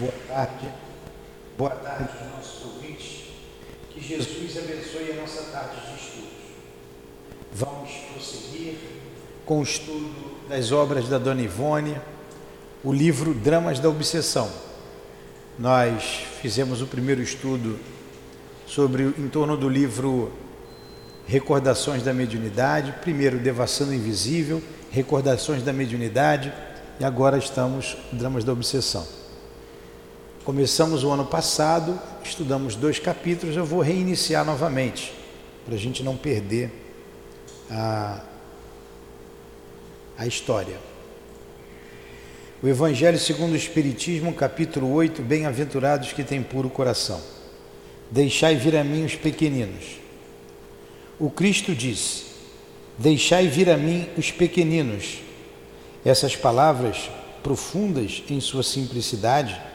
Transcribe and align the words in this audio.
Boa 0.00 0.14
tarde. 0.28 0.66
Boa 1.58 1.70
tarde 1.72 2.08
aos 2.18 2.36
nossos 2.36 2.64
ouvintes. 2.64 3.24
Que 3.90 4.00
Jesus 4.00 4.56
abençoe 4.56 5.12
a 5.12 5.20
nossa 5.20 5.42
tarde 5.52 5.76
de 5.76 6.02
estudos. 6.02 6.30
Vamos 7.52 7.90
prosseguir 8.10 8.78
com 9.44 9.60
o 9.60 9.62
estudo 9.62 10.38
das 10.48 10.72
obras 10.72 11.06
da 11.06 11.18
Dona 11.18 11.42
Ivone, 11.42 12.00
o 12.82 12.90
livro 12.90 13.34
Dramas 13.34 13.78
da 13.78 13.90
Obsessão. 13.90 14.50
Nós 15.58 16.22
fizemos 16.40 16.80
o 16.80 16.86
primeiro 16.86 17.20
estudo 17.20 17.78
sobre 18.66 19.02
em 19.02 19.28
torno 19.28 19.54
do 19.54 19.68
livro 19.68 20.32
Recordações 21.26 22.02
da 22.02 22.14
Mediunidade, 22.14 22.94
primeiro 23.02 23.36
Devassando 23.36 23.92
Invisível, 23.92 24.62
Recordações 24.90 25.62
da 25.62 25.74
Mediunidade, 25.74 26.50
e 26.98 27.04
agora 27.04 27.36
estamos 27.36 27.98
Dramas 28.10 28.44
da 28.44 28.52
Obsessão. 28.54 29.19
Começamos 30.44 31.04
o 31.04 31.10
ano 31.10 31.26
passado, 31.26 32.00
estudamos 32.24 32.74
dois 32.74 32.98
capítulos, 32.98 33.54
eu 33.54 33.64
vou 33.64 33.80
reiniciar 33.80 34.42
novamente, 34.42 35.12
para 35.66 35.74
a 35.74 35.78
gente 35.78 36.02
não 36.02 36.16
perder 36.16 36.70
a, 37.70 38.22
a 40.16 40.26
história. 40.26 40.78
O 42.62 42.68
Evangelho 42.68 43.18
segundo 43.18 43.52
o 43.52 43.56
Espiritismo, 43.56 44.32
capítulo 44.32 44.90
8, 44.90 45.20
Bem-aventurados 45.20 46.14
que 46.14 46.24
têm 46.24 46.42
puro 46.42 46.70
coração. 46.70 47.20
Deixai 48.10 48.56
vir 48.56 48.76
a 48.76 48.82
mim 48.82 49.04
os 49.04 49.14
pequeninos. 49.14 49.98
O 51.18 51.30
Cristo 51.30 51.74
disse: 51.74 52.24
Deixai 52.96 53.46
vir 53.46 53.68
a 53.68 53.76
mim 53.76 54.08
os 54.16 54.30
pequeninos. 54.30 55.18
Essas 56.02 56.34
palavras, 56.34 57.10
profundas 57.42 58.22
em 58.30 58.40
sua 58.40 58.62
simplicidade, 58.62 59.68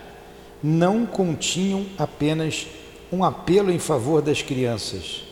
não 0.65 1.05
continham 1.05 1.85
apenas 1.95 2.65
um 3.11 3.23
apelo 3.23 3.71
em 3.71 3.77
favor 3.77 4.19
das 4.19 4.41
crianças, 4.41 5.23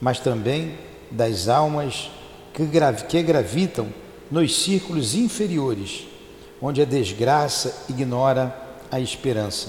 mas 0.00 0.18
também 0.18 0.76
das 1.08 1.46
almas 1.46 2.10
que, 2.52 2.66
que 3.08 3.22
gravitam 3.22 3.94
nos 4.28 4.60
círculos 4.60 5.14
inferiores, 5.14 6.08
onde 6.60 6.82
a 6.82 6.84
desgraça 6.84 7.84
ignora 7.88 8.52
a 8.90 8.98
esperança. 8.98 9.68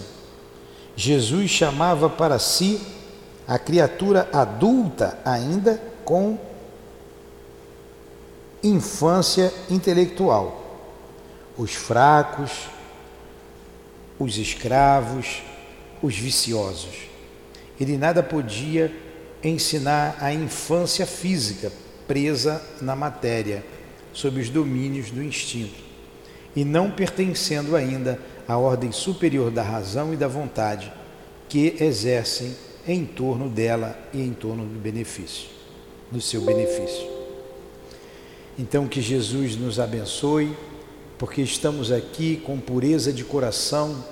Jesus 0.95 1.51
chamava 1.51 2.09
para 2.09 2.39
si 2.39 2.81
a 3.47 3.59
criatura 3.59 4.27
adulta 4.33 5.19
ainda 5.23 5.79
com 6.03 6.39
infância 8.63 9.53
intelectual, 9.69 10.59
os 11.55 11.75
fracos, 11.75 12.72
os 14.19 14.37
escravos, 14.37 15.41
os 16.01 16.15
viciosos. 16.15 17.07
Ele 17.79 17.97
nada 17.97 18.21
podia 18.21 18.91
ensinar 19.43 20.17
a 20.19 20.33
infância 20.33 21.05
física 21.05 21.71
presa 22.07 22.61
na 22.81 22.95
matéria, 22.95 23.63
sob 24.11 24.39
os 24.39 24.49
domínios 24.49 25.09
do 25.09 25.23
instinto, 25.23 25.81
e 26.55 26.63
não 26.63 26.91
pertencendo 26.91 27.75
ainda 27.75 28.19
à 28.47 28.57
ordem 28.57 28.91
superior 28.91 29.49
da 29.49 29.63
razão 29.63 30.13
e 30.13 30.17
da 30.17 30.27
vontade, 30.27 30.91
que 31.49 31.75
exercem 31.79 32.55
em 32.87 33.05
torno 33.05 33.49
dela 33.49 33.97
e 34.13 34.21
em 34.21 34.33
torno 34.33 34.65
do 34.65 34.79
benefício, 34.79 35.47
do 36.11 36.21
seu 36.21 36.41
benefício. 36.41 37.07
Então 38.57 38.87
que 38.87 39.01
Jesus 39.01 39.55
nos 39.55 39.79
abençoe 39.79 40.55
porque 41.23 41.41
estamos 41.41 41.89
aqui 41.89 42.35
com 42.35 42.59
pureza 42.59 43.13
de 43.13 43.23
coração, 43.23 44.03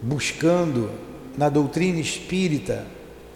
buscando 0.00 0.92
na 1.36 1.48
doutrina 1.48 1.98
espírita 1.98 2.86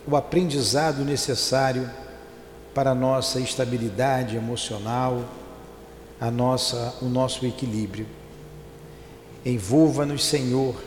o 0.06 0.14
aprendizado 0.14 1.04
necessário 1.04 1.90
para 2.72 2.92
a 2.92 2.94
nossa 2.94 3.40
estabilidade 3.40 4.36
emocional, 4.36 5.28
a 6.20 6.30
nossa, 6.30 6.94
o 7.02 7.06
nosso 7.06 7.44
equilíbrio. 7.44 8.06
Envolva-nos, 9.44 10.24
Senhor, 10.24 10.80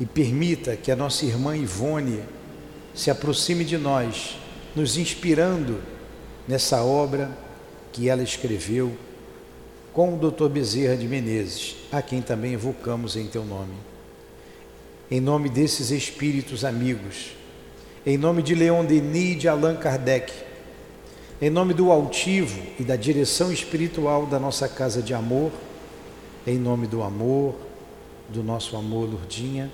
e 0.00 0.04
permita 0.04 0.74
que 0.76 0.90
a 0.90 0.96
nossa 0.96 1.24
irmã 1.24 1.56
Ivone 1.56 2.20
se 2.92 3.12
aproxime 3.12 3.64
de 3.64 3.78
nós, 3.78 4.36
nos 4.74 4.96
inspirando 4.96 5.80
nessa 6.48 6.82
obra 6.82 7.30
que 7.92 8.08
ela 8.08 8.24
escreveu 8.24 8.92
com 9.92 10.14
o 10.14 10.30
Dr. 10.30 10.48
Bezerra 10.48 10.96
de 10.96 11.06
Menezes, 11.06 11.76
a 11.92 12.00
quem 12.00 12.22
também 12.22 12.54
evocamos 12.54 13.14
em 13.14 13.26
teu 13.26 13.44
nome. 13.44 13.74
Em 15.10 15.20
nome 15.20 15.50
desses 15.50 15.90
espíritos 15.90 16.64
amigos, 16.64 17.32
em 18.06 18.16
nome 18.16 18.42
de 18.42 18.54
Leon 18.54 18.84
Denis 18.84 19.32
e 19.32 19.34
de 19.34 19.48
Allan 19.48 19.76
Kardec, 19.76 20.32
em 21.40 21.50
nome 21.50 21.74
do 21.74 21.92
altivo 21.92 22.58
e 22.78 22.82
da 22.82 22.96
direção 22.96 23.52
espiritual 23.52 24.24
da 24.24 24.38
nossa 24.38 24.66
casa 24.66 25.02
de 25.02 25.12
amor, 25.12 25.52
em 26.46 26.56
nome 26.56 26.86
do 26.86 27.02
amor, 27.02 27.54
do 28.30 28.42
nosso 28.42 28.76
amor, 28.76 29.08
Lurdinha, 29.08 29.70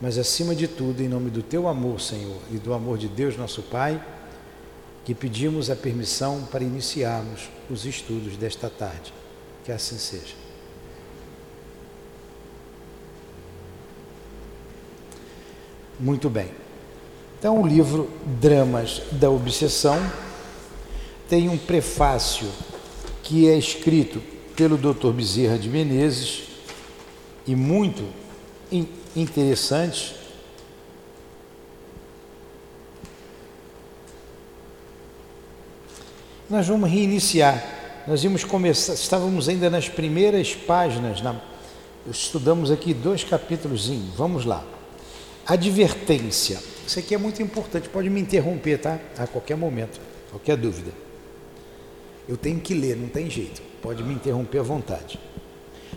mas 0.00 0.18
acima 0.18 0.54
de 0.54 0.68
tudo, 0.68 1.00
em 1.00 1.08
nome 1.08 1.30
do 1.30 1.42
teu 1.42 1.66
amor, 1.68 2.00
Senhor, 2.00 2.36
e 2.50 2.58
do 2.58 2.74
amor 2.74 2.98
de 2.98 3.08
Deus, 3.08 3.36
nosso 3.36 3.62
Pai, 3.62 4.02
que 5.04 5.14
pedimos 5.14 5.70
a 5.70 5.76
permissão 5.76 6.46
para 6.50 6.62
iniciarmos 6.62 7.48
os 7.70 7.86
estudos 7.86 8.36
desta 8.36 8.68
tarde. 8.68 9.21
Que 9.64 9.72
assim 9.72 9.98
seja. 9.98 10.34
Muito 15.98 16.28
bem. 16.28 16.50
Então, 17.38 17.60
o 17.60 17.66
livro 17.66 18.10
Dramas 18.40 19.02
da 19.12 19.30
Obsessão 19.30 19.98
tem 21.28 21.48
um 21.48 21.56
prefácio 21.56 22.48
que 23.22 23.48
é 23.48 23.56
escrito 23.56 24.20
pelo 24.56 24.76
Dr. 24.76 25.10
Bezerra 25.10 25.58
de 25.58 25.68
Menezes 25.68 26.48
e 27.46 27.54
muito 27.54 28.04
interessante. 29.14 30.14
Nós 36.50 36.66
vamos 36.66 36.90
reiniciar 36.90 37.81
nós 38.06 38.24
íamos 38.24 38.42
começar, 38.42 38.94
estávamos 38.94 39.48
ainda 39.48 39.70
nas 39.70 39.88
primeiras 39.88 40.54
páginas, 40.54 41.20
na, 41.20 41.40
estudamos 42.10 42.70
aqui 42.70 42.92
dois 42.92 43.22
capítulos, 43.22 43.88
vamos 44.16 44.44
lá. 44.44 44.64
Advertência. 45.46 46.60
Isso 46.86 46.98
aqui 46.98 47.14
é 47.14 47.18
muito 47.18 47.40
importante, 47.42 47.88
pode 47.88 48.10
me 48.10 48.20
interromper, 48.20 48.78
tá? 48.78 48.98
A 49.16 49.26
qualquer 49.26 49.56
momento, 49.56 50.00
qualquer 50.30 50.56
dúvida. 50.56 50.90
Eu 52.28 52.36
tenho 52.36 52.60
que 52.60 52.74
ler, 52.74 52.96
não 52.96 53.08
tem 53.08 53.30
jeito, 53.30 53.62
pode 53.80 54.02
me 54.02 54.14
interromper 54.14 54.58
à 54.58 54.62
vontade. 54.62 55.18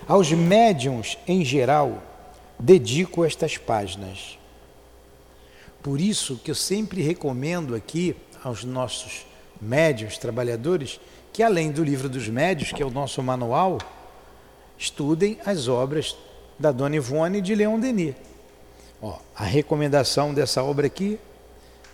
Aos 0.08 0.32
médiums, 0.32 1.18
em 1.28 1.44
geral, 1.44 2.04
dedico 2.60 3.26
estas 3.26 3.58
páginas. 3.58 4.38
Por 5.82 6.00
isso 6.00 6.40
que 6.44 6.52
eu 6.52 6.56
sempre 6.56 7.02
recomendo 7.02 7.74
aqui 7.74 8.16
aos 8.44 8.64
nossos 8.64 9.26
médiums, 9.62 10.18
trabalhadores, 10.18 11.00
que 11.36 11.44
além 11.44 11.70
do 11.70 11.84
livro 11.84 12.08
dos 12.08 12.30
médios, 12.30 12.72
que 12.72 12.82
é 12.82 12.86
o 12.86 12.90
nosso 12.90 13.22
manual, 13.22 13.78
estudem 14.78 15.38
as 15.46 15.68
obras 15.68 16.16
da 16.58 16.72
Dona 16.72 16.96
Ivone 16.96 17.42
de 17.42 17.54
Leon 17.54 17.78
Denis. 17.78 18.16
Ó, 19.02 19.20
a 19.36 19.44
recomendação 19.44 20.34
dessa 20.34 20.64
obra 20.64 20.88
aqui 20.88 21.20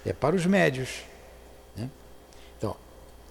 é 0.05 0.13
para 0.13 0.35
os 0.35 0.45
médios. 0.45 0.89
Né? 1.75 1.89
Então, 2.55 2.75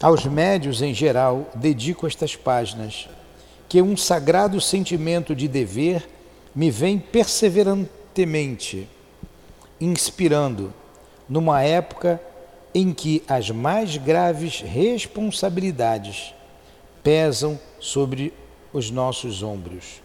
aos 0.02 0.26
médios 0.26 0.82
em 0.82 0.92
geral, 0.92 1.48
dedico 1.54 2.08
estas 2.08 2.34
páginas, 2.34 3.08
que 3.68 3.80
um 3.80 3.96
sagrado 3.96 4.60
sentimento 4.60 5.32
de 5.32 5.46
dever 5.46 6.08
me 6.52 6.72
vem 6.72 6.98
perseverantemente 6.98 8.88
inspirando 9.80 10.74
numa 11.28 11.62
época 11.62 12.20
em 12.74 12.92
que 12.92 13.22
as 13.28 13.50
mais 13.50 13.96
graves 13.96 14.60
responsabilidades 14.60 16.34
pesam 17.02 17.58
sobre 17.78 18.32
os 18.72 18.90
nossos 18.90 19.42
ombros. 19.42 20.00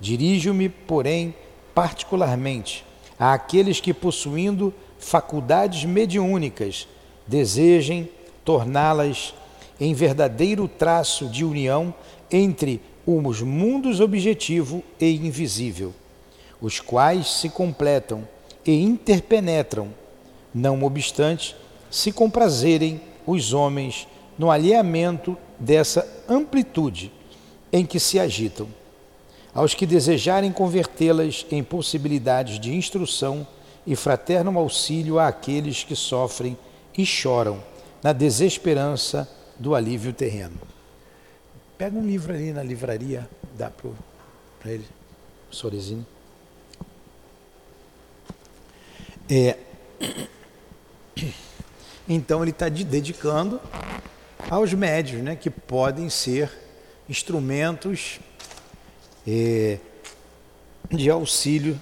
Dirijo-me, 0.00 0.68
porém, 0.68 1.34
particularmente 1.74 2.84
àqueles 3.18 3.80
que, 3.80 3.94
possuindo 3.94 4.72
faculdades 4.98 5.84
mediúnicas, 5.84 6.86
desejem 7.26 8.08
torná-las 8.44 9.34
em 9.80 9.94
verdadeiro 9.94 10.68
traço 10.68 11.26
de 11.28 11.44
união 11.44 11.94
entre 12.30 12.80
os 13.06 13.42
mundos 13.42 14.00
objetivo 14.00 14.82
e 15.00 15.14
invisível, 15.16 15.92
os 16.60 16.80
quais 16.80 17.40
se 17.40 17.48
completam 17.48 18.26
e 18.64 18.80
interpenetram, 18.80 19.88
não 20.54 20.84
obstante 20.84 21.56
se 21.92 22.10
comprazerem 22.10 23.00
os 23.26 23.52
homens 23.52 24.08
no 24.38 24.50
alheamento 24.50 25.36
dessa 25.58 26.08
amplitude 26.26 27.12
em 27.70 27.84
que 27.84 28.00
se 28.00 28.18
agitam. 28.18 28.66
aos 29.54 29.74
que 29.74 29.84
desejarem 29.84 30.50
convertê-las 30.50 31.44
em 31.50 31.62
possibilidades 31.62 32.58
de 32.58 32.74
instrução 32.74 33.46
e 33.86 33.94
fraterno 33.94 34.58
auxílio 34.58 35.18
àqueles 35.18 35.84
que 35.84 35.94
sofrem 35.94 36.56
e 36.96 37.04
choram 37.04 37.62
na 38.02 38.14
desesperança 38.14 39.28
do 39.58 39.74
alívio 39.74 40.10
terreno. 40.14 40.58
Pega 41.76 41.98
um 41.98 42.06
livro 42.06 42.32
ali 42.32 42.50
na 42.50 42.62
livraria, 42.62 43.28
dá 43.54 43.70
para 44.58 44.72
ele, 44.72 44.86
Sorezinho. 45.50 46.06
É, 49.28 49.58
então 52.08 52.42
ele 52.42 52.50
está 52.50 52.68
dedicando 52.68 53.60
aos 54.50 54.74
médios, 54.74 55.22
né, 55.22 55.36
que 55.36 55.48
podem 55.48 56.08
ser 56.10 56.50
instrumentos 57.08 58.20
é, 59.26 59.78
de 60.90 61.08
auxílio 61.10 61.80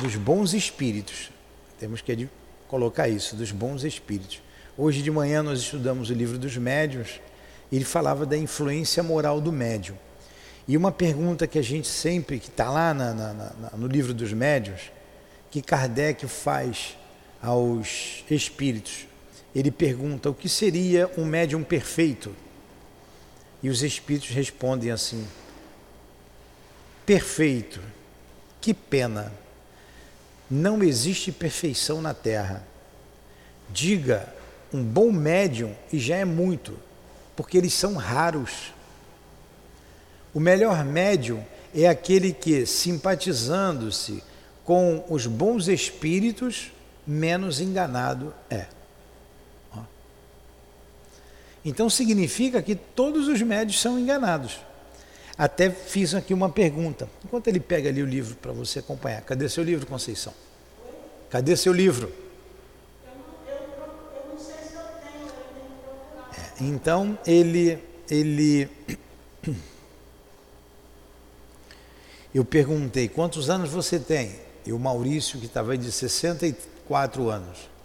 dos 0.00 0.16
bons 0.16 0.54
espíritos. 0.54 1.30
Temos 1.78 2.00
que 2.00 2.28
colocar 2.66 3.08
isso, 3.08 3.36
dos 3.36 3.50
bons 3.52 3.84
espíritos. 3.84 4.42
Hoje 4.76 5.02
de 5.02 5.10
manhã 5.10 5.42
nós 5.42 5.60
estudamos 5.60 6.10
o 6.10 6.12
livro 6.12 6.38
dos 6.38 6.56
médiuns 6.56 7.20
e 7.70 7.76
ele 7.76 7.84
falava 7.84 8.24
da 8.24 8.36
influência 8.36 9.02
moral 9.02 9.40
do 9.40 9.52
médium. 9.52 9.96
E 10.66 10.76
uma 10.76 10.92
pergunta 10.92 11.46
que 11.46 11.58
a 11.58 11.62
gente 11.62 11.88
sempre, 11.88 12.38
que 12.38 12.48
está 12.48 12.70
lá 12.70 12.92
na, 12.92 13.14
na, 13.14 13.32
na, 13.32 13.70
no 13.76 13.86
livro 13.86 14.12
dos 14.12 14.32
médiuns, 14.32 14.92
que 15.50 15.62
Kardec 15.62 16.26
faz 16.26 16.96
aos 17.42 18.22
espíritos, 18.30 19.06
ele 19.54 19.70
pergunta 19.70 20.30
o 20.30 20.34
que 20.34 20.48
seria 20.48 21.10
um 21.16 21.24
médium 21.24 21.62
perfeito? 21.62 22.34
E 23.62 23.68
os 23.68 23.82
espíritos 23.82 24.30
respondem 24.30 24.90
assim: 24.90 25.26
perfeito, 27.04 27.80
que 28.60 28.72
pena, 28.74 29.32
não 30.50 30.82
existe 30.82 31.32
perfeição 31.32 32.00
na 32.00 32.14
Terra. 32.14 32.66
Diga 33.70 34.32
um 34.72 34.82
bom 34.82 35.10
médium 35.10 35.74
e 35.92 35.98
já 35.98 36.16
é 36.16 36.24
muito, 36.24 36.78
porque 37.36 37.58
eles 37.58 37.72
são 37.72 37.94
raros. 37.94 38.72
O 40.32 40.40
melhor 40.40 40.84
médium 40.84 41.42
é 41.74 41.86
aquele 41.86 42.32
que, 42.32 42.64
simpatizando-se 42.66 44.22
com 44.64 45.04
os 45.08 45.26
bons 45.26 45.68
espíritos, 45.68 46.70
menos 47.06 47.60
enganado 47.60 48.34
é. 48.50 48.66
Então 51.64 51.90
significa 51.90 52.62
que 52.62 52.74
todos 52.74 53.28
os 53.28 53.42
médios 53.42 53.80
são 53.80 53.98
enganados. 53.98 54.58
Até 55.36 55.70
fiz 55.70 56.14
aqui 56.14 56.34
uma 56.34 56.48
pergunta. 56.48 57.08
Enquanto 57.24 57.46
ele 57.46 57.60
pega 57.60 57.88
ali 57.88 58.02
o 58.02 58.06
livro 58.06 58.34
para 58.36 58.50
você 58.52 58.80
acompanhar. 58.80 59.22
Cadê 59.22 59.48
seu 59.48 59.62
livro, 59.62 59.86
Conceição? 59.86 60.34
Cadê 61.30 61.56
seu 61.56 61.72
livro? 61.72 62.12
É, 66.36 66.64
então 66.64 67.16
ele, 67.26 67.78
ele, 68.10 68.68
eu 72.34 72.44
perguntei 72.44 73.08
quantos 73.08 73.48
anos 73.48 73.70
você 73.70 73.98
tem? 73.98 74.40
E 74.66 74.72
o 74.72 74.78
Maurício 74.78 75.38
que 75.38 75.46
estava 75.46 75.78
de 75.78 75.92
64 75.92 77.28
anos. 77.28 77.77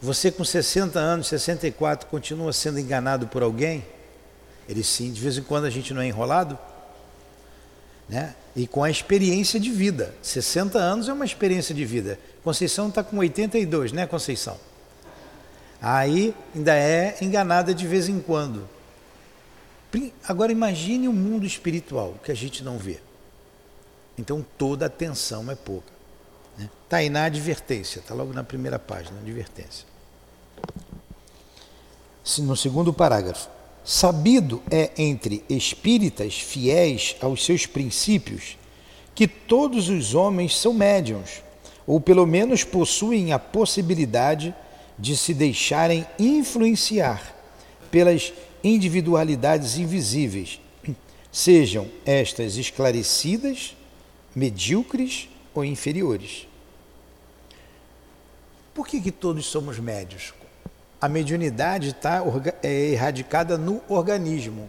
Você 0.00 0.30
com 0.30 0.44
60 0.44 0.98
anos, 0.98 1.28
64, 1.28 2.08
continua 2.08 2.52
sendo 2.52 2.78
enganado 2.78 3.26
por 3.26 3.42
alguém? 3.42 3.84
Ele 4.68 4.82
sim, 4.82 5.12
de 5.12 5.20
vez 5.20 5.38
em 5.38 5.42
quando 5.42 5.64
a 5.64 5.70
gente 5.70 5.94
não 5.94 6.02
é 6.02 6.06
enrolado. 6.06 6.58
Né? 8.08 8.34
E 8.54 8.66
com 8.66 8.84
a 8.84 8.90
experiência 8.90 9.58
de 9.58 9.70
vida. 9.70 10.14
60 10.22 10.78
anos 10.78 11.08
é 11.08 11.12
uma 11.12 11.24
experiência 11.24 11.74
de 11.74 11.84
vida. 11.84 12.18
Conceição 12.44 12.88
está 12.88 13.02
com 13.02 13.18
82, 13.18 13.92
né, 13.92 14.06
Conceição? 14.06 14.58
Aí 15.80 16.34
ainda 16.54 16.74
é 16.74 17.16
enganada 17.20 17.74
de 17.74 17.86
vez 17.86 18.08
em 18.08 18.20
quando. 18.20 18.68
Agora 20.26 20.52
imagine 20.52 21.08
o 21.08 21.12
mundo 21.12 21.46
espiritual 21.46 22.14
que 22.22 22.30
a 22.30 22.34
gente 22.34 22.62
não 22.62 22.78
vê. 22.78 23.00
Então 24.18 24.44
toda 24.56 24.86
atenção 24.86 25.50
é 25.50 25.54
pouca. 25.54 25.95
Está 26.56 26.96
né? 26.96 27.02
Aí 27.02 27.10
na 27.10 27.24
advertência, 27.24 27.98
está 27.98 28.14
logo 28.14 28.32
na 28.32 28.42
primeira 28.42 28.78
página, 28.78 29.18
advertência. 29.20 29.86
No 32.38 32.56
segundo 32.56 32.92
parágrafo. 32.92 33.48
Sabido 33.84 34.60
é 34.68 34.90
entre 34.98 35.44
espíritas 35.48 36.34
fiéis 36.34 37.14
aos 37.20 37.44
seus 37.44 37.66
princípios 37.66 38.58
que 39.14 39.28
todos 39.28 39.88
os 39.88 40.12
homens 40.12 40.58
são 40.58 40.74
médiums, 40.74 41.42
ou 41.86 42.00
pelo 42.00 42.26
menos 42.26 42.64
possuem 42.64 43.32
a 43.32 43.38
possibilidade 43.38 44.52
de 44.98 45.16
se 45.16 45.32
deixarem 45.32 46.04
influenciar 46.18 47.34
pelas 47.90 48.32
individualidades 48.62 49.78
invisíveis, 49.78 50.60
sejam 51.30 51.86
estas 52.04 52.56
esclarecidas, 52.56 53.76
medíocres 54.34 55.28
ou 55.58 55.64
inferiores. 55.64 56.46
Por 58.74 58.86
que, 58.86 59.00
que 59.00 59.10
todos 59.10 59.46
somos 59.46 59.78
médios? 59.78 60.34
A 61.00 61.08
mediunidade 61.08 61.88
está 61.88 62.22
é, 62.62 62.90
erradicada 62.90 63.56
no 63.56 63.80
organismo 63.88 64.68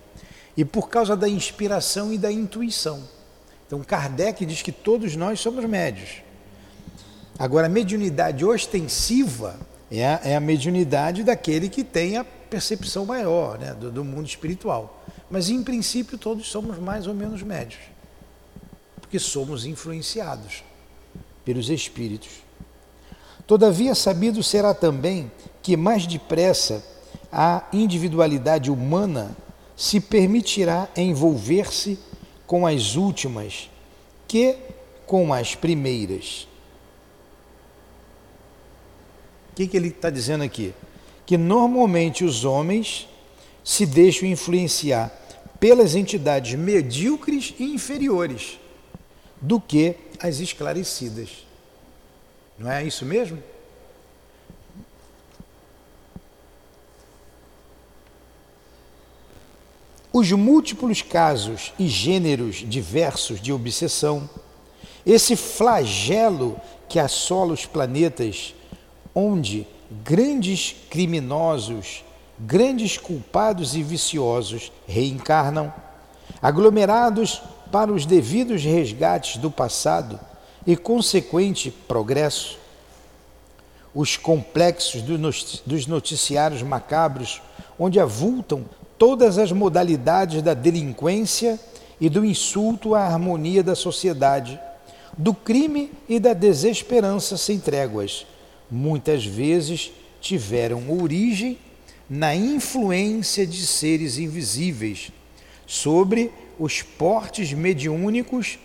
e 0.56 0.64
por 0.64 0.90
causa 0.90 1.16
da 1.16 1.28
inspiração 1.28 2.14
e 2.14 2.18
da 2.18 2.32
intuição. 2.32 3.04
Então, 3.66 3.84
Kardec 3.84 4.46
diz 4.46 4.62
que 4.62 4.72
todos 4.72 5.16
nós 5.16 5.42
somos 5.42 5.66
médios. 5.66 6.22
Agora, 7.38 7.68
a 7.68 7.70
mediunidade 7.70 8.46
ostensiva 8.46 9.60
é 9.92 10.06
a, 10.06 10.22
é 10.24 10.36
a 10.36 10.40
mediunidade 10.40 11.24
daquele 11.24 11.68
que 11.70 11.84
tem 11.84 12.18
a 12.18 12.24
percepção 12.24 13.06
maior 13.06 13.60
né, 13.60 13.74
do, 13.74 13.92
do 13.92 14.06
mundo 14.06 14.26
espiritual. 14.26 15.04
Mas, 15.30 15.50
em 15.50 15.62
princípio, 15.62 16.18
todos 16.18 16.48
somos 16.48 16.80
mais 16.80 17.08
ou 17.08 17.14
menos 17.14 17.44
médios, 17.44 17.82
porque 19.02 19.20
somos 19.20 19.66
influenciados 19.66 20.64
pelos 21.48 21.70
espíritos. 21.70 22.44
Todavia, 23.48 23.96
sabido 23.96 24.44
será 24.44 24.74
também 24.74 25.32
que 25.64 25.78
mais 25.78 26.06
depressa 26.06 26.84
a 27.32 27.66
individualidade 27.72 28.70
humana 28.70 29.34
se 29.74 30.02
permitirá 30.02 30.90
envolver-se 30.98 31.98
com 32.46 32.68
as 32.68 32.98
últimas 32.98 33.70
que 34.28 34.58
com 35.06 35.34
as 35.34 35.56
primeiras. 35.56 36.46
O 39.54 39.56
que, 39.56 39.68
que 39.68 39.78
ele 39.78 39.88
está 39.88 40.10
dizendo 40.10 40.44
aqui? 40.44 40.74
Que 41.26 41.38
normalmente 41.38 42.26
os 42.26 42.44
homens 42.44 43.08
se 43.64 43.86
deixam 43.86 44.28
influenciar 44.28 45.18
pelas 45.62 45.96
entidades 45.96 46.60
medíocres 46.60 47.54
e 47.58 47.64
inferiores 47.64 48.60
do 49.42 49.62
que 49.62 49.96
as 50.20 50.40
esclarecidas. 50.40 51.47
Não 52.58 52.72
é 52.72 52.84
isso 52.84 53.06
mesmo? 53.06 53.42
os 60.18 60.32
múltiplos 60.32 61.04
casos 61.04 61.72
e 61.78 61.88
gêneros 61.88 62.64
diversos 62.68 63.40
de 63.40 63.54
obsessão, 63.54 64.28
esse 65.06 65.36
flagelo 65.36 66.60
que 66.90 66.98
assola 66.98 67.54
os 67.54 67.68
planetas, 67.68 68.56
onde 69.14 69.68
grandes 70.04 70.76
criminosos, 70.90 72.04
grandes 72.40 72.98
culpados 72.98 73.76
e 73.76 73.84
viciosos 73.84 74.72
reencarnam, 74.88 75.72
aglomerados 76.42 77.42
para 77.72 77.94
os 77.94 78.04
devidos 78.06 78.64
resgates 78.64 79.38
do 79.38 79.52
passado 79.52 80.20
e 80.68 80.76
consequente 80.76 81.72
progresso. 81.72 82.60
Os 83.96 84.18
complexos 84.18 85.02
dos 85.66 85.88
noticiários 85.88 86.62
macabros, 86.62 87.42
onde 87.80 88.02
avultam 88.02 88.66
todas 88.98 89.38
as 89.38 89.52
modalidades 89.54 90.42
da 90.42 90.54
delinquência 90.54 91.58
e 92.00 92.10
do 92.10 92.26
insulto 92.26 92.94
à 92.94 93.06
harmonia 93.06 93.64
da 93.64 93.76
sociedade, 93.76 94.60
do 95.18 95.34
crime 95.34 95.92
e 96.08 96.20
da 96.20 96.34
desesperança 96.34 97.38
sem 97.38 97.60
tréguas, 97.60 98.28
muitas 98.70 99.26
vezes 99.26 99.92
tiveram 100.20 100.92
origem 101.02 101.58
na 102.10 102.36
influência 102.36 103.48
de 103.48 103.66
seres 103.66 104.18
invisíveis 104.18 105.12
sobre 105.66 106.32
os 106.60 106.82
portes 106.82 107.54
mediúnicos 107.54 108.60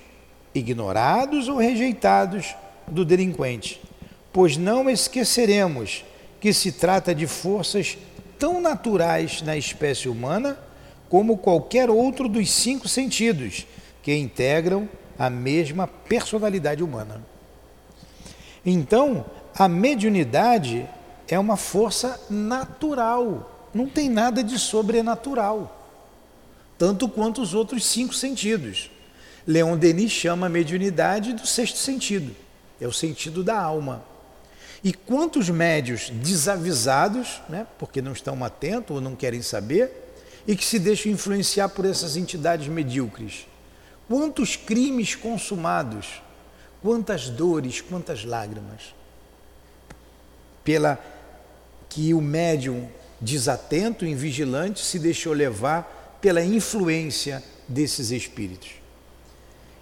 ignorados 0.55 1.49
ou 1.49 1.57
rejeitados 1.57 2.55
do 2.87 3.05
delinquente, 3.05 3.81
pois 4.33 4.57
não 4.57 4.89
esqueceremos 4.89 6.05
que 6.41 6.53
se 6.53 6.73
trata 6.73 7.15
de 7.15 7.27
forças 7.27 7.97
tão 8.39 8.61
naturais 8.61 9.43
na 9.43 9.57
espécie 9.57 10.09
humana 10.09 10.59
como 11.09 11.39
qualquer 11.39 11.91
outro 11.91 12.29
dos 12.29 12.51
cinco 12.51 12.89
sentidos, 12.89 13.67
que 14.03 14.15
integram 14.15 14.89
a 15.19 15.29
mesma 15.29 15.87
personalidade 15.87 16.83
humana. 16.83 17.23
Então, 18.65 19.25
a 19.55 19.69
mediunidade 19.69 20.89
é 21.29 21.39
uma 21.39 21.57
força 21.57 22.21
natural, 22.29 23.69
não 23.75 23.87
tem 23.87 24.09
nada 24.09 24.43
de 24.43 24.59
sobrenatural, 24.59 25.89
tanto 26.79 27.09
quanto 27.09 27.43
os 27.43 27.55
outros 27.55 27.85
cinco 27.85 28.15
sentidos. 28.15 28.91
Leon 29.47 29.77
Denis 29.77 30.13
chama 30.13 30.47
a 30.47 30.51
mediunidade 30.51 31.33
do 31.33 31.47
sexto 31.47 31.79
sentido, 31.79 32.35
é 32.81 32.87
o 32.87 32.93
sentido 32.93 33.43
da 33.43 33.61
alma. 33.61 34.05
E 34.85 34.93
quantos 34.93 35.49
médios 35.49 36.11
desavisados, 36.11 37.41
né, 37.49 37.67
porque 37.79 38.03
não 38.03 38.13
estão 38.13 38.43
atentos 38.45 38.97
ou 38.97 39.01
não 39.01 39.15
querem 39.15 39.43
saber, 39.43 39.91
e 40.47 40.57
que 40.57 40.65
se 40.65 40.79
deixam 40.79 41.13
influenciar 41.13 41.69
por 41.69 41.85
essas 41.85 42.17
entidades 42.17 42.67
medíocres? 42.67 43.47
Quantos 44.09 44.57
crimes 44.57 45.15
consumados, 45.15 46.21
quantas 46.83 47.29
dores, 47.29 47.81
quantas 47.81 48.25
lágrimas, 48.25 48.95
pela 50.65 50.99
que 51.89 52.13
o 52.13 52.21
médium 52.21 52.89
desatento, 53.21 54.05
invigilante, 54.05 54.81
se 54.81 54.99
deixou 54.99 55.33
levar 55.33 56.19
pela 56.21 56.45
influência 56.45 57.43
desses 57.69 58.11
espíritos. 58.11 58.82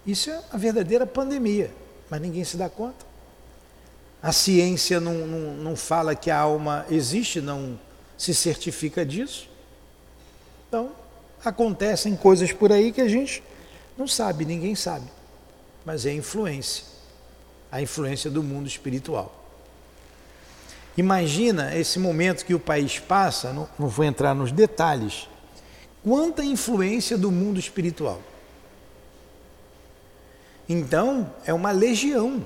Isso 0.07 0.30
é 0.30 0.40
a 0.50 0.57
verdadeira 0.57 1.07
pandemia, 1.07 1.71
mas 2.09 2.21
ninguém 2.21 2.45
se 2.45 2.57
dá 2.57 2.69
conta. 2.69 3.07
A 4.23 4.33
ciência 4.33 5.00
não, 5.00 5.26
não, 5.26 5.54
não 5.54 5.76
fala 5.76 6.14
que 6.14 6.30
a 6.30 6.38
alma 6.38 6.87
existe, 6.90 7.40
não 7.40 7.78
se 8.16 8.35
certifica 8.35 9.04
disso. 9.04 9.49
Então, 10.69 10.92
acontecem 11.45 12.14
coisas 12.16 12.52
por 12.52 12.71
aí 12.71 12.92
que 12.92 13.00
a 13.00 13.09
gente 13.09 13.42
não 13.97 14.07
sabe, 14.07 14.45
ninguém 14.45 14.75
sabe. 14.75 15.07
Mas 15.85 16.04
é 16.04 16.12
influência 16.12 16.90
a 17.71 17.80
influência 17.80 18.30
do 18.30 18.42
mundo 18.42 18.66
espiritual. 18.66 19.37
Imagina 20.97 21.75
esse 21.76 21.99
momento 21.99 22.45
que 22.45 22.54
o 22.54 22.61
país 22.61 22.99
passa, 22.99 23.52
não, 23.52 23.69
não 23.78 23.88
vou 23.88 24.04
entrar 24.04 24.35
nos 24.35 24.50
detalhes, 24.50 25.28
quanta 26.02 26.45
influência 26.45 27.16
do 27.16 27.30
mundo 27.30 27.61
espiritual. 27.61 28.21
Então, 30.71 31.35
é 31.45 31.53
uma 31.53 31.71
legião 31.71 32.43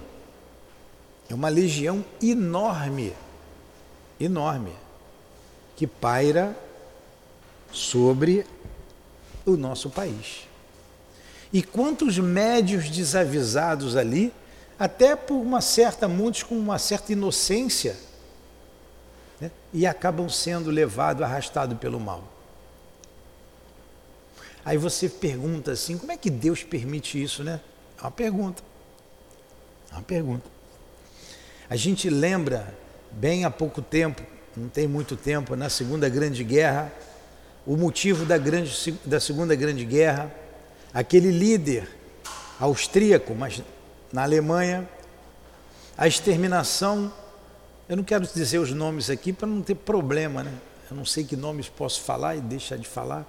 é 1.28 1.34
uma 1.34 1.48
legião 1.48 2.04
enorme, 2.22 3.14
enorme, 4.20 4.72
que 5.76 5.86
paira 5.86 6.56
sobre 7.72 8.46
o 9.44 9.56
nosso 9.56 9.90
país. 9.90 10.46
E 11.52 11.62
quantos 11.62 12.18
médios 12.18 12.90
desavisados 12.90 13.96
ali, 13.96 14.32
até 14.78 15.16
por 15.16 15.36
uma 15.36 15.60
certa, 15.60 16.06
muitos 16.06 16.42
com 16.42 16.56
uma 16.56 16.78
certa 16.78 17.12
inocência, 17.12 17.96
né, 19.40 19.50
e 19.72 19.86
acabam 19.86 20.28
sendo 20.28 20.70
levados, 20.70 21.22
arrastados 21.22 21.78
pelo 21.78 21.98
mal. 21.98 22.24
Aí 24.64 24.76
você 24.76 25.08
pergunta 25.08 25.72
assim, 25.72 25.96
como 25.96 26.12
é 26.12 26.16
que 26.16 26.30
Deus 26.30 26.62
permite 26.62 27.22
isso, 27.22 27.42
né? 27.42 27.60
Uma 28.04 28.10
pergunta. 28.10 28.62
É 29.90 29.94
uma 29.94 30.02
pergunta. 30.02 30.44
A 31.70 31.74
gente 31.74 32.10
lembra, 32.10 32.76
bem 33.10 33.46
há 33.46 33.50
pouco 33.50 33.80
tempo, 33.80 34.22
não 34.54 34.68
tem 34.68 34.86
muito 34.86 35.16
tempo, 35.16 35.56
na 35.56 35.70
Segunda 35.70 36.06
Grande 36.06 36.44
Guerra, 36.44 36.92
o 37.66 37.78
motivo 37.78 38.26
da, 38.26 38.36
grande, 38.36 38.92
da 39.06 39.18
Segunda 39.18 39.54
Grande 39.54 39.86
Guerra, 39.86 40.30
aquele 40.92 41.30
líder 41.30 41.88
austríaco, 42.60 43.34
mas 43.34 43.62
na 44.12 44.22
Alemanha, 44.22 44.86
a 45.96 46.06
exterminação, 46.06 47.10
eu 47.88 47.96
não 47.96 48.04
quero 48.04 48.26
dizer 48.26 48.58
os 48.58 48.70
nomes 48.70 49.08
aqui 49.08 49.32
para 49.32 49.48
não 49.48 49.62
ter 49.62 49.76
problema, 49.76 50.42
né? 50.42 50.52
Eu 50.90 50.96
não 50.98 51.06
sei 51.06 51.24
que 51.24 51.36
nomes 51.36 51.70
posso 51.70 52.02
falar 52.02 52.36
e 52.36 52.42
deixar 52.42 52.76
de 52.76 52.86
falar. 52.86 53.26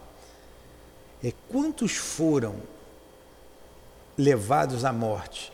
É 1.24 1.32
quantos 1.48 1.94
foram 1.94 2.75
levados 4.18 4.86
à 4.86 4.94
morte? 4.94 5.52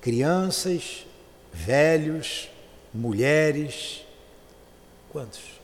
Crianças, 0.00 1.06
velhos, 1.52 2.48
mulheres, 2.92 4.04
quantos? 5.10 5.60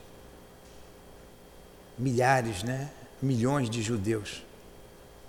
Milhares, 1.97 2.63
né? 2.63 2.89
Milhões 3.21 3.69
de 3.69 3.81
judeus. 3.81 4.43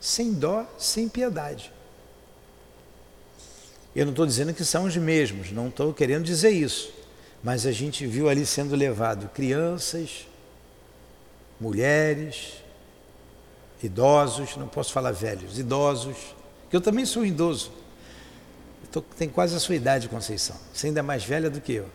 Sem 0.00 0.32
dó, 0.32 0.66
sem 0.78 1.08
piedade. 1.08 1.72
Eu 3.96 4.04
não 4.04 4.12
estou 4.12 4.26
dizendo 4.26 4.52
que 4.52 4.64
são 4.64 4.84
os 4.84 4.96
mesmos, 4.96 5.50
não 5.50 5.68
estou 5.68 5.92
querendo 5.94 6.24
dizer 6.24 6.50
isso. 6.50 6.92
Mas 7.42 7.66
a 7.66 7.72
gente 7.72 8.06
viu 8.06 8.28
ali 8.28 8.44
sendo 8.44 8.76
levado 8.76 9.28
crianças, 9.30 10.26
mulheres, 11.60 12.62
idosos, 13.82 14.56
não 14.56 14.68
posso 14.68 14.92
falar 14.92 15.12
velhos, 15.12 15.58
idosos, 15.58 16.16
que 16.68 16.76
eu 16.76 16.80
também 16.80 17.04
sou 17.04 17.24
idoso. 17.24 17.72
Tô, 18.90 19.02
tem 19.02 19.28
quase 19.28 19.54
a 19.54 19.60
sua 19.60 19.74
idade, 19.74 20.08
Conceição. 20.08 20.56
Você 20.72 20.86
ainda 20.86 21.00
é 21.00 21.02
mais 21.02 21.24
velha 21.24 21.50
do 21.50 21.60
que 21.60 21.74
eu. 21.74 21.88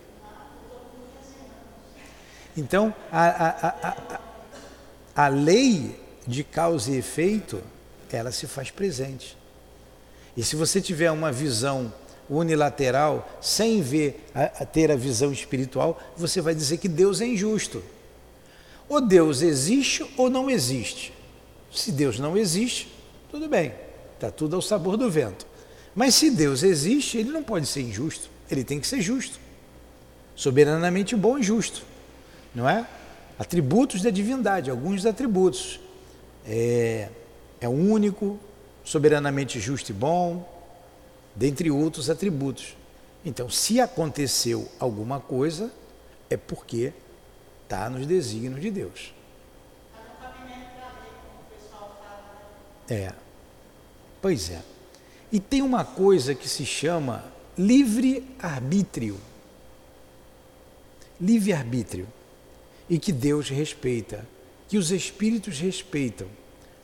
Então, 2.55 2.93
a, 3.11 3.27
a, 3.27 3.67
a, 3.89 4.19
a, 5.25 5.27
lei 5.27 5.99
de 6.27 6.43
causa 6.43 6.91
e 6.91 6.97
efeito, 6.97 7.61
ela 8.11 8.31
se 8.31 8.45
faz 8.45 8.69
presente. 8.69 9.35
E 10.37 10.43
se 10.43 10.55
você 10.55 10.79
tiver 10.79 11.09
uma 11.11 11.31
visão 11.31 11.91
unilateral, 12.29 13.27
sem 13.41 13.81
ver, 13.81 14.29
a, 14.35 14.65
ter 14.65 14.91
a 14.91 14.95
visão 14.95 15.33
espiritual, 15.33 15.99
você 16.15 16.41
vai 16.41 16.53
dizer 16.53 16.77
que 16.77 16.87
Deus 16.87 17.21
é 17.21 17.25
injusto. 17.25 17.83
Ou 18.87 19.01
Deus 19.01 19.41
existe 19.41 20.05
ou 20.15 20.29
não 20.29 20.47
existe. 20.47 21.11
Se 21.73 21.91
Deus 21.91 22.19
não 22.19 22.37
existe, 22.37 22.87
tudo 23.31 23.49
bem, 23.49 23.73
está 24.13 24.29
tudo 24.29 24.55
ao 24.55 24.61
sabor 24.61 24.95
do 24.95 25.09
vento. 25.09 25.45
Mas 25.95 26.15
se 26.15 26.29
Deus 26.29 26.63
existe, 26.63 27.17
ele 27.17 27.31
não 27.31 27.43
pode 27.43 27.65
ser 27.65 27.81
injusto, 27.81 28.29
ele 28.49 28.63
tem 28.63 28.79
que 28.79 28.87
ser 28.87 29.01
justo. 29.01 29.39
Soberanamente 30.35 31.15
bom 31.15 31.37
e 31.37 31.43
justo, 31.43 31.83
não 32.53 32.69
é? 32.69 32.87
Atributos 33.37 34.01
da 34.01 34.09
divindade, 34.09 34.69
alguns 34.69 35.05
atributos. 35.05 35.79
É, 36.45 37.09
é 37.59 37.67
único, 37.67 38.39
soberanamente 38.83 39.59
justo 39.59 39.91
e 39.91 39.93
bom, 39.93 40.47
dentre 41.35 41.71
outros 41.71 42.09
atributos. 42.09 42.75
Então, 43.25 43.49
se 43.49 43.79
aconteceu 43.79 44.67
alguma 44.79 45.19
coisa, 45.19 45.71
é 46.29 46.37
porque 46.37 46.93
está 47.63 47.89
nos 47.89 48.05
desígnios 48.05 48.61
de 48.61 48.69
Deus. 48.69 49.12
É. 52.89 53.13
Pois 54.21 54.49
é. 54.49 54.61
E 55.31 55.39
tem 55.39 55.61
uma 55.61 55.83
coisa 55.83 56.35
que 56.35 56.47
se 56.47 56.65
chama 56.65 57.25
livre-arbítrio. 57.57 59.19
Livre-arbítrio. 61.19 62.07
E 62.89 62.99
que 62.99 63.11
Deus 63.11 63.49
respeita, 63.49 64.27
que 64.67 64.77
os 64.77 64.91
espíritos 64.91 65.59
respeitam 65.59 66.27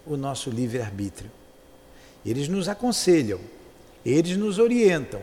o 0.05 0.15
nosso 0.15 0.49
livre-arbítrio. 0.49 1.29
Eles 2.25 2.47
nos 2.47 2.67
aconselham, 2.67 3.39
eles 4.05 4.37
nos 4.37 4.57
orientam, 4.59 5.21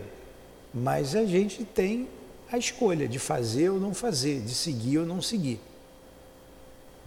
mas 0.73 1.15
a 1.15 1.25
gente 1.25 1.63
tem 1.63 2.07
a 2.51 2.57
escolha 2.57 3.07
de 3.07 3.19
fazer 3.19 3.69
ou 3.69 3.79
não 3.79 3.93
fazer, 3.93 4.41
de 4.41 4.53
seguir 4.53 4.99
ou 4.99 5.05
não 5.05 5.21
seguir. 5.21 5.59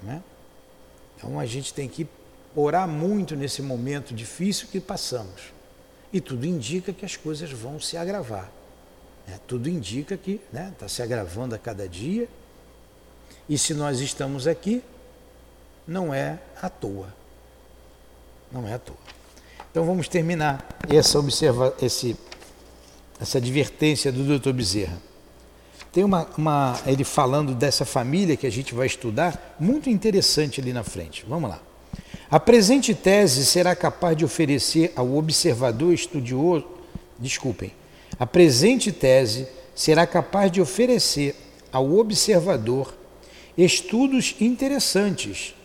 Né? 0.02 0.22
Então 1.16 1.38
a 1.38 1.46
gente 1.46 1.72
tem 1.72 1.88
que 1.88 2.06
orar 2.54 2.88
muito 2.88 3.36
nesse 3.36 3.62
momento 3.62 4.14
difícil 4.14 4.68
que 4.70 4.80
passamos. 4.80 5.52
E 6.12 6.20
tudo 6.20 6.44
indica 6.44 6.92
que 6.92 7.04
as 7.04 7.16
coisas 7.16 7.50
vão 7.52 7.78
se 7.78 7.96
agravar. 7.96 8.50
Né? 9.26 9.38
Tudo 9.46 9.68
indica 9.68 10.16
que 10.16 10.40
está 10.46 10.52
né, 10.52 10.74
tá 10.78 10.88
se 10.88 11.02
agravando 11.02 11.54
a 11.54 11.58
cada 11.58 11.88
dia. 11.88 12.28
E 13.48 13.56
se 13.56 13.74
nós 13.74 14.00
estamos 14.00 14.46
aqui, 14.46 14.82
não 15.86 16.12
é 16.12 16.38
à 16.60 16.68
toa. 16.68 17.14
Não 18.50 18.66
é 18.66 18.74
à 18.74 18.78
toa. 18.78 18.96
Então 19.70 19.84
vamos 19.84 20.08
terminar 20.08 20.66
essa 20.88 21.18
observa 21.18 21.74
esse, 21.80 22.16
essa 23.20 23.38
advertência 23.38 24.10
do 24.10 24.38
Dr. 24.38 24.52
Bezerra. 24.52 24.98
Tem 25.92 26.04
uma, 26.04 26.28
uma, 26.36 26.80
ele 26.86 27.04
falando 27.04 27.54
dessa 27.54 27.84
família 27.84 28.36
que 28.36 28.46
a 28.46 28.50
gente 28.50 28.74
vai 28.74 28.86
estudar, 28.86 29.56
muito 29.58 29.88
interessante 29.88 30.60
ali 30.60 30.72
na 30.72 30.84
frente. 30.84 31.24
Vamos 31.28 31.50
lá. 31.50 31.60
A 32.30 32.38
presente 32.38 32.94
tese 32.94 33.44
será 33.44 33.74
capaz 33.74 34.16
de 34.16 34.24
oferecer 34.24 34.92
ao 34.94 35.16
observador 35.16 35.92
estudioso, 35.92 36.64
desculpem, 37.18 37.72
a 38.20 38.24
presente 38.24 38.92
tese 38.92 39.48
será 39.74 40.06
capaz 40.06 40.52
de 40.52 40.60
oferecer 40.60 41.34
ao 41.72 41.98
observador 41.98 42.94
estudos 43.58 44.36
interessantes, 44.40 45.56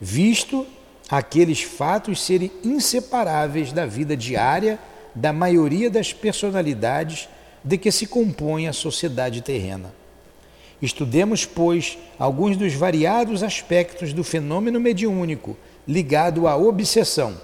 visto 0.00 0.66
aqueles 1.10 1.60
fatos 1.60 2.24
serem 2.24 2.50
inseparáveis 2.64 3.70
da 3.70 3.84
vida 3.84 4.16
diária 4.16 4.78
da 5.14 5.34
maioria 5.34 5.90
das 5.90 6.14
personalidades 6.14 7.28
de 7.62 7.76
que 7.76 7.92
se 7.92 8.06
compõe 8.06 8.66
a 8.66 8.72
sociedade 8.72 9.42
terrena. 9.42 9.94
Estudemos, 10.80 11.44
pois, 11.44 11.98
alguns 12.18 12.56
dos 12.56 12.72
variados 12.72 13.42
aspectos 13.42 14.14
do 14.14 14.24
fenômeno 14.24 14.80
mediúnico 14.80 15.56
ligado 15.86 16.48
à 16.48 16.56
obsessão 16.56 17.40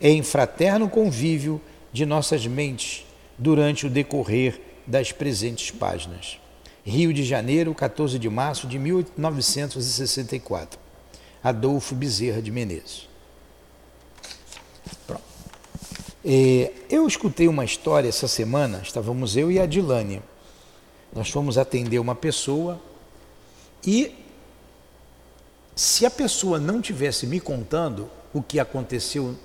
em 0.00 0.22
fraterno 0.22 0.88
convívio 0.88 1.60
de 1.92 2.04
nossas 2.04 2.46
mentes 2.46 3.06
durante 3.38 3.86
o 3.86 3.90
decorrer 3.90 4.60
das 4.86 5.12
presentes 5.12 5.70
páginas. 5.70 6.38
Rio 6.84 7.12
de 7.12 7.24
Janeiro, 7.24 7.74
14 7.74 8.18
de 8.18 8.28
março 8.28 8.66
de 8.66 8.78
1964. 8.78 10.78
Adolfo 11.42 11.94
Bezerra 11.94 12.42
de 12.42 12.50
Menezes. 12.50 13.08
Pronto. 15.06 15.22
É, 16.24 16.72
eu 16.90 17.06
escutei 17.06 17.48
uma 17.48 17.64
história 17.64 18.08
essa 18.08 18.28
semana, 18.28 18.80
estávamos 18.82 19.36
eu 19.36 19.50
e 19.50 19.58
a 19.58 19.66
Dilane. 19.66 20.22
Nós 21.12 21.30
fomos 21.30 21.56
atender 21.56 21.98
uma 21.98 22.14
pessoa 22.14 22.80
e 23.84 24.12
se 25.76 26.06
a 26.06 26.10
pessoa 26.10 26.58
não 26.58 26.80
tivesse 26.80 27.26
me 27.26 27.38
contando 27.38 28.10
o 28.32 28.42
que 28.42 28.58
aconteceu 28.58 29.36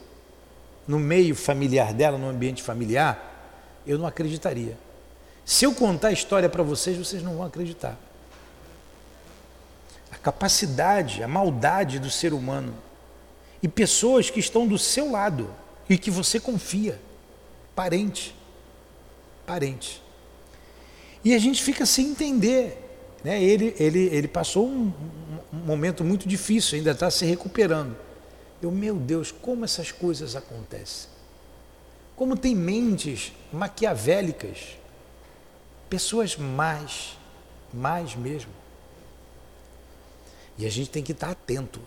no 0.87 0.97
meio 0.97 1.35
familiar 1.35 1.93
dela, 1.93 2.17
no 2.17 2.29
ambiente 2.29 2.63
familiar, 2.63 3.81
eu 3.85 3.99
não 3.99 4.07
acreditaria. 4.07 4.77
Se 5.43 5.65
eu 5.65 5.75
contar 5.75 6.07
a 6.07 6.11
história 6.13 6.47
para 6.47 6.63
vocês, 6.63 6.97
vocês 6.97 7.21
não 7.21 7.35
vão 7.35 7.45
acreditar. 7.45 7.99
A 10.09 10.17
capacidade, 10.17 11.21
a 11.21 11.27
maldade 11.27 11.99
do 11.99 12.09
ser 12.09 12.31
humano 12.31 12.73
e 13.61 13.67
pessoas 13.67 14.29
que 14.29 14.39
estão 14.39 14.65
do 14.65 14.77
seu 14.77 15.11
lado 15.11 15.53
e 15.89 15.97
que 15.97 16.09
você 16.09 16.39
confia, 16.39 16.97
parente, 17.75 18.33
parente. 19.45 20.01
E 21.25 21.35
a 21.35 21.39
gente 21.39 21.61
fica 21.61 21.85
sem 21.85 22.07
entender. 22.07 22.77
Né? 23.21 23.43
Ele, 23.43 23.75
ele, 23.77 23.99
ele 24.13 24.27
passou 24.29 24.65
um, 24.65 24.93
um 25.53 25.57
momento 25.57 26.03
muito 26.03 26.27
difícil, 26.27 26.77
ainda 26.77 26.91
está 26.91 27.09
se 27.11 27.25
recuperando. 27.25 27.95
Eu, 28.61 28.71
meu 28.71 28.95
Deus, 28.95 29.31
como 29.31 29.65
essas 29.65 29.91
coisas 29.91 30.35
acontecem? 30.35 31.09
Como 32.15 32.37
tem 32.37 32.55
mentes 32.55 33.33
maquiavélicas, 33.51 34.77
pessoas 35.89 36.37
mais, 36.37 37.17
mais 37.73 38.15
mesmo. 38.15 38.51
E 40.57 40.65
a 40.65 40.69
gente 40.69 40.89
tem 40.89 41.03
que 41.03 41.11
estar 41.11 41.31
atento. 41.31 41.81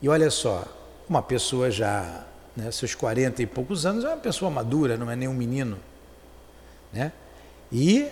E 0.00 0.08
olha 0.08 0.30
só, 0.30 0.64
uma 1.08 1.22
pessoa 1.22 1.70
já, 1.70 2.24
né, 2.56 2.70
seus 2.70 2.94
40 2.94 3.42
e 3.42 3.46
poucos 3.46 3.84
anos, 3.84 4.04
é 4.04 4.08
uma 4.08 4.16
pessoa 4.16 4.50
madura, 4.50 4.96
não 4.96 5.10
é 5.10 5.16
nenhum 5.16 5.34
menino. 5.34 5.78
Né? 6.92 7.12
E 7.72 8.08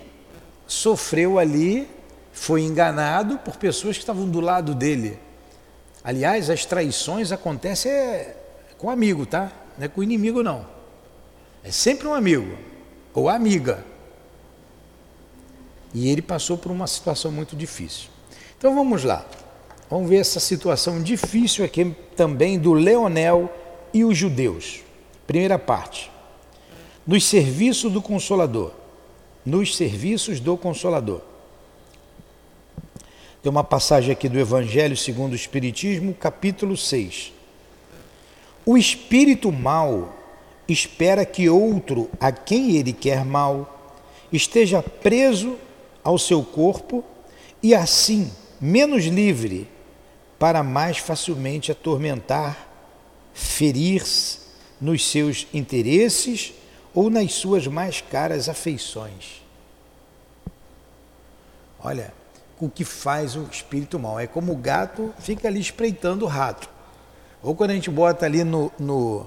sofreu 0.67 1.39
ali, 1.39 1.89
foi 2.33 2.63
enganado 2.63 3.39
por 3.39 3.57
pessoas 3.57 3.97
que 3.97 4.03
estavam 4.03 4.29
do 4.29 4.41
lado 4.41 4.75
dele. 4.75 5.19
Aliás, 6.03 6.51
as 6.51 6.65
traições 6.65 7.31
acontecem 7.31 7.93
é, 7.93 8.37
com 8.79 8.91
amigo, 8.91 9.25
tá? 9.25 9.53
Não 9.79 9.85
é 9.85 9.89
com 9.89 10.03
inimigo, 10.03 10.43
não. 10.43 10.67
É 11.63 11.71
sempre 11.71 12.09
um 12.09 12.15
amigo 12.15 12.57
ou 13.15 13.29
amiga. 13.29 13.85
E 15.95 16.09
ele 16.09 16.23
passou 16.23 16.57
por 16.57 16.73
uma 16.73 16.87
situação 16.87 17.31
muito 17.31 17.55
difícil. 17.55 18.09
Então 18.59 18.75
vamos 18.75 19.05
lá. 19.05 19.25
Vamos 19.89 20.09
ver 20.09 20.17
essa 20.17 20.41
situação 20.41 21.03
difícil 21.03 21.65
aqui 21.65 21.95
também 22.17 22.59
do 22.59 22.73
Leonel 22.73 23.53
e 23.93 24.05
os 24.05 24.17
judeus. 24.17 24.81
Primeira 25.27 25.59
parte. 25.59 26.11
Nos 27.07 27.25
serviços 27.25 27.93
do 27.93 28.01
Consolador. 28.01 28.73
Nos 29.45 29.77
serviços 29.77 30.41
do 30.41 30.57
Consolador. 30.57 31.32
Tem 33.43 33.51
uma 33.51 33.65
passagem 33.65 34.13
aqui 34.13 34.29
do 34.29 34.39
Evangelho 34.39 34.97
segundo 34.97 35.33
o 35.33 35.37
Espiritismo, 35.37 36.15
capítulo 36.15 36.77
6. 36.77 37.33
O 38.65 38.79
espírito 38.79 39.51
mau 39.51 40.17
espera 40.69 41.27
que 41.27 41.49
outro, 41.49 42.09
a 42.21 42.31
quem 42.31 42.77
ele 42.77 42.93
quer 42.93 43.25
mal, 43.25 43.99
esteja 44.33 44.81
preso 44.81 45.59
ao 46.05 46.19
seu 46.19 46.45
corpo 46.45 47.03
e 47.61 47.75
assim 47.75 48.31
menos 48.61 49.07
livre 49.07 49.69
para 50.39 50.63
mais 50.63 50.99
facilmente 50.99 51.73
atormentar, 51.73 52.69
ferir 53.35 54.05
nos 54.81 55.05
seus 55.11 55.49
interesses 55.53 56.55
ou 56.95 57.11
nas 57.11 57.33
suas 57.33 57.67
mais 57.67 58.01
caras 58.01 58.49
afeições. 58.49 59.43
Olha, 61.81 62.22
o 62.65 62.71
que 62.71 62.85
faz 62.85 63.35
o 63.35 63.47
espírito 63.51 63.99
mal 63.99 64.21
é 64.21 64.27
como 64.27 64.53
o 64.53 64.57
gato 64.57 65.13
fica 65.19 65.49
ali 65.49 65.61
espreitando 65.61 66.25
o 66.25 66.29
rato. 66.29 66.69
Ou 67.43 67.55
quando 67.57 67.71
a 67.71 67.75
gente 67.75 67.91
bota 67.91 68.25
ali 68.25 68.45
no, 68.45 68.71
no, 68.79 69.27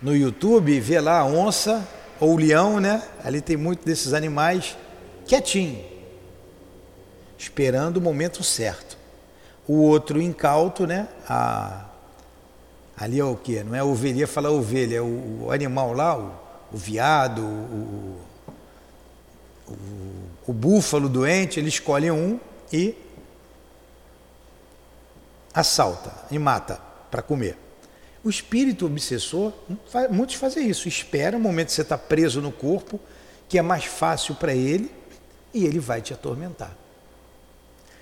no 0.00 0.16
YouTube 0.16 0.80
vê 0.80 1.00
lá 1.00 1.20
a 1.20 1.24
onça 1.24 1.86
ou 2.18 2.34
o 2.34 2.36
leão, 2.36 2.80
né? 2.80 3.02
Ali 3.22 3.40
tem 3.40 3.56
muito 3.56 3.84
desses 3.84 4.12
animais 4.12 4.76
quietinho, 5.24 5.84
esperando 7.38 7.98
o 7.98 8.00
momento 8.00 8.42
certo 8.42 9.02
o 9.66 9.74
outro 9.74 10.20
incauto, 10.20 10.86
né? 10.86 11.08
A, 11.28 11.84
ali 12.96 13.20
é 13.20 13.24
o 13.24 13.36
que? 13.36 13.62
Não 13.62 13.74
é 13.74 13.82
ovelha, 13.82 14.26
fala 14.26 14.50
ovelha, 14.50 14.96
é 14.96 15.00
o, 15.00 15.44
o 15.44 15.52
animal 15.52 15.92
lá, 15.92 16.18
o, 16.18 16.32
o 16.72 16.76
viado, 16.76 17.42
o, 17.42 17.44
o, 17.44 18.20
o, 19.68 20.52
búfalo 20.52 21.08
doente, 21.08 21.58
ele 21.58 21.68
escolhe 21.68 22.10
um 22.10 22.38
e 22.72 22.94
assalta 25.54 26.12
e 26.30 26.38
mata 26.38 26.80
para 27.10 27.22
comer. 27.22 27.56
O 28.24 28.30
espírito 28.30 28.86
obsessor, 28.86 29.52
muitos 30.10 30.36
fazem 30.36 30.68
isso, 30.68 30.88
espera 30.88 31.36
o 31.36 31.40
momento 31.40 31.68
que 31.68 31.74
você 31.74 31.82
está 31.82 31.98
preso 31.98 32.40
no 32.40 32.52
corpo, 32.52 33.00
que 33.48 33.58
é 33.58 33.62
mais 33.62 33.84
fácil 33.84 34.34
para 34.34 34.54
ele, 34.54 34.90
e 35.52 35.66
ele 35.66 35.78
vai 35.78 36.00
te 36.00 36.14
atormentar. 36.14 36.76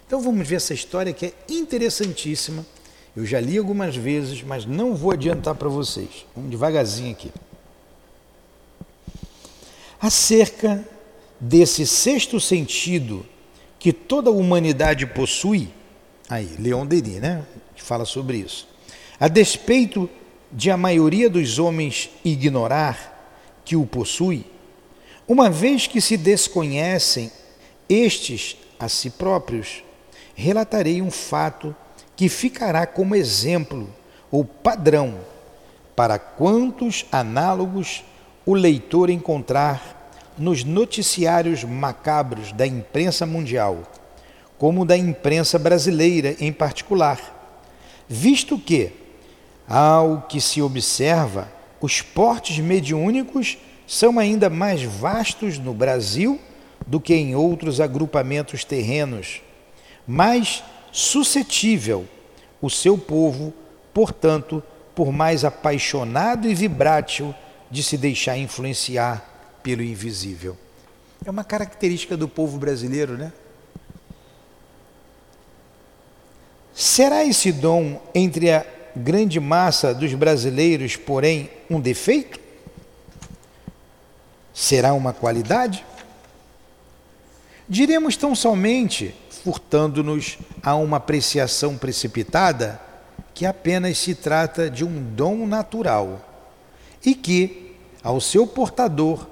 Então 0.06 0.20
vamos 0.20 0.46
ver 0.46 0.56
essa 0.56 0.74
história 0.74 1.12
que 1.12 1.26
é 1.26 1.32
interessantíssima. 1.48 2.64
Eu 3.16 3.24
já 3.24 3.40
li 3.40 3.58
algumas 3.58 3.96
vezes, 3.96 4.42
mas 4.42 4.64
não 4.64 4.94
vou 4.94 5.12
adiantar 5.12 5.54
para 5.54 5.68
vocês. 5.68 6.26
Vamos 6.34 6.50
devagarzinho 6.50 7.12
aqui. 7.12 7.32
Acerca 10.00 10.84
desse 11.40 11.86
sexto 11.86 12.38
sentido 12.38 13.26
que 13.78 13.92
toda 13.92 14.28
a 14.28 14.32
humanidade 14.32 15.06
possui, 15.06 15.70
aí, 16.28 16.54
Leon 16.58 16.84
Denis, 16.84 17.20
né? 17.20 17.44
Que 17.74 17.82
fala 17.82 18.04
sobre 18.04 18.36
isso. 18.36 18.68
A 19.18 19.26
despeito 19.26 20.08
de 20.52 20.70
a 20.70 20.76
maioria 20.76 21.30
dos 21.30 21.58
homens 21.58 22.10
ignorar 22.24 23.16
que 23.64 23.76
o 23.76 23.86
possui, 23.86 24.44
uma 25.26 25.48
vez 25.48 25.86
que 25.86 26.00
se 26.00 26.16
desconhecem 26.16 27.30
estes 27.88 28.56
a 28.78 28.88
si 28.88 29.10
próprios, 29.10 29.82
relatarei 30.34 31.00
um 31.00 31.10
fato 31.10 31.74
que 32.16 32.28
ficará 32.28 32.86
como 32.86 33.14
exemplo 33.14 33.88
ou 34.30 34.44
padrão 34.44 35.20
para 35.94 36.18
quantos 36.18 37.06
análogos 37.10 38.04
o 38.44 38.54
leitor 38.54 39.08
encontrar 39.10 39.99
nos 40.40 40.64
noticiários 40.64 41.64
macabros 41.64 42.50
da 42.52 42.66
imprensa 42.66 43.26
mundial, 43.26 43.82
como 44.56 44.86
da 44.86 44.96
imprensa 44.96 45.58
brasileira 45.58 46.34
em 46.40 46.50
particular, 46.50 47.20
visto 48.08 48.58
que, 48.58 48.90
ao 49.68 50.22
que 50.22 50.40
se 50.40 50.62
observa, 50.62 51.52
os 51.78 52.00
portes 52.00 52.58
mediúnicos 52.58 53.58
são 53.86 54.18
ainda 54.18 54.48
mais 54.48 54.82
vastos 54.82 55.58
no 55.58 55.74
Brasil 55.74 56.40
do 56.86 56.98
que 56.98 57.14
em 57.14 57.34
outros 57.34 57.78
agrupamentos 57.78 58.64
terrenos 58.64 59.42
mais 60.06 60.64
suscetível 60.90 62.06
o 62.62 62.70
seu 62.70 62.96
povo, 62.96 63.52
portanto, 63.92 64.62
por 64.94 65.12
mais 65.12 65.44
apaixonado 65.44 66.48
e 66.48 66.54
vibrátil 66.54 67.34
de 67.70 67.82
se 67.82 67.98
deixar 67.98 68.38
influenciar 68.38 69.30
pelo 69.62 69.82
invisível. 69.82 70.56
É 71.24 71.30
uma 71.30 71.44
característica 71.44 72.16
do 72.16 72.28
povo 72.28 72.58
brasileiro, 72.58 73.16
né? 73.16 73.32
Será 76.74 77.24
esse 77.24 77.52
dom 77.52 78.00
entre 78.14 78.50
a 78.50 78.64
grande 78.96 79.38
massa 79.38 79.92
dos 79.92 80.14
brasileiros, 80.14 80.96
porém, 80.96 81.50
um 81.68 81.80
defeito? 81.80 82.40
Será 84.54 84.94
uma 84.94 85.12
qualidade? 85.12 85.84
Diremos 87.68 88.16
tão 88.16 88.34
somente 88.34 89.14
furtando-nos 89.44 90.38
a 90.62 90.74
uma 90.74 90.96
apreciação 90.96 91.76
precipitada 91.76 92.80
que 93.32 93.46
apenas 93.46 93.96
se 93.98 94.14
trata 94.14 94.68
de 94.68 94.84
um 94.84 95.02
dom 95.14 95.46
natural 95.46 96.20
e 97.04 97.14
que, 97.14 97.74
ao 98.02 98.20
seu 98.20 98.46
portador, 98.46 99.26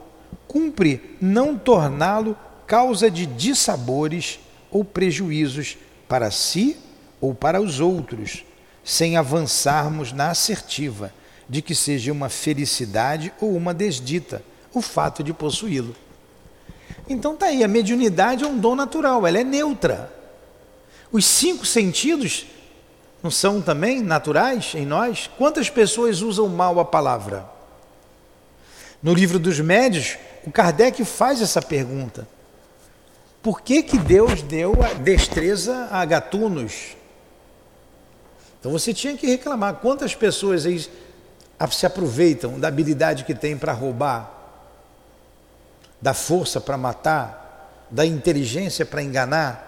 cumpre 0.47 1.17
não 1.21 1.57
torná-lo 1.57 2.37
causa 2.67 3.11
de 3.11 3.27
dissabores 3.27 4.39
ou 4.71 4.85
prejuízos 4.85 5.77
para 6.09 6.31
si 6.31 6.77
ou 7.21 7.35
para 7.35 7.61
os 7.61 7.81
outros, 7.81 8.45
sem 8.85 9.17
avançarmos 9.17 10.13
na 10.13 10.31
assertiva 10.31 11.13
de 11.49 11.63
que 11.63 11.75
seja 11.75 12.13
uma 12.13 12.29
felicidade 12.29 13.33
ou 13.41 13.57
uma 13.57 13.73
desdita 13.73 14.43
o 14.73 14.83
fato 14.83 15.23
de 15.23 15.33
possuí-lo. 15.33 15.95
Então 17.09 17.37
tá 17.37 17.47
aí, 17.47 17.65
a 17.65 17.69
mediunidade 17.69 18.45
é 18.45 18.47
um 18.47 18.59
dom 18.59 18.75
natural, 18.75 19.27
ela 19.27 19.39
é 19.39 19.45
neutra. 19.45 20.13
Os 21.11 21.25
cinco 21.25 21.65
sentidos 21.65 22.47
não 23.23 23.31
são 23.31 23.61
também 23.63 24.03
naturais 24.03 24.73
em 24.75 24.85
nós? 24.85 25.29
Quantas 25.39 25.71
pessoas 25.71 26.21
usam 26.21 26.49
mal 26.49 26.79
a 26.79 26.85
palavra? 26.85 27.58
No 29.03 29.15
livro 29.15 29.39
dos 29.39 29.61
médios, 29.61 30.19
o 30.45 30.51
Kardec 30.51 31.05
faz 31.05 31.41
essa 31.41 31.63
pergunta. 31.63 32.27
Por 33.43 33.61
que, 33.61 33.83
que 33.83 33.97
Deus 33.97 34.43
deu 34.43 34.75
a 34.83 34.95
destreza 34.95 35.89
a 35.91 36.05
gatunos? 36.05 36.97
Então 38.59 38.73
você 38.73 38.93
tinha 38.93 39.17
que 39.17 39.27
reclamar. 39.27 39.77
Quantas 39.77 40.15
pessoas 40.15 40.65
se 41.71 41.87
aproveitam 41.87 42.59
da 42.59 42.69
habilidade 42.69 43.25
que 43.25 43.35
tem 43.35 43.57
para 43.57 43.73
roubar, 43.73 44.35
da 46.01 46.13
força 46.13 46.61
para 46.61 46.77
matar, 46.77 47.87
da 47.91 48.05
inteligência 48.05 48.85
para 48.85 49.03
enganar? 49.03 49.67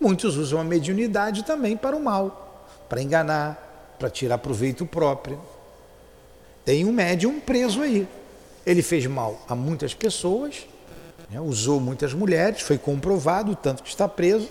Muitos 0.00 0.36
usam 0.36 0.60
a 0.60 0.64
mediunidade 0.64 1.44
também 1.44 1.76
para 1.76 1.96
o 1.96 2.02
mal, 2.02 2.66
para 2.88 3.02
enganar, 3.02 3.96
para 3.98 4.08
tirar 4.08 4.38
proveito 4.38 4.86
próprio. 4.86 5.40
Tem 6.64 6.84
um 6.84 6.92
médium 6.92 7.40
preso 7.40 7.82
aí. 7.82 8.08
Ele 8.64 8.82
fez 8.82 9.06
mal 9.06 9.44
a 9.48 9.54
muitas 9.54 9.94
pessoas, 9.94 10.66
né, 11.30 11.40
usou 11.40 11.80
muitas 11.80 12.12
mulheres, 12.14 12.60
foi 12.60 12.78
comprovado, 12.78 13.56
tanto 13.56 13.82
que 13.82 13.88
está 13.88 14.08
preso, 14.08 14.48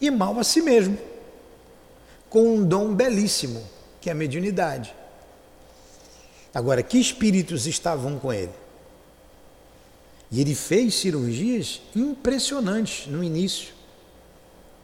e 0.00 0.10
mal 0.10 0.38
a 0.38 0.44
si 0.44 0.60
mesmo, 0.60 0.98
com 2.28 2.56
um 2.56 2.64
dom 2.64 2.94
belíssimo, 2.94 3.62
que 4.00 4.08
é 4.08 4.12
a 4.12 4.14
mediunidade. 4.14 4.94
Agora, 6.54 6.82
que 6.82 6.98
espíritos 6.98 7.66
estavam 7.66 8.18
com 8.18 8.32
ele? 8.32 8.52
E 10.30 10.40
ele 10.40 10.54
fez 10.54 10.94
cirurgias 10.94 11.80
impressionantes 11.94 13.06
no 13.06 13.22
início. 13.22 13.74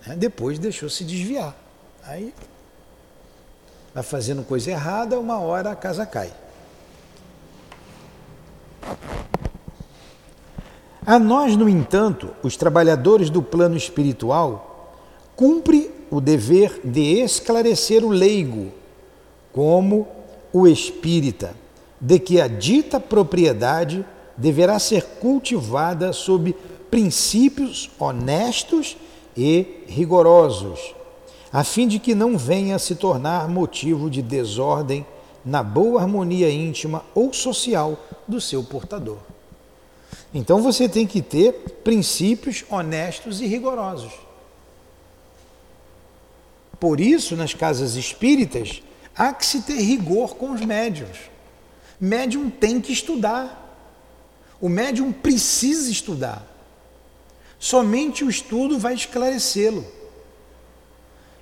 Né? 0.07 0.17
Depois 0.17 0.59
deixou 0.59 0.91
se 0.91 1.05
desviar. 1.05 1.57
Aí 2.03 2.35
vai 3.95 4.03
fazendo 4.03 4.45
coisa 4.45 4.71
errada, 4.71 5.19
uma 5.19 5.41
hora 5.41 5.71
a 5.71 5.77
casa 5.77 6.05
cai. 6.05 6.33
A 11.07 11.19
nós, 11.21 11.57
no 11.57 11.69
entanto, 11.69 12.31
os 12.43 12.57
trabalhadores 12.57 13.31
do 13.31 13.41
plano 13.41 13.77
espiritual, 13.77 14.93
cumpre 15.37 15.91
o 16.11 16.21
dever 16.21 16.81
de 16.83 17.21
esclarecer 17.21 18.05
o 18.05 18.09
leigo, 18.09 18.73
como 19.53 20.09
o 20.53 20.67
espírita, 20.67 21.55
de 22.01 22.19
que 22.19 22.41
a 22.41 22.49
dita 22.49 22.99
propriedade 22.99 24.05
deverá 24.37 24.79
ser 24.79 25.05
cultivada 25.21 26.13
sob 26.13 26.55
princípios 26.91 27.91
honestos 27.99 28.97
e 29.37 29.85
rigorosos, 29.87 30.95
a 31.53 31.63
fim 31.63 31.87
de 31.87 31.99
que 31.99 32.15
não 32.15 32.37
venha 32.37 32.77
a 32.77 32.81
se 32.81 32.97
tornar 32.97 33.49
motivo 33.49 34.11
de 34.11 34.23
desordem 34.23 35.07
na 35.47 35.63
boa 35.63 36.03
harmonia 36.03 36.51
íntima 36.51 37.05
ou 37.15 37.33
social 37.33 38.05
do 38.27 38.41
seu 38.41 38.65
portador. 38.65 39.19
Então 40.35 40.61
você 40.61 40.89
tem 40.89 41.07
que 41.07 41.23
ter 41.23 41.53
princípios 41.85 42.65
honestos 42.69 43.41
e 43.41 43.47
rigorosos. 43.47 44.13
Por 46.81 47.01
isso, 47.01 47.37
nas 47.37 47.55
casas 47.55 47.95
espíritas, 47.95 48.83
há 49.17 49.33
que 49.33 49.47
se 49.47 49.63
ter 49.63 49.81
rigor 49.81 50.35
com 50.35 50.51
os 50.51 50.61
médiums. 50.61 51.17
Médium 51.99 52.51
tem 52.51 52.81
que 52.81 52.93
estudar. 52.93 53.63
O 54.61 54.69
médium 54.69 55.13
precisa 55.13 55.91
estudar. 55.91 56.45
Somente 57.59 58.25
o 58.25 58.29
estudo 58.29 58.79
vai 58.79 58.95
esclarecê-lo. 58.95 59.87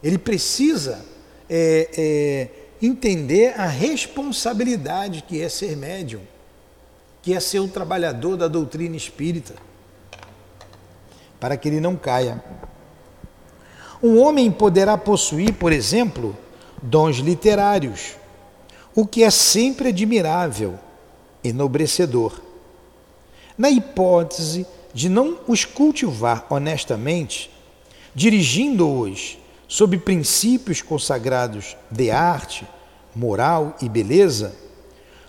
Ele 0.02 0.18
precisa 0.18 1.04
é, 1.48 1.88
é, 1.96 2.63
entender 2.86 3.58
a 3.58 3.66
responsabilidade 3.66 5.24
que 5.26 5.40
é 5.40 5.48
ser 5.48 5.76
médium 5.76 6.22
que 7.24 7.32
é 7.32 7.40
ser 7.40 7.58
o 7.60 7.66
trabalhador 7.66 8.36
da 8.36 8.46
doutrina 8.46 8.94
espírita, 8.96 9.54
para 11.40 11.56
que 11.56 11.66
ele 11.66 11.80
não 11.80 11.96
caia. 11.96 12.44
Um 14.02 14.20
homem 14.20 14.52
poderá 14.52 14.98
possuir, 14.98 15.54
por 15.54 15.72
exemplo, 15.72 16.36
dons 16.82 17.16
literários, 17.16 18.16
o 18.94 19.06
que 19.06 19.24
é 19.24 19.30
sempre 19.30 19.88
admirável, 19.88 20.78
enobrecedor. 21.42 22.42
Na 23.56 23.70
hipótese 23.70 24.66
de 24.92 25.08
não 25.08 25.38
os 25.48 25.64
cultivar 25.64 26.46
honestamente, 26.50 27.50
dirigindo-os 28.14 29.38
sob 29.66 29.96
princípios 29.96 30.82
consagrados 30.82 31.74
de 31.90 32.10
arte, 32.10 32.68
moral 33.14 33.76
e 33.80 33.88
beleza, 33.88 34.54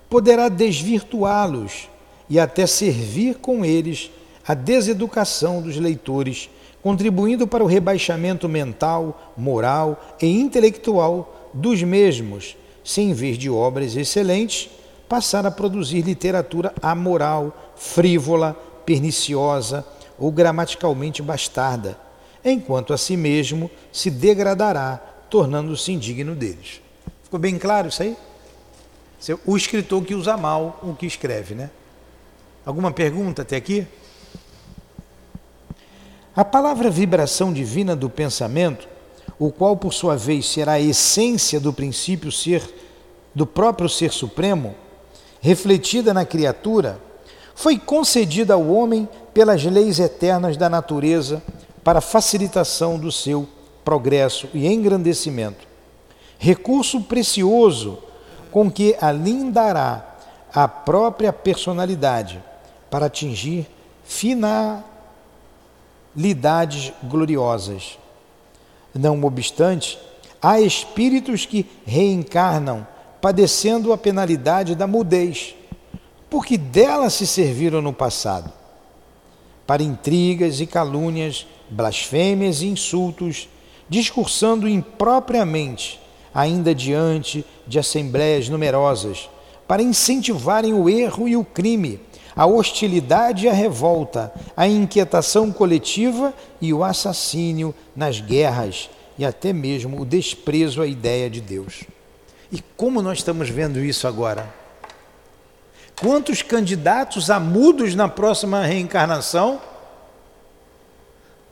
poderá 0.10 0.50
desvirtuá-los 0.50 1.90
e 2.30 2.40
até 2.40 2.66
servir 2.66 3.36
com 3.36 3.64
eles 3.64 4.10
a 4.48 4.54
deseducação 4.54 5.62
dos 5.62 5.78
leitores, 5.78 6.50
contribuindo 6.82 7.48
para 7.48 7.64
o 7.64 7.68
rebaixamento 7.68 8.48
mental, 8.48 9.34
moral 9.36 10.16
e 10.22 10.28
intelectual 10.28 11.50
dos 11.54 11.82
mesmos, 11.82 12.56
sem 12.84 13.10
em 13.10 13.14
vez 13.14 13.38
de 13.38 13.50
obras 13.50 13.96
excelentes, 13.96 14.70
passar 15.10 15.46
a 15.46 15.52
produzir 15.52 16.02
literatura 16.02 16.74
amoral, 16.82 17.74
frívola, 17.76 18.54
perniciosa 18.86 19.86
ou 20.18 20.32
gramaticalmente 20.32 21.22
bastarda, 21.22 21.98
enquanto 22.44 22.94
a 22.94 22.98
si 22.98 23.18
mesmo 23.18 23.70
se 23.92 24.12
degradará, 24.12 24.98
tornando-se 25.30 25.92
indigno 25.92 26.36
deles. 26.36 26.85
Ficou 27.26 27.40
bem 27.40 27.58
claro 27.58 27.88
isso 27.88 28.04
aí? 28.04 28.16
O 29.46 29.58
escritor 29.58 30.04
que 30.04 30.14
usa 30.14 30.38
mal 30.38 30.80
o 30.84 30.94
que 30.94 31.08
escreve, 31.08 31.56
né? 31.56 31.72
Alguma 32.64 32.92
pergunta 32.92 33.42
até 33.42 33.56
aqui? 33.56 33.88
A 36.36 36.46
palavra 36.46 36.92
vibração 36.92 37.52
divina 37.52 37.96
do 37.96 38.12
pensamento, 38.12 38.88
o 39.40 39.52
qual 39.52 39.76
por 39.76 39.92
sua 39.92 40.16
vez 40.16 40.46
será 40.46 40.74
a 40.74 40.80
essência 40.80 41.60
do 41.60 41.74
princípio 41.74 42.32
ser 42.32 42.62
do 43.34 43.48
próprio 43.48 43.90
ser 43.90 44.12
supremo, 44.12 44.76
refletida 45.42 46.14
na 46.14 46.26
criatura, 46.26 47.00
foi 47.56 47.80
concedida 47.80 48.54
ao 48.54 48.68
homem 48.68 49.10
pelas 49.34 49.64
leis 49.64 50.00
eternas 50.00 50.56
da 50.58 50.70
natureza 50.70 51.42
para 51.84 52.02
facilitação 52.02 53.00
do 53.00 53.12
seu 53.12 53.48
progresso 53.84 54.48
e 54.54 54.68
engrandecimento. 54.68 55.75
Recurso 56.38 57.02
precioso 57.02 58.00
com 58.52 58.72
que 58.72 58.96
alindará 59.02 60.16
a 60.54 60.68
própria 60.68 61.34
personalidade 61.34 62.42
para 62.90 63.08
atingir 63.08 63.68
finalidades 64.06 64.84
gloriosas. 67.04 68.00
Não 68.94 69.22
obstante, 69.26 70.00
há 70.42 70.62
espíritos 70.62 71.46
que 71.46 71.70
reencarnam 71.86 72.88
padecendo 73.20 73.92
a 73.92 73.98
penalidade 73.98 74.76
da 74.76 74.88
mudez, 74.88 75.56
porque 76.30 76.58
dela 76.58 77.10
se 77.10 77.28
serviram 77.28 77.82
no 77.82 77.92
passado, 77.92 78.54
para 79.68 79.84
intrigas 79.84 80.62
e 80.62 80.66
calúnias, 80.66 81.46
blasfêmias 81.70 82.62
e 82.62 82.68
insultos, 82.68 83.50
discursando 83.90 84.70
impropriamente 84.70 86.05
ainda 86.36 86.76
diante 86.76 87.46
de 87.66 87.80
assembleias 87.80 88.50
numerosas, 88.50 89.30
para 89.66 89.82
incentivarem 89.82 90.74
o 90.74 90.90
erro 90.90 91.30
e 91.30 91.38
o 91.38 91.46
crime, 91.46 92.00
a 92.36 92.46
hostilidade 92.46 93.46
e 93.46 93.50
a 93.50 93.54
revolta, 93.54 94.34
a 94.56 94.68
inquietação 94.68 95.52
coletiva 95.52 96.34
e 96.62 96.74
o 96.74 96.84
assassínio 96.84 97.74
nas 97.96 98.20
guerras 98.20 98.90
e 99.18 99.24
até 99.24 99.54
mesmo 99.54 100.02
o 100.02 100.06
desprezo 100.06 100.82
à 100.82 100.88
ideia 100.88 101.30
de 101.30 101.40
Deus. 101.40 101.86
E 102.52 102.62
como 102.76 103.02
nós 103.02 103.20
estamos 103.20 103.50
vendo 103.50 103.80
isso 103.80 104.06
agora? 104.06 104.54
Quantos 106.00 106.42
candidatos 106.42 107.30
a 107.30 107.40
mudos 107.40 107.96
na 107.96 108.10
próxima 108.10 108.66
reencarnação 108.66 109.62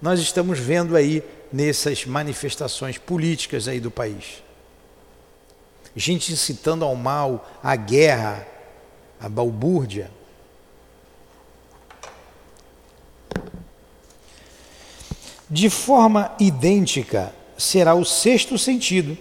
nós 0.02 0.20
estamos 0.20 0.60
vendo 0.60 0.98
aí 0.98 1.24
nessas 1.50 2.06
manifestações 2.06 2.98
políticas 2.98 3.70
aí 3.70 3.80
do 3.80 3.90
país. 3.90 4.44
Gente 5.96 6.34
incitando 6.34 6.84
ao 6.84 6.96
mal, 6.96 7.48
à 7.62 7.76
guerra, 7.76 8.48
à 9.20 9.30
balbúrdia. 9.30 10.10
De 15.50 15.70
forma 15.70 16.34
idêntica 16.40 17.34
será 17.58 17.94
o 17.94 18.04
sexto 18.04 18.58
sentido, 18.58 19.18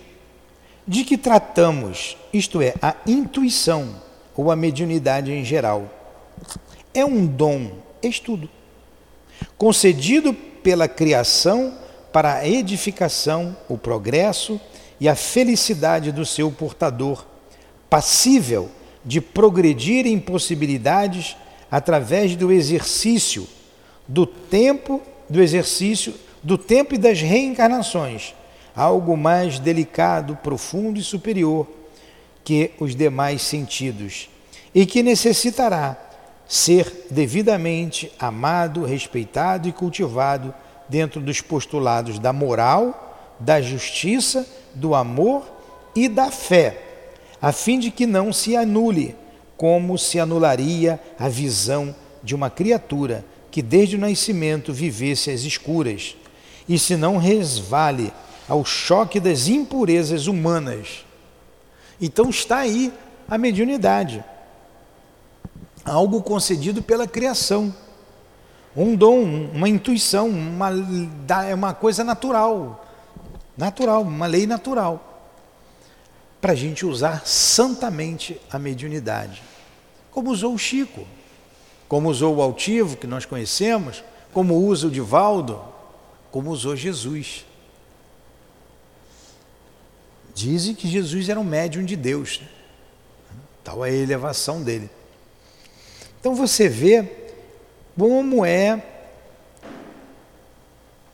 de 0.89 1.05
que 1.05 1.19
tratamos, 1.19 2.17
isto 2.33 2.61
é, 2.61 2.75
a 2.81 2.97
intuição 3.07 4.03
ou 4.35 4.51
a 4.51 4.57
mediunidade 4.57 5.31
em 5.31 5.45
geral. 5.45 5.89
É 6.95 7.05
um 7.05 7.27
dom, 7.27 7.71
estudo, 8.03 8.49
concedido 9.57 10.33
pela 10.33 10.89
criação 10.89 11.77
para 12.13 12.37
a 12.37 12.49
edificação, 12.49 13.57
o 13.69 13.79
progresso 13.79 14.61
e 15.03 15.09
a 15.09 15.17
felicidade 15.17 16.13
do 16.13 16.25
seu 16.25 16.49
portador, 16.53 17.27
passível 17.91 18.71
de 19.05 19.21
progredir 19.21 20.07
em 20.07 20.17
possibilidades 20.17 21.37
através 21.69 22.37
do 22.37 22.53
exercício 22.53 23.49
do 24.07 24.25
tempo, 24.25 25.03
do 25.29 25.43
exercício 25.43 26.15
do 26.41 26.57
tempo 26.57 26.95
e 26.95 26.99
das 26.99 27.21
reencarnações, 27.21 28.33
algo 28.77 29.17
mais 29.17 29.59
delicado, 29.59 30.39
profundo 30.41 31.01
e 31.01 31.03
superior 31.03 31.67
que 32.45 32.71
os 32.79 32.95
demais 32.95 33.43
sentidos, 33.43 34.31
e 34.73 34.87
que 34.87 35.03
necessitará 35.03 35.97
ser 36.47 37.09
devidamente 37.11 38.13
amado, 38.21 38.85
respeitado 38.85 39.69
e 39.69 39.73
cultivado 39.73 40.55
dentro 40.89 41.21
dos 41.21 41.41
postulados 41.41 42.21
da 42.21 42.33
moral, 42.33 43.12
da 43.45 43.61
justiça, 43.61 44.47
do 44.75 44.95
amor 44.95 45.45
e 45.95 46.09
da 46.09 46.31
fé, 46.31 46.83
a 47.41 47.53
fim 47.53 47.79
de 47.79 47.91
que 47.91 48.07
não 48.07 48.33
se 48.33 48.57
anule, 48.57 49.17
como 49.57 49.99
se 49.99 50.19
anularia 50.19 51.01
a 51.19 51.29
visão 51.29 51.95
de 52.23 52.35
uma 52.35 52.49
criatura 52.49 53.25
que 53.51 53.61
desde 53.61 53.97
o 53.97 53.99
nascimento 53.99 54.73
vivesse 54.73 55.31
às 55.31 55.43
escuras, 55.43 56.17
e 56.69 56.79
se 56.79 56.97
não 56.97 57.17
resvale 57.17 58.13
ao 58.49 58.65
choque 58.65 59.21
das 59.21 59.49
impurezas 59.49 60.27
humanas. 60.27 61.05
Então 62.01 62.31
está 62.31 62.59
aí 62.59 62.93
a 63.29 63.37
mediunidade 63.37 64.25
algo 65.85 66.23
concedido 66.23 66.83
pela 66.83 67.07
criação. 67.07 67.75
Um 68.77 68.95
dom, 68.95 69.51
uma 69.53 69.69
intuição, 69.69 70.29
uma, 70.29 70.71
é 71.47 71.55
uma 71.55 71.75
coisa 71.75 72.03
natural. 72.03 72.85
Natural, 73.57 74.03
uma 74.03 74.27
lei 74.27 74.47
natural. 74.47 75.09
Para 76.41 76.53
a 76.53 76.57
gente 76.57 76.85
usar 76.85 77.27
santamente 77.27 78.41
a 78.51 78.59
mediunidade. 78.59 79.43
Como 80.11 80.31
usou 80.31 80.55
o 80.55 80.59
Chico, 80.59 81.07
como 81.89 82.09
usou 82.09 82.37
o 82.37 82.43
Altivo, 82.43 82.97
que 82.97 83.07
nós 83.07 83.25
conhecemos, 83.25 84.03
como 84.33 84.57
usa 84.57 84.87
o 84.87 84.91
Divaldo, 84.91 85.63
como 86.31 86.51
usou 86.51 86.75
Jesus. 86.75 87.45
Dizem 90.35 90.75
que 90.75 90.89
Jesus 90.89 91.29
era 91.29 91.39
um 91.39 91.45
médium 91.45 91.85
de 91.85 91.95
Deus. 91.95 92.41
Né? 92.41 92.49
Tal 93.63 93.85
é 93.85 93.91
a 93.91 93.93
elevação 93.93 94.63
dele. 94.63 94.91
Então 96.19 96.35
você 96.35 96.69
vê 96.69 97.09
como 97.97 98.45
é 98.45 98.92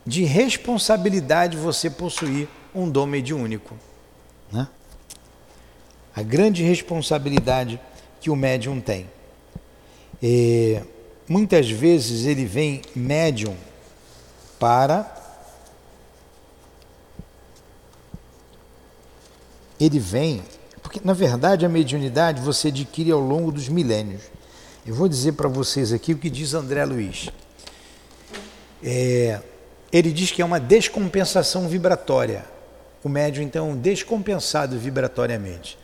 de 0.08 0.24
responsabilidade 0.24 1.54
você 1.54 1.90
possuir 1.90 2.48
um 2.74 2.88
dom 2.88 3.04
mediúnico. 3.04 3.76
Né? 4.50 4.66
A 6.16 6.22
grande 6.22 6.62
responsabilidade 6.62 7.78
que 8.18 8.30
o 8.30 8.34
médium 8.34 8.80
tem. 8.80 9.06
E, 10.22 10.80
muitas 11.28 11.70
vezes 11.70 12.24
ele 12.24 12.46
vem 12.46 12.80
médium 12.96 13.54
para 14.58 15.14
ele 19.78 19.98
vem 20.00 20.42
porque 20.82 21.00
na 21.04 21.12
verdade 21.12 21.66
a 21.66 21.68
mediunidade 21.68 22.40
você 22.40 22.68
adquire 22.68 23.12
ao 23.12 23.20
longo 23.20 23.52
dos 23.52 23.68
milênios. 23.68 24.22
Eu 24.86 24.94
vou 24.94 25.06
dizer 25.06 25.32
para 25.32 25.48
vocês 25.48 25.92
aqui 25.92 26.14
o 26.14 26.18
que 26.18 26.30
diz 26.30 26.54
André 26.54 26.82
Luiz. 26.86 27.28
É, 28.82 29.40
ele 29.92 30.12
diz 30.12 30.30
que 30.30 30.42
é 30.42 30.44
uma 30.44 30.60
descompensação 30.60 31.68
vibratória. 31.68 32.44
O 33.02 33.08
médium, 33.08 33.42
então, 33.42 33.72
é 33.72 33.76
descompensado 33.76 34.78
vibratoriamente. 34.78 35.78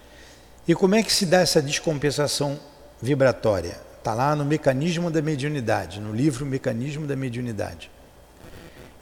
E 0.66 0.74
como 0.74 0.94
é 0.94 1.02
que 1.02 1.12
se 1.12 1.26
dá 1.26 1.40
essa 1.40 1.62
descompensação 1.62 2.58
vibratória? 3.00 3.80
Está 3.98 4.12
lá 4.14 4.36
no 4.36 4.44
Mecanismo 4.44 5.10
da 5.10 5.22
Mediunidade, 5.22 6.00
no 6.00 6.12
livro 6.12 6.44
Mecanismo 6.44 7.06
da 7.06 7.16
Mediunidade. 7.16 7.90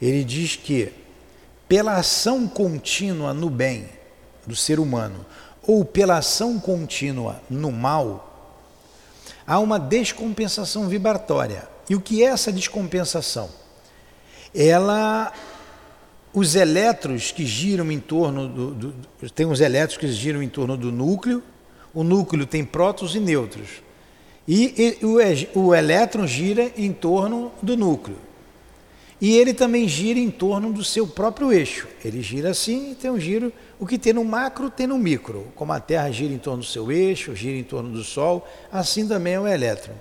Ele 0.01 0.23
diz 0.23 0.55
que, 0.55 0.93
pela 1.67 1.95
ação 1.95 2.47
contínua 2.47 3.33
no 3.33 3.49
bem 3.49 3.89
do 4.45 4.55
ser 4.55 4.79
humano, 4.79 5.25
ou 5.61 5.83
pela 5.83 6.17
ação 6.17 6.59
contínua 6.59 7.41
no 7.49 7.71
mal, 7.71 8.59
há 9.45 9.59
uma 9.59 9.79
descompensação 9.79 10.87
vibratória. 10.87 11.67
E 11.89 11.95
o 11.95 12.01
que 12.01 12.23
é 12.23 12.27
essa 12.27 12.51
descompensação? 12.51 13.49
Ela, 14.53 15.31
os 16.33 16.55
elétrons 16.55 17.31
que 17.31 17.45
giram 17.45 17.91
em 17.91 17.99
torno 17.99 18.47
do, 18.47 18.71
do, 18.71 19.29
tem 19.31 19.45
os 19.45 19.61
elétrons 19.61 19.97
que 19.97 20.07
giram 20.11 20.41
em 20.43 20.49
torno 20.49 20.77
do 20.77 20.91
núcleo. 20.91 21.43
O 21.93 22.03
núcleo 22.03 22.45
tem 22.45 22.63
prótons 22.63 23.15
e 23.15 23.19
nêutrons. 23.19 23.83
E, 24.47 24.97
e 25.01 25.05
o, 25.05 25.67
o 25.67 25.75
elétron 25.75 26.27
gira 26.27 26.71
em 26.75 26.91
torno 26.91 27.51
do 27.61 27.77
núcleo. 27.77 28.17
E 29.21 29.37
ele 29.37 29.53
também 29.53 29.87
gira 29.87 30.19
em 30.19 30.29
torno 30.29 30.73
do 30.73 30.83
seu 30.83 31.07
próprio 31.07 31.53
eixo. 31.53 31.87
Ele 32.03 32.21
gira 32.21 32.49
assim 32.49 32.91
e 32.91 32.95
tem 32.95 33.09
um 33.09 33.19
giro 33.19 33.53
o 33.79 33.85
que 33.85 33.97
tem 33.97 34.13
no 34.13 34.23
macro 34.23 34.69
tem 34.69 34.87
no 34.87 34.97
micro. 34.97 35.51
Como 35.55 35.71
a 35.71 35.79
Terra 35.79 36.11
gira 36.11 36.33
em 36.33 36.37
torno 36.37 36.59
do 36.59 36.65
seu 36.65 36.91
eixo, 36.91 37.35
gira 37.35 37.57
em 37.57 37.63
torno 37.63 37.89
do 37.89 38.03
Sol, 38.03 38.47
assim 38.71 39.07
também 39.07 39.33
é 39.33 39.39
o 39.39 39.47
elétron. 39.47 39.93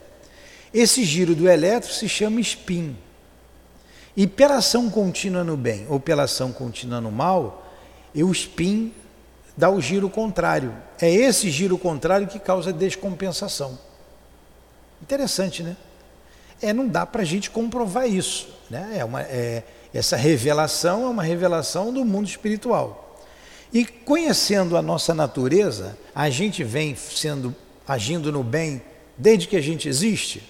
Esse 0.73 1.05
giro 1.05 1.35
do 1.35 1.49
elétron 1.49 1.93
se 1.93 2.09
chama 2.09 2.41
spin. 2.41 2.97
E 4.17 4.27
pela 4.27 4.57
ação 4.57 4.91
contínua 4.91 5.43
no 5.43 5.57
bem 5.57 5.87
ou 5.89 5.99
pela 5.99 6.25
ação 6.25 6.53
contínua 6.53 7.01
no 7.01 7.11
mal, 7.11 7.67
o 8.15 8.31
spin 8.31 8.93
dá 9.57 9.71
o 9.71 9.81
giro 9.81 10.11
contrário. 10.11 10.75
É 11.01 11.11
esse 11.11 11.51
giro 11.51 11.79
contrário 11.79 12.27
que 12.27 12.39
causa 12.39 12.73
descompensação. 12.73 13.79
Interessante, 15.01 15.63
né? 15.63 15.77
É, 16.61 16.73
não 16.73 16.87
dá 16.87 17.05
para 17.05 17.23
a 17.23 17.25
gente 17.25 17.51
comprovar 17.51 18.07
isso. 18.07 18.49
Né? 18.71 18.97
É 18.99 19.05
uma, 19.05 19.23
é, 19.23 19.65
essa 19.93 20.17
revelação 20.17 21.05
é 21.05 21.09
uma 21.09 21.23
revelação 21.23 21.93
do 21.93 22.05
mundo 22.05 22.29
espiritual. 22.29 23.19
E 23.73 23.85
conhecendo 23.85 24.77
a 24.77 24.83
nossa 24.83 25.15
natureza, 25.15 25.99
a 26.15 26.29
gente 26.29 26.63
vem 26.63 26.95
sendo 26.95 27.55
agindo 27.89 28.31
no 28.31 28.45
bem 28.45 28.83
desde 29.17 29.49
que 29.49 29.57
a 29.57 29.61
gente 29.61 29.89
existe. 29.89 30.43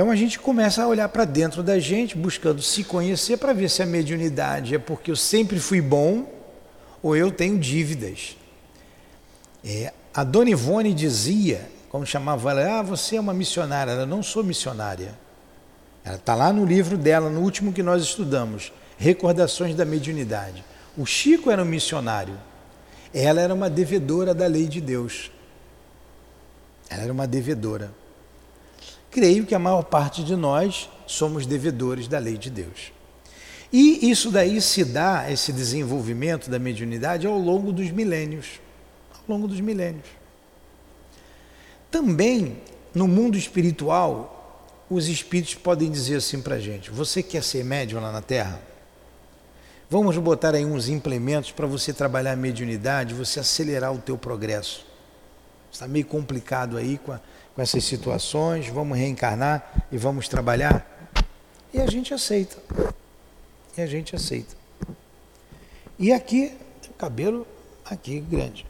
Então 0.00 0.10
a 0.10 0.16
gente 0.16 0.38
começa 0.38 0.82
a 0.82 0.88
olhar 0.88 1.10
para 1.10 1.26
dentro 1.26 1.62
da 1.62 1.78
gente, 1.78 2.16
buscando 2.16 2.62
se 2.62 2.82
conhecer 2.82 3.36
para 3.36 3.52
ver 3.52 3.68
se 3.68 3.82
a 3.82 3.86
mediunidade 3.86 4.74
é 4.74 4.78
porque 4.78 5.10
eu 5.10 5.14
sempre 5.14 5.60
fui 5.60 5.82
bom 5.82 6.26
ou 7.02 7.14
eu 7.14 7.30
tenho 7.30 7.58
dívidas. 7.58 8.34
É, 9.62 9.92
a 10.14 10.24
Dona 10.24 10.48
Ivone 10.48 10.94
dizia, 10.94 11.70
como 11.90 12.06
chamava 12.06 12.50
ela, 12.52 12.78
ah, 12.78 12.82
você 12.82 13.16
é 13.16 13.20
uma 13.20 13.34
missionária. 13.34 13.90
Ela 13.90 14.06
não 14.06 14.22
sou 14.22 14.42
missionária. 14.42 15.14
Ela 16.02 16.16
está 16.16 16.34
lá 16.34 16.50
no 16.50 16.64
livro 16.64 16.96
dela, 16.96 17.28
no 17.28 17.42
último 17.42 17.70
que 17.70 17.82
nós 17.82 18.02
estudamos, 18.02 18.72
Recordações 18.96 19.74
da 19.74 19.84
Mediunidade. 19.84 20.64
O 20.96 21.04
Chico 21.04 21.50
era 21.50 21.60
um 21.60 21.66
missionário. 21.66 22.38
Ela 23.12 23.42
era 23.42 23.52
uma 23.52 23.68
devedora 23.68 24.32
da 24.32 24.46
lei 24.46 24.66
de 24.66 24.80
Deus. 24.80 25.30
Ela 26.88 27.02
era 27.02 27.12
uma 27.12 27.26
devedora. 27.26 27.99
Creio 29.10 29.44
que 29.44 29.54
a 29.54 29.58
maior 29.58 29.82
parte 29.82 30.22
de 30.22 30.36
nós 30.36 30.88
somos 31.06 31.46
devedores 31.46 32.06
da 32.06 32.18
lei 32.18 32.38
de 32.38 32.50
Deus. 32.50 32.92
E 33.72 34.10
isso 34.10 34.30
daí 34.30 34.60
se 34.60 34.84
dá, 34.84 35.30
esse 35.30 35.52
desenvolvimento 35.52 36.50
da 36.50 36.58
mediunidade, 36.58 37.26
ao 37.26 37.38
longo 37.38 37.72
dos 37.72 37.90
milênios. 37.90 38.60
Ao 39.14 39.34
longo 39.34 39.46
dos 39.46 39.60
milênios. 39.60 40.06
Também, 41.90 42.60
no 42.94 43.08
mundo 43.08 43.36
espiritual, 43.36 44.36
os 44.88 45.08
espíritos 45.08 45.54
podem 45.54 45.90
dizer 45.90 46.16
assim 46.16 46.40
para 46.40 46.56
a 46.56 46.60
gente: 46.60 46.90
Você 46.90 47.22
quer 47.22 47.42
ser 47.42 47.64
médium 47.64 48.00
lá 48.00 48.10
na 48.10 48.22
Terra? 48.22 48.60
Vamos 49.88 50.16
botar 50.18 50.54
aí 50.54 50.64
uns 50.64 50.88
implementos 50.88 51.50
para 51.50 51.66
você 51.66 51.92
trabalhar 51.92 52.32
a 52.32 52.36
mediunidade, 52.36 53.12
você 53.12 53.40
acelerar 53.40 53.92
o 53.92 53.98
teu 53.98 54.16
progresso. 54.16 54.86
Está 55.70 55.88
meio 55.88 56.06
complicado 56.06 56.76
aí 56.76 56.98
com, 56.98 57.12
a, 57.12 57.20
com 57.60 57.62
essas 57.62 57.84
situações, 57.84 58.68
vamos 58.68 58.96
reencarnar 58.96 59.84
e 59.92 59.98
vamos 59.98 60.26
trabalhar. 60.26 61.12
E 61.74 61.78
a 61.78 61.86
gente 61.86 62.14
aceita. 62.14 62.56
E 63.76 63.82
a 63.82 63.86
gente 63.86 64.16
aceita. 64.16 64.56
E 65.98 66.10
aqui, 66.10 66.54
o 66.88 66.94
cabelo 66.94 67.46
aqui 67.84 68.18
grande. 68.18 68.64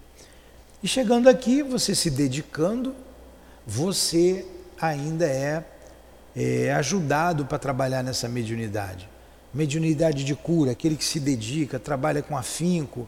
E 0.83 0.89
chegando 0.89 1.29
aqui, 1.29 1.63
você 1.63 1.95
se 1.95 2.11
dedicando, 2.11 2.93
você 3.65 4.45
ainda 4.81 5.25
é, 5.25 5.65
é 6.35 6.73
ajudado 6.73 7.47
para 7.47 7.61
trabalhar 7.61 8.03
nessa 8.03 8.29
mediunidade. 8.29 9.09
Mediunidade 9.55 10.25
de 10.25 10.35
cura, 10.35 10.73
aquele 10.73 10.97
que 10.97 11.05
se 11.05 11.21
dedica, 11.21 11.79
trabalha 11.79 12.23
com 12.23 12.37
afinco, 12.37 13.07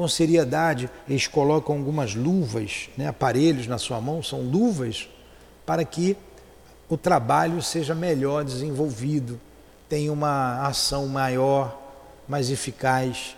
com 0.00 0.08
seriedade. 0.08 0.88
Eles 1.06 1.26
colocam 1.26 1.76
algumas 1.76 2.14
luvas, 2.14 2.88
né, 2.96 3.06
aparelhos 3.06 3.66
na 3.66 3.76
sua 3.76 4.00
mão, 4.00 4.22
são 4.22 4.40
luvas 4.40 5.10
para 5.66 5.84
que 5.84 6.16
o 6.88 6.96
trabalho 6.96 7.60
seja 7.60 7.94
melhor 7.94 8.42
desenvolvido, 8.42 9.38
tenha 9.90 10.10
uma 10.10 10.66
ação 10.66 11.06
maior, 11.06 11.78
mais 12.26 12.50
eficaz. 12.50 13.36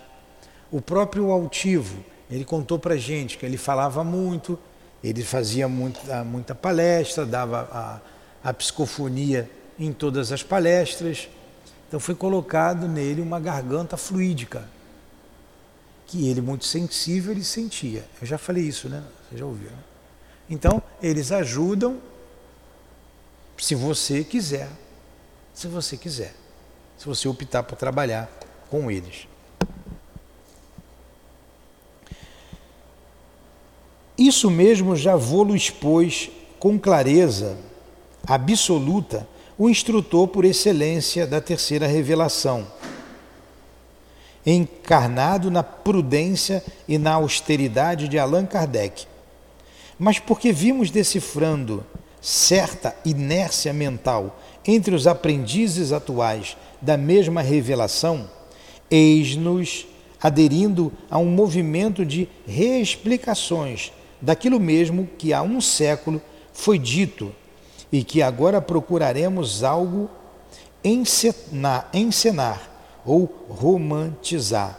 O 0.70 0.80
próprio 0.80 1.32
altivo, 1.32 1.96
ele 2.30 2.44
contou 2.44 2.78
para 2.78 2.96
gente 2.96 3.38
que 3.38 3.44
ele 3.44 3.56
falava 3.56 4.04
muito, 4.04 4.56
ele 5.02 5.24
fazia 5.24 5.66
muita, 5.66 6.22
muita 6.22 6.54
palestra, 6.54 7.26
dava 7.26 7.68
a, 7.72 8.48
a 8.50 8.54
psicofonia 8.54 9.50
em 9.76 9.92
todas 9.92 10.30
as 10.30 10.44
palestras. 10.44 11.28
Então 11.88 11.98
foi 11.98 12.14
colocado 12.14 12.86
nele 12.86 13.20
uma 13.20 13.40
garganta 13.40 13.96
fluídica, 13.96 14.62
que 16.12 16.28
ele, 16.28 16.42
muito 16.42 16.66
sensível, 16.66 17.32
ele 17.32 17.42
sentia. 17.42 18.04
Eu 18.20 18.26
já 18.26 18.36
falei 18.36 18.64
isso, 18.64 18.86
né? 18.86 19.02
Você 19.30 19.38
já 19.38 19.46
ouviu. 19.46 19.70
Né? 19.70 19.78
Então, 20.50 20.82
eles 21.02 21.32
ajudam 21.32 21.98
se 23.56 23.74
você 23.74 24.22
quiser. 24.22 24.68
Se 25.54 25.66
você 25.66 25.96
quiser. 25.96 26.34
Se 26.98 27.06
você 27.06 27.26
optar 27.26 27.62
por 27.62 27.76
trabalhar 27.76 28.30
com 28.68 28.90
eles. 28.90 29.26
Isso 34.18 34.50
mesmo 34.50 34.94
já 34.94 35.16
vou-lo 35.16 35.56
expôs 35.56 36.30
com 36.58 36.78
clareza 36.78 37.56
absoluta 38.26 39.26
o 39.56 39.70
instrutor 39.70 40.28
por 40.28 40.44
excelência 40.44 41.26
da 41.26 41.40
terceira 41.40 41.86
revelação, 41.86 42.66
encarnado 44.44 45.50
na 45.50 45.62
prudência 45.62 46.62
e 46.88 46.98
na 46.98 47.12
austeridade 47.12 48.08
de 48.08 48.18
Allan 48.18 48.46
Kardec. 48.46 49.06
Mas 49.98 50.18
porque 50.18 50.52
vimos 50.52 50.90
decifrando 50.90 51.84
certa 52.20 52.94
inércia 53.04 53.72
mental 53.72 54.40
entre 54.66 54.94
os 54.94 55.06
aprendizes 55.06 55.92
atuais 55.92 56.56
da 56.80 56.96
mesma 56.96 57.42
revelação, 57.42 58.28
eis-nos 58.90 59.86
aderindo 60.20 60.92
a 61.10 61.18
um 61.18 61.26
movimento 61.26 62.04
de 62.06 62.28
reexplicações 62.46 63.92
daquilo 64.20 64.60
mesmo 64.60 65.08
que 65.18 65.32
há 65.32 65.42
um 65.42 65.60
século 65.60 66.22
foi 66.52 66.78
dito 66.78 67.34
e 67.90 68.04
que 68.04 68.22
agora 68.22 68.60
procuraremos 68.60 69.64
algo 69.64 70.08
encenar, 70.84 72.70
ou 73.04 73.24
romantizar, 73.48 74.78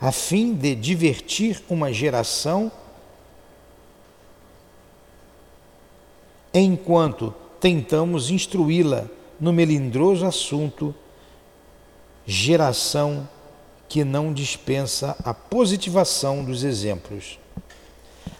a 0.00 0.12
fim 0.12 0.54
de 0.54 0.74
divertir 0.74 1.62
uma 1.68 1.92
geração 1.92 2.70
enquanto 6.52 7.34
tentamos 7.60 8.30
instruí-la 8.30 9.06
no 9.38 9.52
melindroso 9.52 10.26
assunto 10.26 10.94
geração 12.26 13.28
que 13.88 14.04
não 14.04 14.32
dispensa 14.32 15.16
a 15.24 15.32
positivação 15.32 16.44
dos 16.44 16.62
exemplos. 16.62 17.38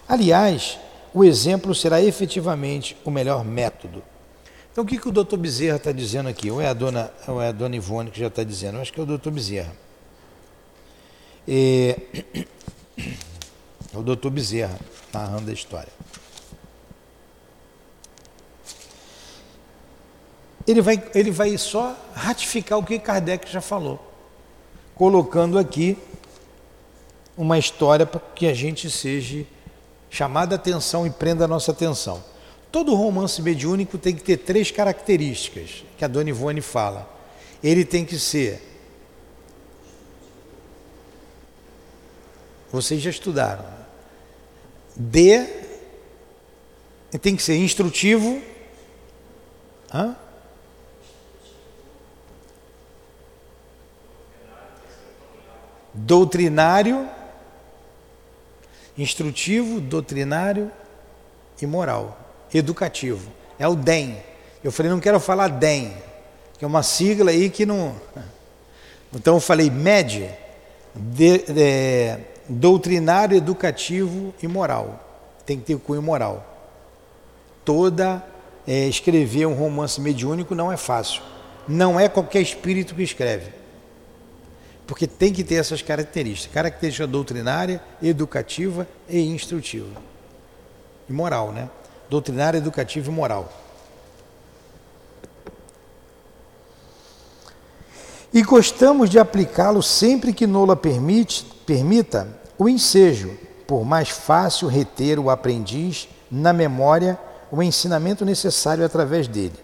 Aliás, 0.06 0.78
o 1.14 1.24
exemplo 1.24 1.74
será 1.74 2.02
efetivamente 2.02 2.96
o 3.04 3.10
melhor 3.10 3.44
método. 3.44 4.02
Então, 4.78 4.86
o 4.86 4.88
que, 4.88 4.96
que 4.96 5.08
o 5.08 5.10
doutor 5.10 5.36
Bezerra 5.38 5.76
está 5.76 5.90
dizendo 5.90 6.28
aqui? 6.28 6.52
Ou 6.52 6.60
é, 6.60 6.68
a 6.68 6.72
dona, 6.72 7.10
ou 7.26 7.42
é 7.42 7.48
a 7.48 7.52
dona 7.52 7.74
Ivone 7.74 8.12
que 8.12 8.20
já 8.20 8.28
está 8.28 8.44
dizendo? 8.44 8.76
Eu 8.76 8.82
acho 8.82 8.92
que 8.92 9.00
é 9.00 9.02
o 9.02 9.06
doutor 9.06 9.32
Bezerra. 9.32 9.72
É, 11.48 11.98
é 13.92 13.98
o 13.98 14.02
doutor 14.04 14.30
Bezerra 14.30 14.78
narrando 15.12 15.50
a 15.50 15.52
história. 15.52 15.90
ele 20.64 20.80
vai, 20.80 21.10
ele 21.12 21.32
vai 21.32 21.58
só 21.58 21.96
ratificar 22.14 22.78
o 22.78 22.84
que 22.84 23.00
Kardec 23.00 23.50
já 23.50 23.60
falou, 23.60 23.98
colocando 24.94 25.58
aqui 25.58 25.98
uma 27.36 27.58
história 27.58 28.06
para 28.06 28.20
que 28.20 28.46
a 28.46 28.54
gente 28.54 28.88
seja 28.88 29.44
chamada 30.08 30.54
atenção 30.54 31.04
e 31.04 31.10
prenda 31.10 31.46
a 31.46 31.48
nossa 31.48 31.72
atenção. 31.72 32.22
Todo 32.70 32.94
romance 32.94 33.40
mediúnico 33.40 33.96
tem 33.96 34.14
que 34.14 34.22
ter 34.22 34.36
três 34.38 34.70
características 34.70 35.84
que 35.96 36.04
a 36.04 36.08
Dona 36.08 36.30
Ivone 36.30 36.60
fala. 36.60 37.08
Ele 37.62 37.84
tem 37.84 38.04
que 38.04 38.18
ser. 38.18 38.62
Vocês 42.70 43.00
já 43.00 43.10
estudaram. 43.10 43.64
D. 44.94 45.46
Tem 47.22 47.34
que 47.34 47.42
ser 47.42 47.56
instrutivo. 47.56 48.42
Hã? 49.92 50.16
doutrinário, 55.98 57.08
instrutivo, 58.96 59.80
doutrinário 59.80 60.70
e 61.60 61.66
moral, 61.66 62.16
educativo. 62.52 63.30
É 63.58 63.66
o 63.66 63.74
DEM. 63.74 64.16
Eu 64.62 64.72
falei, 64.72 64.90
não 64.90 65.00
quero 65.00 65.18
falar 65.20 65.48
DEM, 65.48 65.92
que 66.58 66.64
é 66.64 66.68
uma 66.68 66.82
sigla 66.82 67.30
aí 67.30 67.50
que 67.50 67.64
não. 67.64 67.94
Então 69.14 69.34
eu 69.34 69.40
falei 69.40 69.70
MED, 69.70 70.28
de, 70.94 71.38
de, 71.38 72.18
doutrinário, 72.48 73.36
educativo 73.36 74.34
e 74.42 74.46
moral. 74.46 75.04
Tem 75.46 75.58
que 75.58 75.64
ter 75.64 75.78
cunho 75.78 76.02
moral. 76.02 76.44
Toda 77.64 78.22
é, 78.66 78.86
escrever 78.86 79.46
um 79.46 79.54
romance 79.54 80.00
mediúnico 80.00 80.54
não 80.54 80.70
é 80.70 80.76
fácil. 80.76 81.22
Não 81.66 81.98
é 81.98 82.08
qualquer 82.08 82.42
espírito 82.42 82.94
que 82.94 83.02
escreve 83.02 83.58
porque 84.88 85.06
tem 85.06 85.34
que 85.34 85.44
ter 85.44 85.56
essas 85.56 85.82
características: 85.82 86.52
característica 86.52 87.06
doutrinária, 87.06 87.80
educativa 88.02 88.88
e 89.06 89.20
instrutiva. 89.20 90.00
E 91.06 91.12
moral, 91.12 91.52
né? 91.52 91.68
Doutrinária, 92.08 92.58
educativa 92.58 93.10
e 93.10 93.12
moral. 93.12 93.52
E 98.32 98.42
gostamos 98.42 99.08
de 99.08 99.18
aplicá-lo 99.18 99.82
sempre 99.82 100.32
que 100.32 100.46
Nola 100.46 100.76
permite, 100.76 101.44
permita 101.66 102.28
o 102.58 102.68
ensejo, 102.68 103.36
por 103.66 103.84
mais 103.84 104.10
fácil 104.10 104.68
reter 104.68 105.18
o 105.18 105.30
aprendiz 105.30 106.08
na 106.30 106.52
memória 106.52 107.18
o 107.50 107.62
ensinamento 107.62 108.24
necessário 108.24 108.84
através 108.84 109.26
dele. 109.26 109.54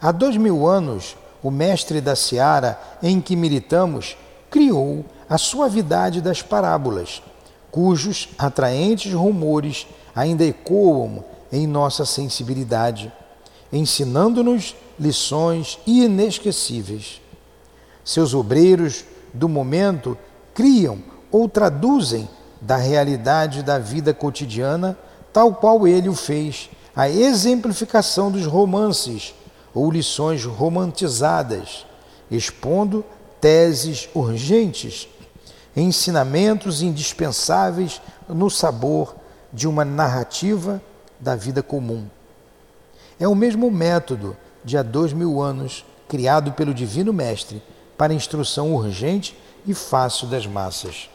Há 0.00 0.12
dois 0.12 0.36
mil 0.36 0.66
anos, 0.66 1.16
o 1.42 1.50
mestre 1.50 2.00
da 2.00 2.14
seara 2.14 2.78
em 3.02 3.20
que 3.20 3.34
militamos 3.34 4.16
criou 4.50 5.04
a 5.28 5.38
suavidade 5.38 6.20
das 6.20 6.42
parábolas, 6.42 7.22
cujos 7.70 8.28
atraentes 8.38 9.12
rumores 9.12 9.86
ainda 10.14 10.44
ecoam 10.44 11.24
em 11.52 11.66
nossa 11.66 12.04
sensibilidade, 12.04 13.12
ensinando-nos 13.72 14.74
lições 14.98 15.78
inesquecíveis. 15.86 17.20
Seus 18.04 18.34
obreiros 18.34 19.04
do 19.32 19.48
momento 19.48 20.16
criam 20.54 21.02
ou 21.30 21.48
traduzem 21.48 22.28
da 22.60 22.76
realidade 22.76 23.62
da 23.62 23.78
vida 23.78 24.14
cotidiana, 24.14 24.96
tal 25.32 25.54
qual 25.54 25.86
ele 25.86 26.08
o 26.08 26.14
fez, 26.14 26.70
a 26.94 27.10
exemplificação 27.10 28.30
dos 28.30 28.46
romances 28.46 29.34
ou 29.74 29.90
lições 29.90 30.44
romantizadas, 30.44 31.84
expondo 32.30 33.04
teses 33.40 34.08
urgentes, 34.14 35.06
ensinamentos 35.76 36.80
indispensáveis 36.80 38.00
no 38.28 38.48
sabor 38.48 39.14
de 39.52 39.68
uma 39.68 39.84
narrativa 39.84 40.80
da 41.18 41.34
vida 41.36 41.62
comum. 41.62 42.06
É 43.18 43.26
o 43.26 43.34
mesmo 43.34 43.70
método 43.70 44.36
de 44.64 44.76
há 44.76 44.82
dois 44.82 45.12
mil 45.12 45.40
anos, 45.40 45.84
criado 46.08 46.52
pelo 46.52 46.74
Divino 46.74 47.12
Mestre 47.12 47.62
para 47.96 48.14
instrução 48.14 48.74
urgente 48.74 49.36
e 49.66 49.74
fácil 49.74 50.26
das 50.26 50.46
massas. 50.46 51.08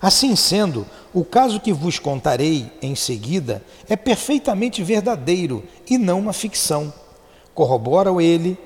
Assim 0.00 0.34
sendo, 0.34 0.84
o 1.14 1.24
caso 1.24 1.60
que 1.60 1.72
vos 1.72 1.98
contarei 1.98 2.72
em 2.82 2.94
seguida 2.94 3.62
é 3.88 3.94
perfeitamente 3.94 4.82
verdadeiro 4.82 5.62
e 5.88 5.96
não 5.96 6.18
uma 6.18 6.32
ficção 6.32 6.92
Corrobora 7.54 8.10
ele 8.22 8.58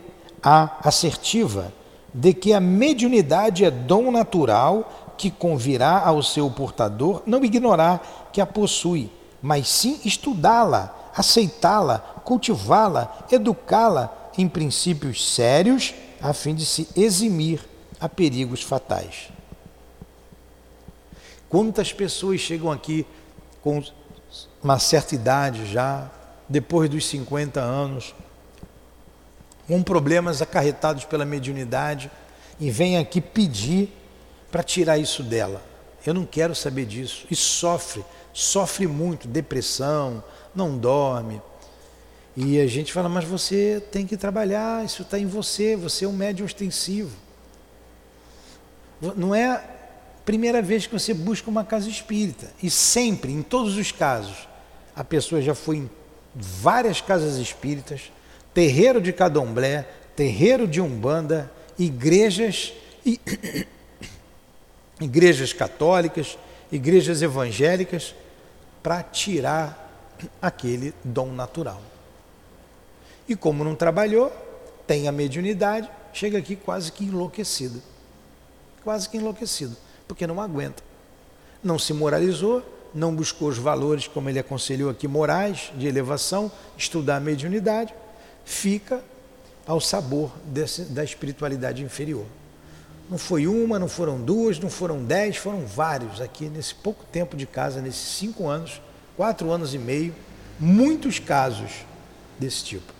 a 0.42 0.78
assertiva 0.88 1.72
de 2.14 2.32
que 2.32 2.52
a 2.52 2.60
mediunidade 2.60 3.64
é 3.64 3.70
dom 3.70 4.10
natural 4.10 5.05
que 5.16 5.30
convirá 5.30 6.00
ao 6.00 6.22
seu 6.22 6.50
portador 6.50 7.22
não 7.26 7.44
ignorar 7.44 8.30
que 8.32 8.40
a 8.40 8.46
possui, 8.46 9.10
mas 9.40 9.68
sim 9.68 10.00
estudá-la, 10.04 11.10
aceitá-la, 11.14 11.98
cultivá-la, 12.24 13.26
educá-la 13.30 14.30
em 14.36 14.48
princípios 14.48 15.32
sérios, 15.34 15.94
a 16.20 16.32
fim 16.32 16.54
de 16.54 16.66
se 16.66 16.88
eximir 16.96 17.60
a 18.00 18.08
perigos 18.08 18.62
fatais. 18.62 19.30
Quantas 21.48 21.92
pessoas 21.92 22.40
chegam 22.40 22.70
aqui 22.70 23.06
com 23.62 23.82
uma 24.62 24.78
certa 24.78 25.14
idade 25.14 25.66
já, 25.72 26.10
depois 26.48 26.90
dos 26.90 27.06
50 27.06 27.60
anos, 27.60 28.14
com 29.66 29.82
problemas 29.82 30.42
acarretados 30.42 31.04
pela 31.04 31.24
mediunidade 31.24 32.10
e 32.60 32.70
vêm 32.70 32.96
aqui 32.98 33.20
pedir 33.20 33.92
para 34.50 34.62
tirar 34.62 34.98
isso 34.98 35.22
dela. 35.22 35.62
Eu 36.06 36.14
não 36.14 36.24
quero 36.24 36.54
saber 36.54 36.86
disso. 36.86 37.26
E 37.30 37.36
sofre, 37.36 38.04
sofre 38.32 38.86
muito, 38.86 39.26
depressão, 39.26 40.22
não 40.54 40.78
dorme. 40.78 41.40
E 42.36 42.60
a 42.60 42.66
gente 42.66 42.92
fala, 42.92 43.08
mas 43.08 43.24
você 43.24 43.82
tem 43.90 44.06
que 44.06 44.16
trabalhar, 44.16 44.84
isso 44.84 45.02
está 45.02 45.18
em 45.18 45.26
você, 45.26 45.74
você 45.74 46.04
é 46.04 46.08
um 46.08 46.12
médium 46.12 46.44
ostensivo. 46.44 47.16
Não 49.16 49.34
é 49.34 49.46
a 49.46 49.64
primeira 50.24 50.60
vez 50.60 50.86
que 50.86 50.92
você 50.92 51.14
busca 51.14 51.48
uma 51.48 51.64
casa 51.64 51.88
espírita. 51.88 52.52
E 52.62 52.70
sempre, 52.70 53.32
em 53.32 53.42
todos 53.42 53.76
os 53.76 53.90
casos, 53.90 54.48
a 54.94 55.02
pessoa 55.02 55.40
já 55.40 55.54
foi 55.54 55.76
em 55.78 55.90
várias 56.34 57.00
casas 57.00 57.36
espíritas, 57.36 58.12
terreiro 58.52 59.00
de 59.00 59.12
Cadomblé, 59.12 59.88
terreiro 60.14 60.66
de 60.68 60.80
Umbanda, 60.80 61.50
igrejas, 61.78 62.72
igrejas 65.00 65.52
católicas, 65.52 66.38
igrejas 66.70 67.22
evangélicas, 67.22 68.14
para 68.82 69.02
tirar 69.02 70.14
aquele 70.40 70.94
dom 71.04 71.32
natural. 71.32 71.80
E 73.28 73.34
como 73.34 73.64
não 73.64 73.74
trabalhou, 73.74 74.32
tem 74.86 75.08
a 75.08 75.12
mediunidade, 75.12 75.90
chega 76.12 76.38
aqui 76.38 76.54
quase 76.54 76.92
que 76.92 77.04
enlouquecido. 77.04 77.82
Quase 78.84 79.08
que 79.08 79.16
enlouquecido, 79.16 79.76
porque 80.06 80.26
não 80.26 80.40
aguenta. 80.40 80.82
Não 81.62 81.78
se 81.78 81.92
moralizou, 81.92 82.62
não 82.94 83.14
buscou 83.14 83.48
os 83.48 83.58
valores, 83.58 84.06
como 84.06 84.28
ele 84.28 84.38
aconselhou 84.38 84.88
aqui, 84.88 85.08
morais, 85.08 85.72
de 85.76 85.86
elevação, 85.86 86.50
estudar 86.78 87.16
a 87.16 87.20
mediunidade, 87.20 87.92
fica 88.44 89.02
ao 89.66 89.80
sabor 89.80 90.30
desse, 90.44 90.82
da 90.82 91.02
espiritualidade 91.02 91.82
inferior. 91.82 92.24
Não 93.08 93.18
foi 93.18 93.46
uma, 93.46 93.78
não 93.78 93.88
foram 93.88 94.20
duas, 94.20 94.58
não 94.58 94.68
foram 94.68 95.04
dez, 95.04 95.36
foram 95.36 95.64
vários 95.64 96.20
aqui 96.20 96.46
nesse 96.46 96.74
pouco 96.74 97.04
tempo 97.04 97.36
de 97.36 97.46
casa, 97.46 97.80
nesses 97.80 98.16
cinco 98.18 98.48
anos, 98.48 98.80
quatro 99.16 99.50
anos 99.50 99.74
e 99.74 99.78
meio, 99.78 100.14
muitos 100.58 101.18
casos 101.20 101.70
desse 102.38 102.64
tipo. 102.64 102.92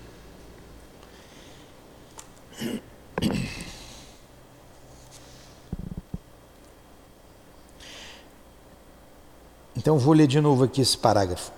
Então 9.77 9.99
vou 9.99 10.15
ler 10.15 10.27
de 10.27 10.41
novo 10.41 10.65
aqui 10.65 10.81
esse 10.81 10.97
parágrafo. 10.97 11.53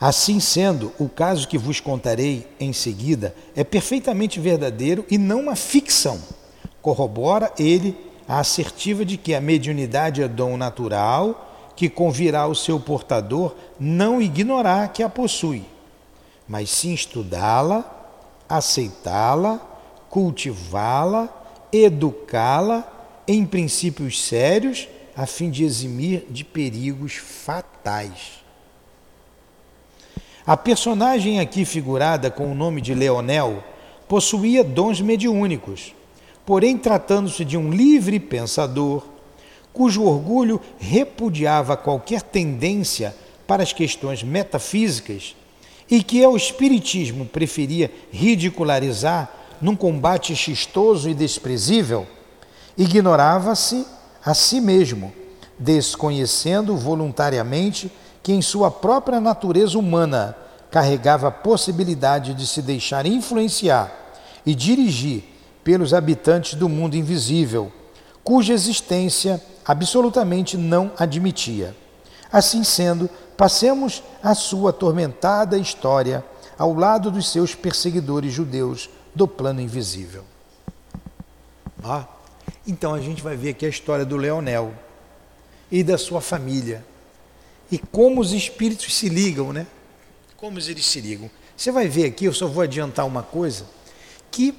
Assim 0.00 0.40
sendo, 0.40 0.92
o 0.98 1.08
caso 1.08 1.46
que 1.46 1.56
vos 1.56 1.80
contarei 1.80 2.46
em 2.58 2.72
seguida 2.72 3.34
é 3.54 3.62
perfeitamente 3.62 4.40
verdadeiro 4.40 5.04
e 5.10 5.16
não 5.16 5.40
uma 5.40 5.56
ficção. 5.56 6.20
Corrobora 6.84 7.50
ele 7.58 7.96
a 8.28 8.40
assertiva 8.40 9.06
de 9.06 9.16
que 9.16 9.34
a 9.34 9.40
mediunidade 9.40 10.22
é 10.22 10.28
dom 10.28 10.54
natural 10.54 11.72
que 11.74 11.88
convirá 11.88 12.40
ao 12.40 12.54
seu 12.54 12.78
portador 12.78 13.54
não 13.80 14.20
ignorar 14.20 14.92
que 14.92 15.02
a 15.02 15.08
possui, 15.08 15.64
mas 16.46 16.68
sim 16.68 16.92
estudá-la, 16.92 17.86
aceitá-la, 18.46 19.62
cultivá-la, 20.10 21.30
educá-la 21.72 22.86
em 23.26 23.46
princípios 23.46 24.22
sérios 24.22 24.86
a 25.16 25.24
fim 25.24 25.48
de 25.48 25.64
eximir 25.64 26.26
de 26.28 26.44
perigos 26.44 27.14
fatais. 27.14 28.44
A 30.46 30.54
personagem 30.54 31.40
aqui 31.40 31.64
figurada 31.64 32.30
com 32.30 32.52
o 32.52 32.54
nome 32.54 32.82
de 32.82 32.92
Leonel 32.92 33.64
possuía 34.06 34.62
dons 34.62 35.00
mediúnicos, 35.00 35.94
porém, 36.46 36.76
tratando-se 36.76 37.44
de 37.44 37.56
um 37.56 37.70
livre 37.70 38.20
pensador, 38.20 39.04
cujo 39.72 40.04
orgulho 40.04 40.60
repudiava 40.78 41.76
qualquer 41.76 42.22
tendência 42.22 43.14
para 43.46 43.62
as 43.62 43.72
questões 43.72 44.22
metafísicas 44.22 45.34
e 45.90 46.02
que 46.02 46.24
ao 46.24 46.36
Espiritismo 46.36 47.26
preferia 47.26 47.90
ridicularizar 48.10 49.30
num 49.60 49.76
combate 49.76 50.34
chistoso 50.34 51.08
e 51.08 51.14
desprezível, 51.14 52.06
ignorava-se 52.76 53.86
a 54.24 54.34
si 54.34 54.60
mesmo, 54.60 55.12
desconhecendo 55.58 56.76
voluntariamente 56.76 57.90
que 58.22 58.32
em 58.32 58.42
sua 58.42 58.70
própria 58.70 59.20
natureza 59.20 59.78
humana 59.78 60.36
carregava 60.70 61.28
a 61.28 61.30
possibilidade 61.30 62.34
de 62.34 62.46
se 62.46 62.60
deixar 62.60 63.06
influenciar 63.06 63.92
e 64.44 64.54
dirigir 64.54 65.33
pelos 65.64 65.92
habitantes 65.92 66.54
do 66.54 66.68
mundo 66.68 66.94
invisível, 66.94 67.72
cuja 68.22 68.52
existência 68.52 69.42
absolutamente 69.64 70.56
não 70.56 70.92
admitia. 70.96 71.74
Assim 72.30 72.62
sendo, 72.62 73.08
passemos 73.36 74.02
a 74.22 74.34
sua 74.34 74.70
atormentada 74.70 75.58
história 75.58 76.24
ao 76.58 76.74
lado 76.74 77.10
dos 77.10 77.30
seus 77.32 77.54
perseguidores 77.54 78.32
judeus 78.32 78.90
do 79.14 79.26
plano 79.26 79.60
invisível. 79.60 80.24
Ah, 81.82 82.06
então 82.66 82.94
a 82.94 83.00
gente 83.00 83.22
vai 83.22 83.36
ver 83.36 83.50
aqui 83.50 83.66
a 83.66 83.68
história 83.68 84.04
do 84.04 84.16
Leonel 84.16 84.72
e 85.70 85.82
da 85.82 85.98
sua 85.98 86.20
família 86.20 86.84
e 87.70 87.78
como 87.78 88.20
os 88.20 88.32
espíritos 88.32 88.94
se 88.96 89.08
ligam, 89.08 89.52
né? 89.52 89.66
Como 90.36 90.58
eles 90.58 90.86
se 90.86 91.00
ligam. 91.00 91.30
Você 91.56 91.70
vai 91.70 91.88
ver 91.88 92.06
aqui, 92.06 92.24
eu 92.24 92.32
só 92.32 92.46
vou 92.46 92.62
adiantar 92.62 93.06
uma 93.06 93.22
coisa, 93.22 93.64
que 94.30 94.54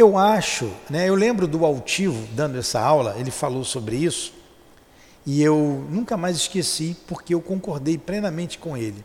eu 0.00 0.16
acho, 0.16 0.70
né? 0.88 1.08
Eu 1.08 1.14
lembro 1.14 1.46
do 1.46 1.66
Altivo 1.66 2.26
dando 2.34 2.58
essa 2.58 2.80
aula, 2.80 3.16
ele 3.18 3.30
falou 3.30 3.64
sobre 3.64 3.96
isso, 3.96 4.32
e 5.26 5.42
eu 5.42 5.86
nunca 5.90 6.16
mais 6.16 6.36
esqueci, 6.36 6.96
porque 7.06 7.34
eu 7.34 7.40
concordei 7.40 7.98
plenamente 7.98 8.58
com 8.58 8.76
ele. 8.76 9.04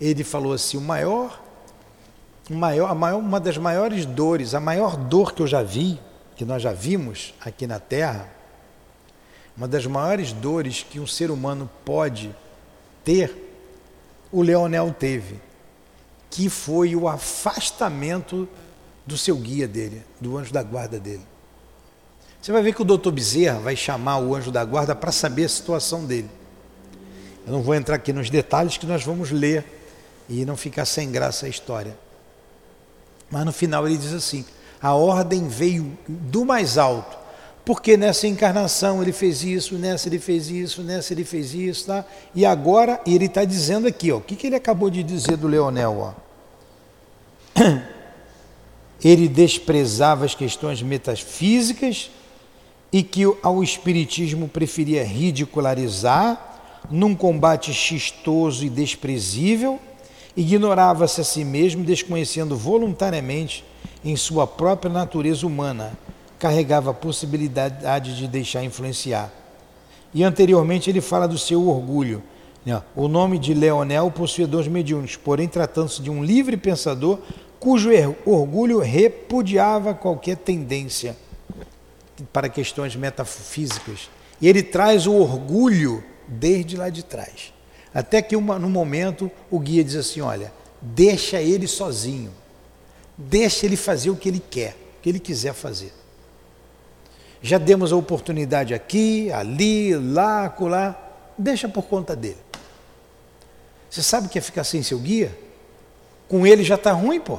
Ele 0.00 0.22
falou 0.22 0.52
assim: 0.52 0.76
o 0.76 0.80
maior, 0.80 1.42
o 2.48 2.54
maior, 2.54 2.90
a 2.90 2.94
maior, 2.94 3.18
uma 3.18 3.40
das 3.40 3.58
maiores 3.58 4.06
dores, 4.06 4.54
a 4.54 4.60
maior 4.60 4.96
dor 4.96 5.34
que 5.34 5.42
eu 5.42 5.46
já 5.46 5.62
vi, 5.62 6.00
que 6.36 6.44
nós 6.44 6.62
já 6.62 6.72
vimos 6.72 7.34
aqui 7.40 7.66
na 7.66 7.78
Terra, 7.78 8.28
uma 9.56 9.68
das 9.68 9.86
maiores 9.86 10.32
dores 10.32 10.86
que 10.88 10.98
um 10.98 11.06
ser 11.06 11.30
humano 11.30 11.68
pode 11.84 12.34
ter, 13.04 13.36
o 14.30 14.40
Leonel 14.40 14.94
teve, 14.98 15.38
que 16.30 16.48
foi 16.48 16.96
o 16.96 17.06
afastamento 17.06 18.48
do 19.06 19.16
seu 19.16 19.36
guia 19.36 19.66
dele, 19.66 20.02
do 20.20 20.36
anjo 20.36 20.52
da 20.52 20.62
guarda 20.62 20.98
dele. 20.98 21.26
Você 22.40 22.50
vai 22.50 22.62
ver 22.62 22.74
que 22.74 22.82
o 22.82 22.84
doutor 22.84 23.12
Bezerra 23.12 23.60
vai 23.60 23.76
chamar 23.76 24.18
o 24.18 24.34
anjo 24.34 24.50
da 24.50 24.64
guarda 24.64 24.94
para 24.94 25.12
saber 25.12 25.44
a 25.44 25.48
situação 25.48 26.04
dele. 26.04 26.28
Eu 27.46 27.52
não 27.52 27.62
vou 27.62 27.74
entrar 27.74 27.96
aqui 27.96 28.12
nos 28.12 28.30
detalhes 28.30 28.76
que 28.76 28.86
nós 28.86 29.04
vamos 29.04 29.30
ler 29.30 29.64
e 30.28 30.44
não 30.44 30.56
ficar 30.56 30.84
sem 30.84 31.10
graça 31.10 31.46
a 31.46 31.48
história. 31.48 31.96
Mas 33.30 33.44
no 33.44 33.52
final 33.52 33.86
ele 33.86 33.96
diz 33.96 34.12
assim: 34.12 34.44
a 34.80 34.94
ordem 34.94 35.48
veio 35.48 35.96
do 36.08 36.44
mais 36.44 36.78
alto 36.78 37.22
porque 37.64 37.96
nessa 37.96 38.26
encarnação 38.26 39.00
ele 39.02 39.12
fez 39.12 39.44
isso, 39.44 39.76
nessa 39.76 40.08
ele 40.08 40.18
fez 40.18 40.48
isso, 40.48 40.82
nessa 40.82 41.12
ele 41.12 41.24
fez 41.24 41.54
isso, 41.54 41.86
tá? 41.86 42.04
E 42.34 42.44
agora 42.44 43.00
ele 43.06 43.26
está 43.26 43.44
dizendo 43.44 43.86
aqui, 43.86 44.10
ó, 44.10 44.16
o 44.16 44.20
que, 44.20 44.34
que 44.34 44.48
ele 44.48 44.56
acabou 44.56 44.90
de 44.90 45.02
dizer 45.02 45.36
do 45.36 45.46
Leonel, 45.46 45.96
ó? 45.98 46.14
Ele 49.02 49.28
desprezava 49.28 50.24
as 50.24 50.34
questões 50.34 50.82
metafísicas 50.82 52.10
e 52.92 53.02
que 53.02 53.22
ao 53.42 53.62
espiritismo 53.62 54.48
preferia 54.48 55.04
ridicularizar 55.04 56.50
num 56.90 57.14
combate 57.14 57.72
chistoso 57.72 58.64
e 58.64 58.68
desprezível, 58.68 59.80
ignorava-se 60.36 61.20
a 61.20 61.24
si 61.24 61.44
mesmo, 61.44 61.84
desconhecendo 61.84 62.56
voluntariamente 62.56 63.64
em 64.04 64.16
sua 64.16 64.46
própria 64.46 64.92
natureza 64.92 65.46
humana 65.46 65.96
carregava 66.42 66.90
a 66.90 66.94
possibilidade 66.94 68.16
de 68.16 68.26
deixar 68.26 68.64
influenciar. 68.64 69.32
E 70.12 70.24
anteriormente 70.24 70.90
ele 70.90 71.00
fala 71.00 71.28
do 71.28 71.38
seu 71.38 71.68
orgulho. 71.68 72.20
Né? 72.66 72.82
O 72.96 73.06
nome 73.06 73.38
de 73.38 73.54
Leonel 73.54 74.10
possuía 74.10 74.48
dons 74.48 74.66
mediúnicos, 74.66 75.14
porém, 75.14 75.46
tratando-se 75.46 76.02
de 76.02 76.10
um 76.10 76.24
livre 76.24 76.56
pensador, 76.56 77.20
cujo 77.62 77.90
orgulho 78.26 78.80
repudiava 78.80 79.94
qualquer 79.94 80.36
tendência 80.36 81.16
para 82.32 82.48
questões 82.48 82.96
metafísicas. 82.96 84.10
E 84.40 84.48
ele 84.48 84.64
traz 84.64 85.06
o 85.06 85.14
orgulho 85.14 86.02
desde 86.26 86.76
lá 86.76 86.90
de 86.90 87.04
trás. 87.04 87.54
Até 87.94 88.20
que 88.20 88.34
uma, 88.34 88.58
no 88.58 88.68
momento 88.68 89.30
o 89.48 89.60
guia 89.60 89.84
diz 89.84 89.94
assim: 89.94 90.20
olha, 90.20 90.52
deixa 90.80 91.40
ele 91.40 91.68
sozinho, 91.68 92.32
deixa 93.16 93.64
ele 93.64 93.76
fazer 93.76 94.10
o 94.10 94.16
que 94.16 94.28
ele 94.28 94.42
quer, 94.50 94.76
o 94.98 95.02
que 95.02 95.08
ele 95.08 95.20
quiser 95.20 95.54
fazer. 95.54 95.92
Já 97.40 97.58
demos 97.58 97.92
a 97.92 97.96
oportunidade 97.96 98.74
aqui, 98.74 99.30
ali, 99.30 99.94
lá, 99.94 100.46
acolá, 100.46 101.00
deixa 101.38 101.68
por 101.68 101.84
conta 101.84 102.16
dele. 102.16 102.38
Você 103.88 104.02
sabe 104.02 104.26
o 104.26 104.30
que 104.30 104.38
é 104.38 104.42
ficar 104.42 104.64
sem 104.64 104.82
seu 104.82 104.98
guia? 104.98 105.38
Com 106.26 106.44
ele 106.44 106.64
já 106.64 106.74
está 106.74 106.90
ruim, 106.90 107.20
pô. 107.20 107.38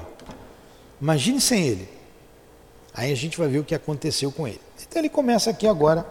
Imagine 1.03 1.41
sem 1.41 1.67
ele. 1.67 1.89
Aí 2.93 3.11
a 3.11 3.15
gente 3.15 3.37
vai 3.37 3.49
ver 3.49 3.59
o 3.59 3.63
que 3.65 3.75
aconteceu 3.75 4.31
com 4.31 4.47
ele. 4.47 4.61
Então 4.87 5.01
ele 5.01 5.09
começa 5.09 5.49
aqui 5.49 5.67
agora 5.67 6.07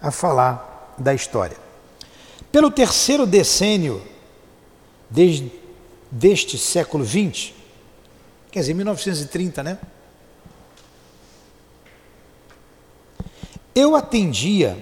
a 0.00 0.10
falar 0.10 0.96
da 0.98 1.14
história. 1.14 1.56
Pelo 2.50 2.68
terceiro 2.68 3.24
decênio 3.24 4.02
desde, 5.08 5.52
deste 6.10 6.58
século 6.58 7.04
XX, 7.04 7.52
quer 8.50 8.58
dizer, 8.58 8.74
1930, 8.74 9.62
né? 9.62 9.78
Eu 13.72 13.94
atendia 13.94 14.76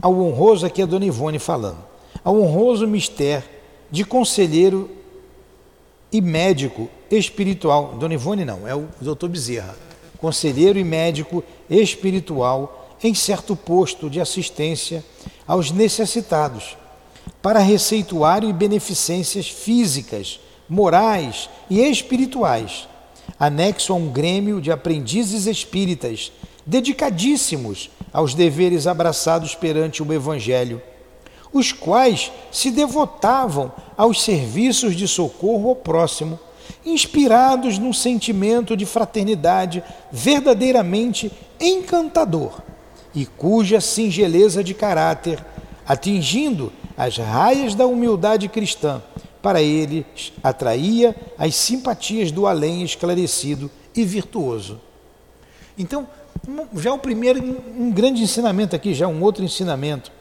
ao 0.00 0.12
honroso, 0.20 0.66
aqui 0.66 0.82
a 0.82 0.86
Dona 0.86 1.04
Ivone 1.04 1.38
falando, 1.38 1.84
ao 2.24 2.36
honroso 2.36 2.88
mistério 2.88 3.48
de 3.92 4.04
conselheiro 4.04 4.90
e 6.12 6.20
médico 6.20 6.88
espiritual. 7.10 7.96
Dona 7.98 8.14
Ivone 8.14 8.44
não, 8.44 8.68
é 8.68 8.74
o 8.74 8.88
doutor 9.00 9.28
Bezerra. 9.28 9.74
Conselheiro 10.18 10.78
e 10.78 10.84
médico 10.84 11.42
espiritual 11.68 12.96
em 13.02 13.14
certo 13.14 13.56
posto 13.56 14.08
de 14.08 14.20
assistência 14.20 15.04
aos 15.46 15.72
necessitados, 15.72 16.76
para 17.40 17.58
receituário 17.58 18.48
e 18.48 18.52
beneficências 18.52 19.48
físicas, 19.48 20.38
morais 20.68 21.50
e 21.68 21.80
espirituais, 21.80 22.86
anexo 23.38 23.92
a 23.92 23.96
um 23.96 24.08
grêmio 24.08 24.60
de 24.60 24.70
aprendizes 24.70 25.46
espíritas 25.46 26.30
dedicadíssimos 26.64 27.90
aos 28.12 28.34
deveres 28.34 28.86
abraçados 28.86 29.54
perante 29.54 30.02
o 30.02 30.12
Evangelho, 30.12 30.80
os 31.52 31.72
quais 31.72 32.32
se 32.50 32.70
devotavam 32.70 33.72
aos 33.96 34.22
serviços 34.22 34.96
de 34.96 35.06
socorro 35.06 35.68
ao 35.68 35.76
próximo, 35.76 36.38
inspirados 36.84 37.78
num 37.78 37.92
sentimento 37.92 38.76
de 38.76 38.86
fraternidade 38.86 39.82
verdadeiramente 40.10 41.30
encantador 41.60 42.60
e 43.14 43.26
cuja 43.26 43.80
singeleza 43.80 44.64
de 44.64 44.74
caráter, 44.74 45.44
atingindo 45.86 46.72
as 46.96 47.16
raias 47.16 47.74
da 47.74 47.86
humildade 47.86 48.48
cristã, 48.48 49.02
para 49.42 49.60
eles 49.60 50.32
atraía 50.42 51.14
as 51.36 51.54
simpatias 51.54 52.30
do 52.30 52.46
além 52.46 52.82
esclarecido 52.82 53.70
e 53.94 54.04
virtuoso. 54.04 54.80
Então, 55.76 56.06
já 56.76 56.92
o 56.92 56.98
primeiro, 56.98 57.42
um 57.76 57.90
grande 57.90 58.22
ensinamento 58.22 58.76
aqui, 58.76 58.94
já 58.94 59.08
um 59.08 59.22
outro 59.22 59.44
ensinamento. 59.44 60.12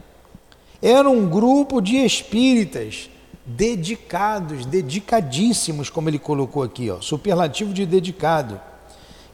Era 0.82 1.10
um 1.10 1.30
grupo 1.30 1.80
de 1.80 1.98
espíritas 1.98 3.10
dedicados, 3.46 4.66
dedicadíssimos, 4.66 5.90
como 5.90 6.10
ele 6.10 6.18
colocou 6.18 6.64
aqui, 6.64 6.90
ó, 6.90 7.00
superlativo 7.02 7.74
de 7.74 7.86
dedicado, 7.86 8.60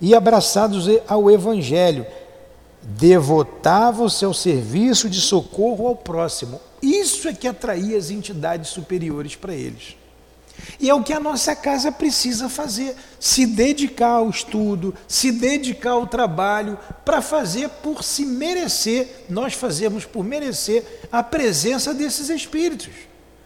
e 0.01 0.13
abraçados 0.13 0.87
ao 1.07 1.31
Evangelho, 1.31 2.05
devotavam 2.83 4.05
o 4.05 4.09
seu 4.09 4.33
serviço 4.33 5.09
de 5.09 5.19
socorro 5.19 5.87
ao 5.87 5.95
próximo. 5.95 6.59
Isso 6.81 7.27
é 7.27 7.33
que 7.33 7.47
atraía 7.47 7.97
as 7.97 8.11
entidades 8.11 8.69
superiores 8.69 9.35
para 9.35 9.53
eles. 9.53 9.95
E 10.79 10.89
é 10.89 10.93
o 10.93 11.03
que 11.03 11.13
a 11.13 11.19
nossa 11.19 11.55
casa 11.55 11.91
precisa 11.91 12.49
fazer: 12.49 12.95
se 13.19 13.45
dedicar 13.45 14.09
ao 14.09 14.29
estudo, 14.29 14.93
se 15.07 15.31
dedicar 15.31 15.91
ao 15.91 16.07
trabalho, 16.07 16.77
para 17.03 17.21
fazer 17.21 17.69
por 17.69 18.03
se 18.03 18.25
merecer, 18.25 19.25
nós 19.29 19.53
fazemos 19.53 20.05
por 20.05 20.23
merecer 20.23 20.83
a 21.11 21.23
presença 21.23 21.93
desses 21.93 22.29
espíritos. 22.29 22.89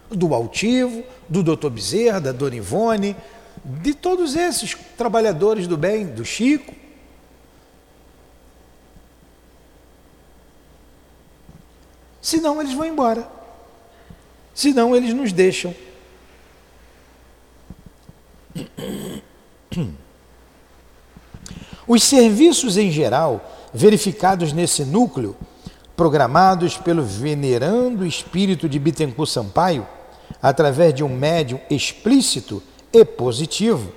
Do 0.10 0.34
Altivo, 0.34 1.04
do 1.30 1.42
Dr. 1.42 1.70
Bezerra, 1.70 2.20
da 2.20 2.32
Dona 2.32 2.56
Ivone, 2.56 3.16
de 3.64 3.94
todos 3.94 4.36
esses 4.36 4.76
trabalhadores 4.98 5.68
do 5.68 5.78
bem, 5.78 6.06
do 6.08 6.26
Chico. 6.26 6.74
Senão 12.22 12.62
eles 12.62 12.74
vão 12.74 12.86
embora. 12.86 13.28
Senão 14.54 14.96
eles 14.96 15.14
nos 15.14 15.32
deixam. 15.32 15.74
Os 21.88 22.04
serviços 22.04 22.78
em 22.78 22.92
geral 22.92 23.50
verificados 23.74 24.54
nesse 24.54 24.84
núcleo, 24.84 25.36
programados 25.96 26.78
pelo 26.78 27.04
venerando 27.04 28.06
espírito 28.06 28.68
de 28.68 28.80
Bittencourt 28.80 29.30
Sampaio, 29.30 29.88
através 30.42 30.94
de 30.94 31.04
um 31.04 31.10
médium 31.10 31.60
explícito 31.70 32.62
e 32.92 33.06
positivo, 33.06 33.92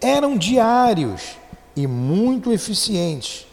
eram 0.00 0.36
diários 0.36 1.36
e 1.76 1.86
muito 1.86 2.52
eficientes, 2.52 3.46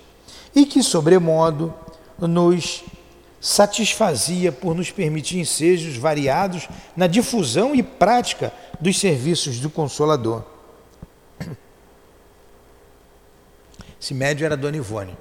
e 0.56 0.66
que, 0.66 0.82
sobremodo, 0.82 1.74
nos 2.18 2.84
satisfazia 3.40 4.52
por 4.52 4.74
nos 4.74 4.90
permitir 4.90 5.38
ensejos 5.38 5.98
variados 5.98 6.68
na 6.98 7.06
difusão 7.06 7.76
e 7.76 7.84
prática 7.84 8.52
dos 8.80 8.99
serviços 8.99 9.59
do 9.59 9.69
Consolador. 9.69 10.43
Esse 14.01 14.13
médio 14.13 14.45
era 14.45 14.55
Dona 14.55 14.78
Ivone. 14.78 15.17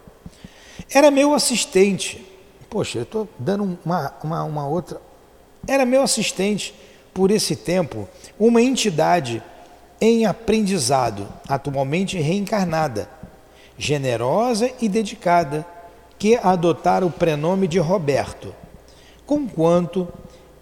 Era 0.93 1.11
meu 1.11 1.35
assistente. 1.35 2.25
Poxa, 2.69 2.99
eu 2.99 3.05
estou 3.05 3.29
dando 3.39 3.79
uma, 3.85 4.15
uma, 4.23 4.45
uma 4.45 4.69
outra. 4.69 5.01
Era 5.67 5.87
meu 5.87 6.03
assistente 6.03 6.75
por 7.13 7.31
esse 7.31 7.57
tempo 7.57 8.09
uma 8.39 8.61
entidade 8.61 9.43
em 10.01 10.27
aprendizado, 10.27 11.27
atualmente 11.49 12.19
reencarnada, 12.19 13.09
generosa 13.79 14.71
e 14.81 14.89
dedicada, 14.89 15.65
que 16.19 16.37
adotara 16.37 17.07
o 17.07 17.11
prenome 17.11 17.67
de 17.67 17.79
Roberto, 17.79 18.55
conquanto 19.25 20.07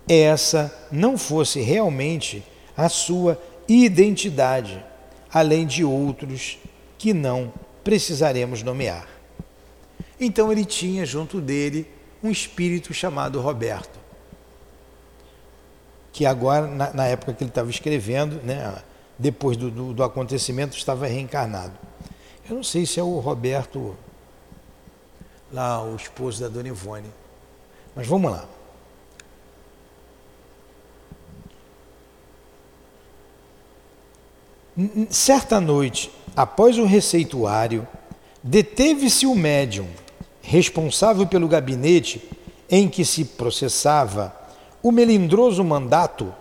essa 0.08 0.72
não 0.90 1.16
fosse 1.16 1.60
realmente 1.60 2.44
a 2.76 2.88
sua 2.88 3.40
identidade, 3.68 4.84
além 5.32 5.66
de 5.66 5.84
outros 5.84 6.58
que 6.98 7.12
não 7.12 7.52
precisaremos 7.82 8.62
nomear. 8.62 9.06
Então 10.20 10.52
ele 10.52 10.64
tinha 10.64 11.04
junto 11.04 11.40
dele 11.40 11.88
um 12.22 12.30
espírito 12.30 12.94
chamado 12.94 13.40
Roberto, 13.40 13.98
que 16.12 16.24
agora, 16.26 16.66
na, 16.66 16.92
na 16.92 17.06
época 17.06 17.32
que 17.32 17.42
ele 17.42 17.50
estava 17.50 17.70
escrevendo, 17.70 18.36
né, 18.44 18.82
depois 19.18 19.56
do, 19.56 19.70
do, 19.70 19.92
do 19.92 20.04
acontecimento, 20.04 20.76
estava 20.76 21.06
reencarnado. 21.06 21.72
Eu 22.48 22.56
não 22.56 22.62
sei 22.62 22.86
se 22.86 23.00
é 23.00 23.02
o 23.02 23.18
Roberto 23.18 23.96
lá 25.52 25.82
o 25.82 25.96
esposo 25.96 26.40
da 26.40 26.48
dona 26.48 26.68
Ivone. 26.68 27.10
Mas 27.94 28.06
vamos 28.06 28.30
lá. 28.30 28.48
Certa 35.10 35.60
noite, 35.60 36.10
após 36.34 36.78
o 36.78 36.84
receituário, 36.84 37.86
deteve-se 38.42 39.26
o 39.26 39.34
médium, 39.34 39.86
responsável 40.40 41.26
pelo 41.26 41.46
gabinete 41.46 42.22
em 42.70 42.88
que 42.88 43.04
se 43.04 43.24
processava 43.24 44.34
o 44.82 44.90
melindroso 44.90 45.62
mandato, 45.62 46.34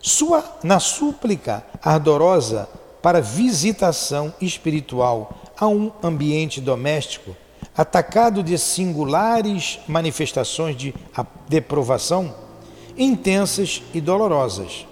sua, 0.00 0.44
na 0.62 0.78
súplica 0.78 1.64
ardorosa 1.82 2.68
para 3.02 3.20
visitação 3.20 4.32
espiritual 4.40 5.34
a 5.58 5.66
um 5.66 5.90
ambiente 6.02 6.60
doméstico, 6.60 7.36
atacado 7.76 8.42
de 8.42 8.56
singulares 8.56 9.80
manifestações 9.88 10.76
de 10.76 10.94
deprovação 11.48 12.34
intensas 12.96 13.82
e 13.92 14.00
dolorosas. 14.00 14.86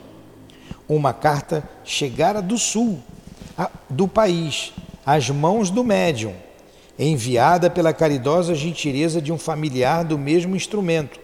Uma 0.88 1.12
carta 1.12 1.68
chegara 1.84 2.42
do 2.42 2.58
sul 2.58 3.00
do 3.88 4.08
país, 4.08 4.72
às 5.04 5.28
mãos 5.30 5.70
do 5.70 5.84
médium, 5.84 6.34
enviada 6.98 7.70
pela 7.70 7.92
caridosa 7.92 8.54
gentileza 8.54 9.20
de 9.20 9.32
um 9.32 9.38
familiar 9.38 10.04
do 10.04 10.18
mesmo 10.18 10.56
instrumento, 10.56 11.20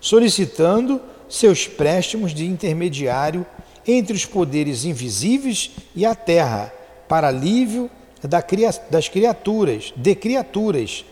solicitando 0.00 1.00
seus 1.28 1.66
préstimos 1.66 2.34
de 2.34 2.46
intermediário 2.46 3.46
entre 3.86 4.14
os 4.14 4.24
poderes 4.24 4.84
invisíveis 4.84 5.70
e 5.94 6.04
a 6.06 6.14
terra 6.14 6.72
para 7.08 7.28
alívio 7.28 7.90
das 8.90 9.08
criaturas, 9.08 9.92
de 9.96 10.14
criaturas 10.14 11.04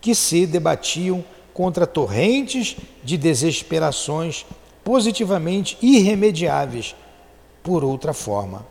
que 0.00 0.14
se 0.14 0.46
debatiam 0.46 1.24
contra 1.52 1.86
torrentes 1.86 2.76
de 3.02 3.16
desesperações 3.16 4.46
positivamente 4.84 5.76
irremediáveis 5.82 6.94
por 7.62 7.84
outra 7.84 8.12
forma. 8.12 8.66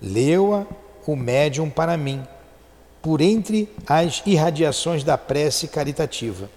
Leu-a 0.00 0.66
o 1.06 1.16
médium 1.16 1.68
para 1.68 1.96
mim, 1.96 2.22
por 3.00 3.20
entre 3.20 3.68
as 3.86 4.22
irradiações 4.24 5.02
da 5.02 5.18
prece 5.18 5.68
caritativa. 5.68 6.48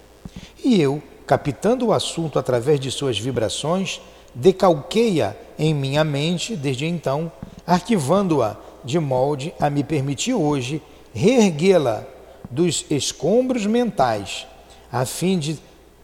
E 0.64 0.80
eu, 0.80 1.02
captando 1.26 1.86
o 1.86 1.92
assunto 1.92 2.38
através 2.38 2.78
de 2.78 2.90
suas 2.90 3.18
vibrações, 3.18 4.00
decalquei-a 4.34 5.34
em 5.58 5.74
minha 5.74 6.04
mente 6.04 6.54
desde 6.54 6.86
então, 6.86 7.30
arquivando-a 7.66 8.56
de 8.84 8.98
molde 8.98 9.52
a 9.58 9.68
me 9.68 9.82
permitir 9.82 10.34
hoje 10.34 10.80
reerguê-la 11.12 12.04
dos 12.50 12.84
escombros 12.90 13.66
mentais, 13.66 14.46
a 14.92 15.04
fim 15.04 15.38
de 15.38 15.58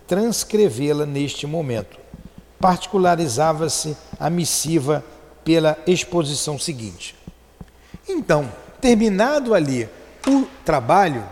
transcrevê-la 0.07 1.07
neste 1.07 1.47
momento. 1.47 1.99
Particularizava-se 2.59 3.97
a 4.19 4.29
missiva 4.29 5.05
pela 5.45 5.79
exposição 5.87 6.59
seguinte. 6.59 7.15
Então, 8.09 8.51
terminado 8.81 9.55
ali 9.55 9.89
o 10.27 10.47
trabalho, 10.65 11.25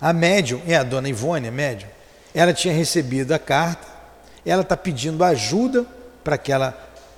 a 0.00 0.12
médium, 0.12 0.60
é 0.66 0.76
a 0.76 0.82
dona 0.82 1.08
Ivone, 1.08 1.48
a 1.48 1.52
médium, 1.52 1.88
ela 2.34 2.52
tinha 2.52 2.74
recebido 2.74 3.32
a 3.32 3.38
carta, 3.38 3.86
ela 4.44 4.62
está 4.62 4.76
pedindo 4.76 5.22
ajuda 5.22 5.86
para 6.24 6.34
aquela, 6.34 6.72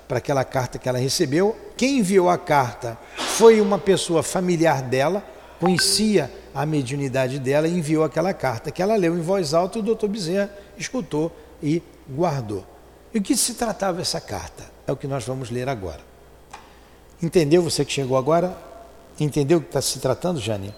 para 0.07 0.19
aquela 0.19 0.43
carta 0.43 0.77
que 0.77 0.87
ela 0.87 0.99
recebeu. 0.99 1.55
Quem 1.75 1.99
enviou 1.99 2.29
a 2.29 2.37
carta 2.37 2.97
foi 3.15 3.59
uma 3.59 3.79
pessoa 3.79 4.21
familiar 4.21 4.81
dela, 4.81 5.23
conhecia 5.59 6.31
a 6.53 6.65
mediunidade 6.65 7.39
dela 7.39 7.67
e 7.67 7.77
enviou 7.77 8.03
aquela 8.03 8.33
carta, 8.33 8.71
que 8.71 8.81
ela 8.81 8.95
leu 8.95 9.17
em 9.17 9.21
voz 9.21 9.53
alta 9.53 9.79
o 9.79 9.81
doutor 9.81 10.07
Bezerra 10.07 10.49
escutou 10.77 11.35
e 11.61 11.81
guardou. 12.09 12.65
E 13.13 13.17
o 13.17 13.21
que 13.21 13.35
se 13.35 13.55
tratava 13.55 14.01
essa 14.01 14.21
carta? 14.21 14.74
É 14.87 14.91
o 14.91 14.97
que 14.97 15.07
nós 15.07 15.25
vamos 15.25 15.49
ler 15.49 15.67
agora. 15.67 16.01
Entendeu 17.21 17.61
você 17.61 17.83
que 17.83 17.91
chegou 17.91 18.17
agora? 18.17 18.55
Entendeu 19.19 19.57
o 19.57 19.61
que 19.61 19.67
está 19.67 19.81
se 19.81 19.99
tratando, 19.99 20.39
Jane? 20.39 20.73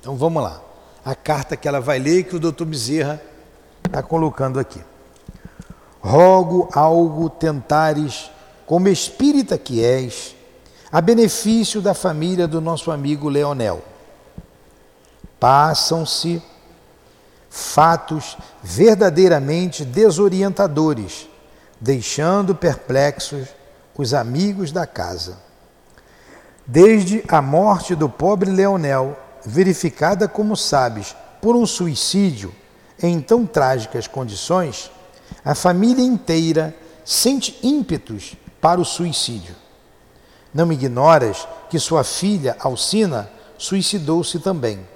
Então 0.00 0.16
vamos 0.16 0.42
lá. 0.42 0.60
A 1.04 1.14
carta 1.14 1.56
que 1.56 1.68
ela 1.68 1.80
vai 1.80 1.98
ler 1.98 2.24
que 2.24 2.36
o 2.36 2.40
doutor 2.40 2.64
Bezerra 2.64 3.22
está 3.84 4.02
colocando 4.02 4.58
aqui. 4.58 4.80
Rogo 6.00 6.68
algo 6.72 7.30
tentares, 7.30 8.30
como 8.66 8.88
espírita 8.88 9.56
que 9.56 9.84
és, 9.84 10.34
a 10.90 11.00
benefício 11.00 11.80
da 11.80 11.94
família 11.94 12.48
do 12.48 12.60
nosso 12.60 12.90
amigo 12.90 13.28
Leonel. 13.28 13.82
Passam-se 15.38 16.42
fatos 17.48 18.36
verdadeiramente 18.62 19.84
desorientadores, 19.84 21.28
deixando 21.82 22.54
perplexos 22.54 23.48
os 23.98 24.14
amigos 24.14 24.70
da 24.70 24.86
casa. 24.86 25.36
Desde 26.64 27.24
a 27.26 27.42
morte 27.42 27.96
do 27.96 28.08
pobre 28.08 28.48
Leonel, 28.48 29.18
verificada, 29.44 30.28
como 30.28 30.56
sabes, 30.56 31.16
por 31.40 31.56
um 31.56 31.66
suicídio 31.66 32.54
em 33.02 33.20
tão 33.20 33.44
trágicas 33.44 34.06
condições, 34.06 34.92
a 35.44 35.56
família 35.56 36.04
inteira 36.04 36.72
sente 37.04 37.58
ímpetos 37.64 38.36
para 38.60 38.80
o 38.80 38.84
suicídio. 38.84 39.56
Não 40.54 40.72
ignoras 40.72 41.48
que 41.68 41.80
sua 41.80 42.04
filha, 42.04 42.56
Alcina, 42.60 43.28
suicidou-se 43.58 44.38
também, 44.38 44.86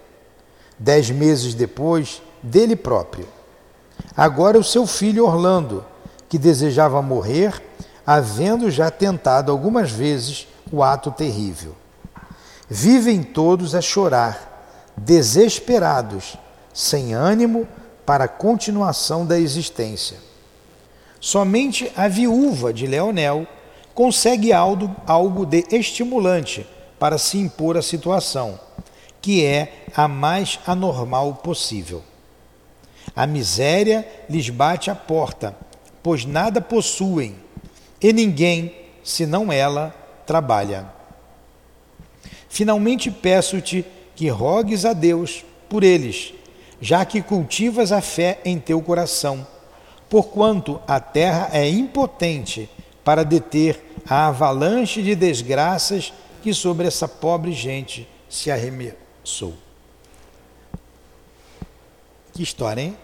dez 0.79 1.11
meses 1.11 1.53
depois 1.53 2.23
dele 2.41 2.77
próprio. 2.77 3.27
Agora 4.17 4.57
o 4.57 4.63
seu 4.63 4.87
filho 4.87 5.27
Orlando, 5.27 5.85
que 6.29 6.39
desejava 6.39 7.01
morrer, 7.03 7.63
havendo 8.07 8.71
já 8.71 8.91
tentado 8.91 9.51
algumas 9.51 9.91
vezes 9.91 10.47
o 10.71 10.83
ato 10.83 11.11
terrível. 11.11 11.75
Vivem 12.69 13.23
todos 13.23 13.75
a 13.75 13.81
chorar, 13.81 14.93
desesperados, 14.97 16.37
sem 16.73 17.15
ânimo 17.15 17.67
para 18.05 18.25
a 18.25 18.29
continuação 18.29 19.25
da 19.25 19.39
existência. 19.39 20.19
Somente 21.21 21.91
a 21.97 22.09
viúva 22.09 22.73
de 22.73 22.87
Leonel 22.87 23.47
consegue 23.95 24.53
algo, 24.53 24.95
algo 25.07 25.47
de 25.47 25.65
estimulante 25.71 26.67
para 26.99 27.19
se 27.19 27.39
impor 27.39 27.77
à 27.77 27.83
situação, 27.83 28.59
que 29.21 29.45
é 29.45 29.85
a 29.97 30.07
mais 30.07 30.61
anormal 30.67 31.35
possível. 31.37 32.03
A 33.15 33.27
miséria 33.27 34.07
lhes 34.29 34.51
bate 34.51 34.91
à 34.91 34.95
porta, 34.95 35.57
pois 36.07 36.25
nada 36.25 36.61
possuem, 36.61 37.35
e 38.01 38.13
ninguém, 38.13 38.73
senão 39.03 39.51
ela, 39.51 39.93
trabalha. 40.25 40.89
Finalmente 42.49 43.11
peço-te 43.11 43.85
que 44.15 44.29
rogues 44.29 44.85
a 44.85 44.93
Deus 44.93 45.45
por 45.69 45.83
eles, 45.83 46.33
já 46.81 47.05
que 47.05 47.21
cultivas 47.21 47.91
a 47.91 48.01
fé 48.01 48.39
em 48.45 48.57
teu 48.57 48.81
coração, 48.81 49.45
porquanto 50.09 50.81
a 50.87 51.01
terra 51.01 51.51
é 51.53 51.69
impotente 51.69 52.71
para 53.03 53.25
deter 53.25 53.99
a 54.09 54.29
avalanche 54.29 55.03
de 55.03 55.17
desgraças 55.17 56.13
que 56.41 56.55
sobre 56.55 56.87
essa 56.87 57.09
pobre 57.09 57.51
gente 57.51 58.09
se 58.29 58.49
arremessou. 58.49 59.55
Que 62.33 62.45
história, 62.45 62.81
hein? 62.81 62.97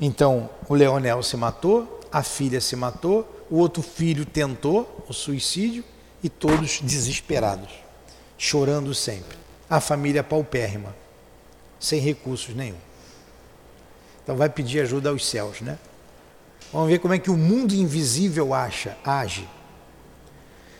Então, 0.00 0.50
o 0.68 0.74
Leonel 0.74 1.22
se 1.22 1.36
matou, 1.36 2.01
a 2.12 2.22
filha 2.22 2.60
se 2.60 2.76
matou, 2.76 3.46
o 3.50 3.56
outro 3.56 3.82
filho 3.82 4.26
tentou 4.26 5.04
o 5.08 5.12
suicídio 5.12 5.82
e 6.22 6.28
todos 6.28 6.80
desesperados, 6.82 7.70
chorando 8.36 8.94
sempre. 8.94 9.38
A 9.68 9.80
família 9.80 10.22
paupérrima, 10.22 10.94
sem 11.80 11.98
recursos 11.98 12.54
nenhum. 12.54 12.76
Então 14.22 14.36
vai 14.36 14.48
pedir 14.48 14.80
ajuda 14.80 15.08
aos 15.08 15.26
céus, 15.26 15.60
né? 15.62 15.78
Vamos 16.72 16.88
ver 16.88 16.98
como 16.98 17.14
é 17.14 17.18
que 17.18 17.30
o 17.30 17.36
mundo 17.36 17.74
invisível 17.74 18.54
acha, 18.54 18.96
age. 19.04 19.48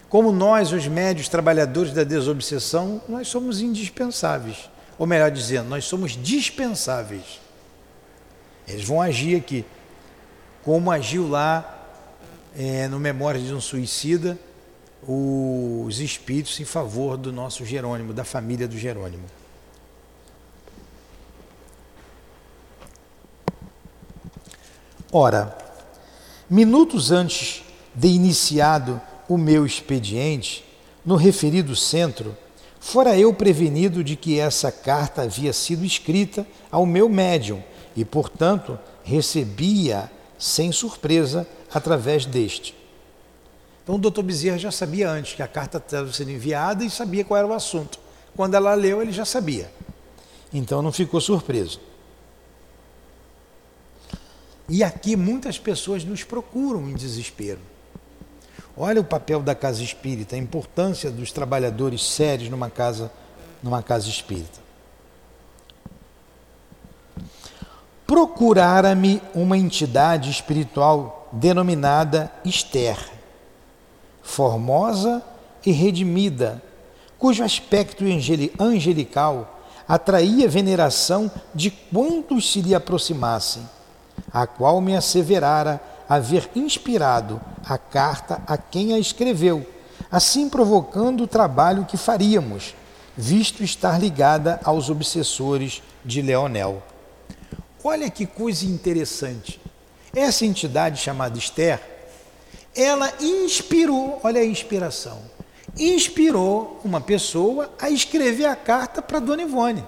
Como 0.09 0.31
nós, 0.31 0.73
os 0.73 0.87
médios 0.87 1.29
trabalhadores 1.29 1.93
da 1.93 2.05
desobsessão, 2.05 3.01
nós 3.09 3.29
somos 3.29 3.61
indispensáveis. 3.61 4.71
Ou 4.99 5.07
melhor 5.07 5.31
dizendo, 5.31 5.69
nós 5.69 5.87
somos 5.87 6.13
dispensáveis. 6.13 7.41
Eles 8.69 8.85
vão 8.85 9.01
agir 9.01 9.37
aqui. 9.37 9.65
Como 10.65 10.91
agiu 10.91 11.29
lá 11.29 11.87
é, 12.57 12.87
no 12.89 13.01
Memória 13.01 13.41
de 13.41 13.53
um 13.53 13.61
Suicida, 13.61 14.39
os 15.07 15.99
espíritos 15.99 16.59
em 16.61 16.65
favor 16.65 17.17
do 17.17 17.33
nosso 17.33 17.65
Jerônimo, 17.65 18.13
da 18.13 18.25
família 18.25 18.69
do 18.69 18.79
Jerônimo. 18.79 19.25
Ora, 25.11 25.63
Minutos 26.53 27.11
antes 27.11 27.63
de 27.95 28.09
iniciado 28.09 29.01
o 29.27 29.39
meu 29.39 29.65
expediente, 29.65 30.63
no 31.03 31.17
referido 31.17 31.75
centro, 31.75 32.37
fora 32.79 33.17
eu 33.17 33.33
prevenido 33.33 34.05
de 34.05 34.17
que 34.17 34.39
essa 34.39 34.71
carta 34.71 35.23
havia 35.23 35.51
sido 35.55 35.83
escrita 35.83 36.47
ao 36.71 36.85
meu 36.85 37.09
médium 37.09 37.65
e, 37.97 38.05
portanto, 38.05 38.79
recebia 39.03 40.11
sem 40.43 40.73
surpresa 40.73 41.47
através 41.73 42.27
deste. 42.27 42.75
Então 43.85 43.95
o 43.95 43.99
doutor 43.99 44.25
Bezerra 44.25 44.59
já 44.59 44.73
sabia 44.73 45.09
antes 45.09 45.35
que 45.35 45.43
a 45.43 45.47
carta 45.47 45.79
estava 45.79 46.13
sendo 46.13 46.33
enviada 46.33 46.85
e 46.85 46.91
sabia 46.91 47.25
qual 47.25 47.39
era 47.39 47.47
o 47.47 47.53
assunto. 47.53 47.97
Quando 48.35 48.57
ela 48.57 48.75
leu, 48.75 49.01
ele 49.01 49.13
já 49.13 49.25
sabia. 49.25 49.73
Então 50.53 50.83
não 50.83 50.91
ficou 50.91 51.21
surpreso. 51.21 51.81
E 54.69 54.83
aqui 54.83 55.15
muitas 55.15 55.61
pessoas 55.61 56.03
nos 56.03 56.25
procuram 56.25 56.91
em 56.91 56.95
desespero. 56.95 57.61
Olha 58.77 59.01
o 59.01 59.05
papel 59.05 59.41
da 59.41 59.55
casa 59.55 59.81
espírita, 59.81 60.35
a 60.35 60.39
importância 60.39 61.09
dos 61.09 61.31
trabalhadores 61.31 62.03
sérios 62.05 62.51
numa 62.51 62.69
casa, 62.69 63.13
numa 63.63 63.81
casa 63.81 64.09
espírita. 64.09 64.62
Procurara-me 68.13 69.23
uma 69.35 69.57
entidade 69.57 70.29
espiritual 70.29 71.31
denominada 71.33 72.31
Esther, 72.45 72.99
formosa 74.23 75.23
e 75.65 75.73
redimida, 75.73 76.63
cujo 77.19 77.43
aspecto 77.43 78.05
angelical 78.59 79.59
atraía 79.89 80.47
veneração 80.47 81.33
de 81.55 81.71
quantos 81.71 82.53
se 82.53 82.61
lhe 82.61 82.75
aproximassem 82.75 83.67
a 84.31 84.47
qual 84.47 84.79
me 84.83 84.95
asseverara 84.95 85.81
haver 86.07 86.51
inspirado 86.55 87.41
a 87.65 87.79
carta 87.79 88.43
a 88.47 88.59
quem 88.59 88.93
a 88.93 88.99
escreveu, 88.99 89.67
assim 90.11 90.51
provocando 90.51 91.23
o 91.25 91.27
trabalho 91.27 91.87
que 91.87 91.97
faríamos, 91.97 92.75
visto 93.17 93.65
estar 93.65 93.99
ligada 93.99 94.61
aos 94.65 94.91
obsessores 94.91 95.83
de 96.05 96.21
Leonel. 96.21 96.92
Olha 97.85 98.09
que 98.09 98.27
coisa 98.27 98.65
interessante. 98.65 99.61
Essa 100.15 100.45
entidade 100.45 101.01
chamada 101.01 101.39
Esther, 101.39 101.81
ela 102.75 103.13
inspirou, 103.21 104.21
olha 104.23 104.41
a 104.41 104.45
inspiração, 104.45 105.21
inspirou 105.79 106.81
uma 106.85 107.01
pessoa 107.01 107.73
a 107.81 107.91
escrever 107.91 108.47
a 108.47 108.55
carta 108.55 109.03
para 109.03 109.19
Dona 109.19 109.43
Ivone. 109.43 109.85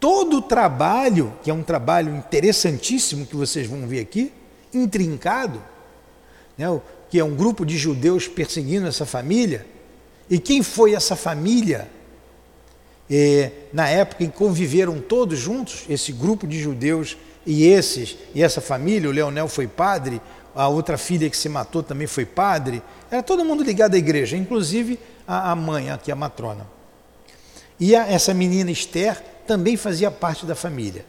Todo 0.00 0.38
o 0.38 0.42
trabalho, 0.42 1.34
que 1.42 1.50
é 1.50 1.54
um 1.54 1.62
trabalho 1.62 2.14
interessantíssimo 2.14 3.26
que 3.26 3.36
vocês 3.36 3.66
vão 3.66 3.86
ver 3.86 4.00
aqui, 4.00 4.32
intrincado, 4.72 5.62
né, 6.56 6.66
que 7.10 7.18
é 7.18 7.24
um 7.24 7.34
grupo 7.34 7.66
de 7.66 7.76
judeus 7.76 8.28
perseguindo 8.28 8.86
essa 8.86 9.04
família, 9.04 9.66
e 10.30 10.38
quem 10.38 10.62
foi 10.62 10.94
essa 10.94 11.16
família 11.16 11.88
é, 13.10 13.50
na 13.72 13.88
época 13.88 14.24
em 14.24 14.30
que 14.30 14.36
conviveram 14.36 15.00
todos 15.00 15.38
juntos, 15.38 15.84
esse 15.88 16.12
grupo 16.12 16.46
de 16.46 16.60
judeus 16.60 17.16
e 17.46 17.66
esses, 17.66 18.16
e 18.34 18.42
essa 18.42 18.60
família, 18.60 19.08
o 19.08 19.12
Leonel 19.12 19.48
foi 19.48 19.66
padre, 19.66 20.20
a 20.54 20.68
outra 20.68 20.98
filha 20.98 21.30
que 21.30 21.36
se 21.36 21.48
matou 21.48 21.82
também 21.82 22.06
foi 22.06 22.26
padre, 22.26 22.82
era 23.10 23.22
todo 23.22 23.44
mundo 23.44 23.62
ligado 23.62 23.94
à 23.94 23.98
igreja, 23.98 24.36
inclusive 24.36 24.98
a, 25.26 25.52
a 25.52 25.56
mãe, 25.56 25.90
aqui 25.90 26.12
a 26.12 26.16
matrona. 26.16 26.66
E 27.80 27.94
a, 27.94 28.06
essa 28.10 28.34
menina 28.34 28.70
Esther 28.70 29.22
também 29.46 29.76
fazia 29.76 30.10
parte 30.10 30.44
da 30.44 30.54
família. 30.54 31.06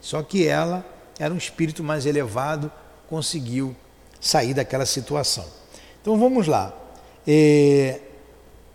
Só 0.00 0.22
que 0.22 0.46
ela 0.46 0.86
era 1.18 1.32
um 1.32 1.36
espírito 1.36 1.82
mais 1.82 2.06
elevado, 2.06 2.70
conseguiu 3.08 3.74
sair 4.20 4.54
daquela 4.54 4.86
situação. 4.86 5.44
Então 6.00 6.18
vamos 6.18 6.46
lá. 6.46 6.72
É, 7.26 8.00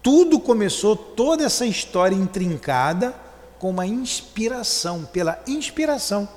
tudo 0.04 0.38
começou, 0.38 0.98
toda 0.98 1.46
essa 1.46 1.66
história 1.66 2.14
intrincada, 2.14 3.16
com 3.58 3.70
uma 3.70 3.88
inspiração, 3.88 5.06
pela 5.06 5.42
inspiração. 5.48 6.28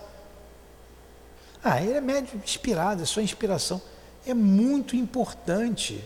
Ah, 1.62 1.82
ele 1.82 1.94
é 1.94 2.00
médio 2.00 2.40
inspirado, 2.42 3.02
é 3.02 3.04
só 3.04 3.20
inspiração. 3.20 3.82
É 4.24 4.32
muito 4.32 4.94
importante, 4.94 6.02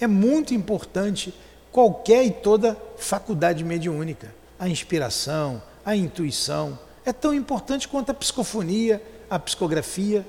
é 0.00 0.06
muito 0.06 0.54
importante 0.54 1.34
qualquer 1.70 2.24
e 2.24 2.30
toda 2.30 2.74
faculdade 2.96 3.62
mediúnica. 3.62 4.34
A 4.58 4.66
inspiração, 4.66 5.62
a 5.84 5.94
intuição, 5.94 6.78
é 7.04 7.12
tão 7.12 7.34
importante 7.34 7.86
quanto 7.86 8.10
a 8.10 8.14
psicofonia, 8.14 9.02
a 9.28 9.38
psicografia. 9.38 10.26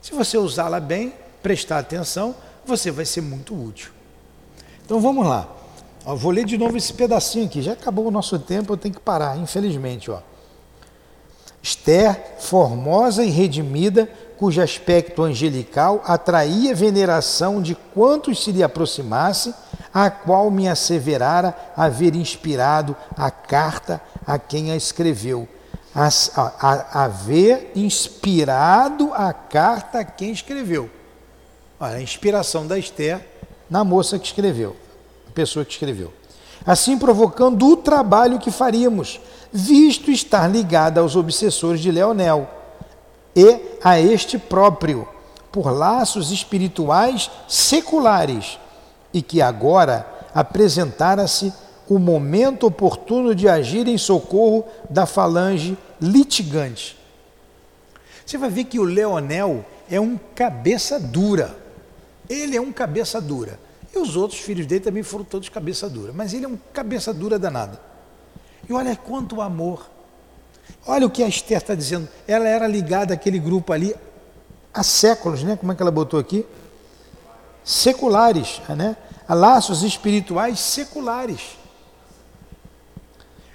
Se 0.00 0.14
você 0.14 0.38
usá-la 0.38 0.80
bem, 0.80 1.12
prestar 1.42 1.78
atenção, 1.78 2.34
você 2.64 2.90
vai 2.90 3.04
ser 3.04 3.20
muito 3.20 3.54
útil. 3.54 3.93
Então 4.84 5.00
vamos 5.00 5.26
lá. 5.26 5.48
Eu 6.06 6.16
vou 6.16 6.30
ler 6.30 6.44
de 6.44 6.58
novo 6.58 6.76
esse 6.76 6.92
pedacinho 6.92 7.46
aqui. 7.46 7.62
Já 7.62 7.72
acabou 7.72 8.06
o 8.06 8.10
nosso 8.10 8.38
tempo, 8.38 8.72
eu 8.72 8.76
tenho 8.76 8.94
que 8.94 9.00
parar, 9.00 9.38
infelizmente. 9.38 10.10
Ó. 10.10 10.18
Esther, 11.62 12.34
formosa 12.40 13.24
e 13.24 13.30
redimida, 13.30 14.06
cujo 14.36 14.60
aspecto 14.60 15.22
angelical 15.22 16.02
atraía 16.04 16.74
veneração 16.74 17.62
de 17.62 17.74
quantos 17.74 18.44
se 18.44 18.52
lhe 18.52 18.62
aproximasse, 18.62 19.54
a 19.92 20.10
qual 20.10 20.50
me 20.50 20.68
asseverara 20.68 21.56
haver 21.74 22.14
inspirado 22.14 22.94
a 23.16 23.30
carta 23.30 24.02
a 24.26 24.38
quem 24.38 24.70
a 24.70 24.76
escreveu. 24.76 25.48
A, 25.94 26.08
a, 26.36 27.04
haver 27.04 27.72
inspirado 27.74 29.10
a 29.14 29.32
carta 29.32 30.00
a 30.00 30.04
quem 30.04 30.32
escreveu. 30.32 30.90
Olha, 31.80 31.96
a 31.96 32.02
inspiração 32.02 32.66
da 32.66 32.78
Esther 32.78 33.33
na 33.68 33.84
moça 33.84 34.18
que 34.18 34.26
escreveu, 34.26 34.76
a 35.28 35.30
pessoa 35.32 35.64
que 35.64 35.72
escreveu. 35.72 36.12
Assim 36.66 36.98
provocando 36.98 37.66
o 37.66 37.76
trabalho 37.76 38.38
que 38.38 38.50
faríamos, 38.50 39.20
visto 39.52 40.10
estar 40.10 40.50
ligada 40.50 41.00
aos 41.00 41.14
obsessores 41.14 41.80
de 41.80 41.90
Leonel 41.90 42.48
e 43.36 43.60
a 43.82 44.00
este 44.00 44.38
próprio, 44.38 45.06
por 45.52 45.70
laços 45.70 46.30
espirituais 46.30 47.30
seculares, 47.46 48.58
e 49.12 49.22
que 49.22 49.40
agora 49.40 50.06
apresentara-se 50.34 51.52
o 51.88 51.98
momento 51.98 52.66
oportuno 52.66 53.34
de 53.34 53.48
agir 53.48 53.86
em 53.86 53.98
socorro 53.98 54.64
da 54.88 55.06
falange 55.06 55.76
litigante. 56.00 56.96
Você 58.24 58.38
vai 58.38 58.48
ver 58.48 58.64
que 58.64 58.78
o 58.78 58.84
Leonel 58.84 59.64
é 59.90 60.00
um 60.00 60.18
cabeça 60.34 60.98
dura. 60.98 61.63
Ele 62.28 62.56
é 62.56 62.60
um 62.60 62.72
cabeça 62.72 63.20
dura. 63.20 63.58
E 63.94 63.98
os 63.98 64.16
outros 64.16 64.40
filhos 64.40 64.66
dele 64.66 64.80
também 64.80 65.02
foram 65.02 65.24
todos 65.24 65.48
cabeça 65.48 65.88
dura. 65.88 66.12
Mas 66.12 66.34
ele 66.34 66.44
é 66.44 66.48
um 66.48 66.58
cabeça 66.72 67.12
dura 67.12 67.38
danada. 67.38 67.80
E 68.68 68.72
olha 68.72 68.96
quanto 68.96 69.40
amor. 69.40 69.88
Olha 70.86 71.06
o 71.06 71.10
que 71.10 71.22
a 71.22 71.28
Esther 71.28 71.58
está 71.58 71.74
dizendo. 71.74 72.08
Ela 72.26 72.48
era 72.48 72.66
ligada 72.66 73.14
àquele 73.14 73.38
grupo 73.38 73.72
ali 73.72 73.94
há 74.72 74.82
séculos, 74.82 75.42
né? 75.42 75.56
Como 75.56 75.70
é 75.70 75.74
que 75.74 75.82
ela 75.82 75.90
botou 75.90 76.18
aqui? 76.18 76.44
Seculares, 77.62 78.60
né? 78.68 78.96
A 79.28 79.34
laços 79.34 79.82
espirituais 79.82 80.58
seculares. 80.58 81.56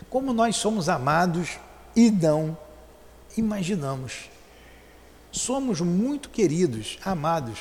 Como 0.09 0.33
nós 0.33 0.55
somos 0.55 0.89
amados 0.89 1.59
e 1.95 2.09
não 2.09 2.57
imaginamos. 3.37 4.29
Somos 5.31 5.81
muito 5.81 6.29
queridos, 6.29 6.97
amados. 7.03 7.59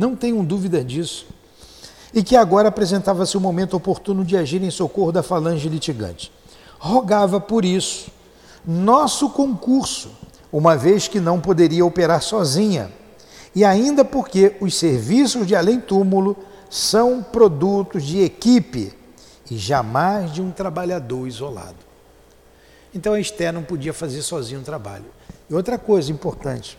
Não 0.00 0.16
tenham 0.16 0.42
dúvida 0.42 0.82
disso. 0.82 1.26
E 2.14 2.22
que 2.24 2.34
agora 2.34 2.68
apresentava-se 2.68 3.36
o 3.36 3.40
momento 3.40 3.76
oportuno 3.76 4.24
de 4.24 4.34
agir 4.34 4.62
em 4.62 4.70
socorro 4.70 5.12
da 5.12 5.22
falange 5.22 5.68
litigante. 5.68 6.32
Rogava 6.78 7.38
por 7.38 7.66
isso 7.66 8.10
nosso 8.66 9.28
concurso, 9.28 10.10
uma 10.50 10.74
vez 10.74 11.06
que 11.06 11.20
não 11.20 11.38
poderia 11.38 11.84
operar 11.84 12.22
sozinha, 12.22 12.90
e 13.54 13.62
ainda 13.62 14.02
porque 14.02 14.56
os 14.58 14.74
serviços 14.74 15.46
de 15.46 15.54
além-túmulo 15.54 16.34
são 16.70 17.22
produtos 17.22 18.02
de 18.02 18.22
equipe 18.22 18.94
e 19.50 19.58
jamais 19.58 20.32
de 20.32 20.40
um 20.40 20.50
trabalhador 20.50 21.26
isolado. 21.26 21.76
Então 22.94 23.12
a 23.12 23.20
Esther 23.20 23.52
não 23.52 23.62
podia 23.62 23.92
fazer 23.92 24.22
sozinho 24.22 24.60
um 24.60 24.64
trabalho. 24.64 25.06
E 25.50 25.54
outra 25.54 25.78
coisa 25.78 26.10
importante: 26.10 26.78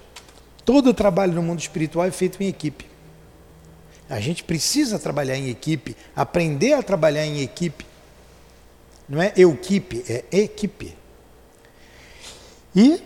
todo 0.66 0.92
trabalho 0.92 1.34
no 1.34 1.44
mundo 1.44 1.60
espiritual 1.60 2.08
é 2.08 2.12
feito 2.12 2.42
em 2.42 2.48
equipe. 2.48 2.91
A 4.12 4.20
gente 4.20 4.44
precisa 4.44 5.00
trabalhar 5.00 5.38
em 5.38 5.50
equipe, 5.50 5.96
aprender 6.14 6.74
a 6.74 6.84
trabalhar 6.84 7.26
em 7.26 7.40
equipe. 7.40 7.86
Não 9.08 9.22
é 9.22 9.32
equipe, 9.38 10.04
é 10.06 10.38
equipe. 10.38 10.94
E 12.76 13.02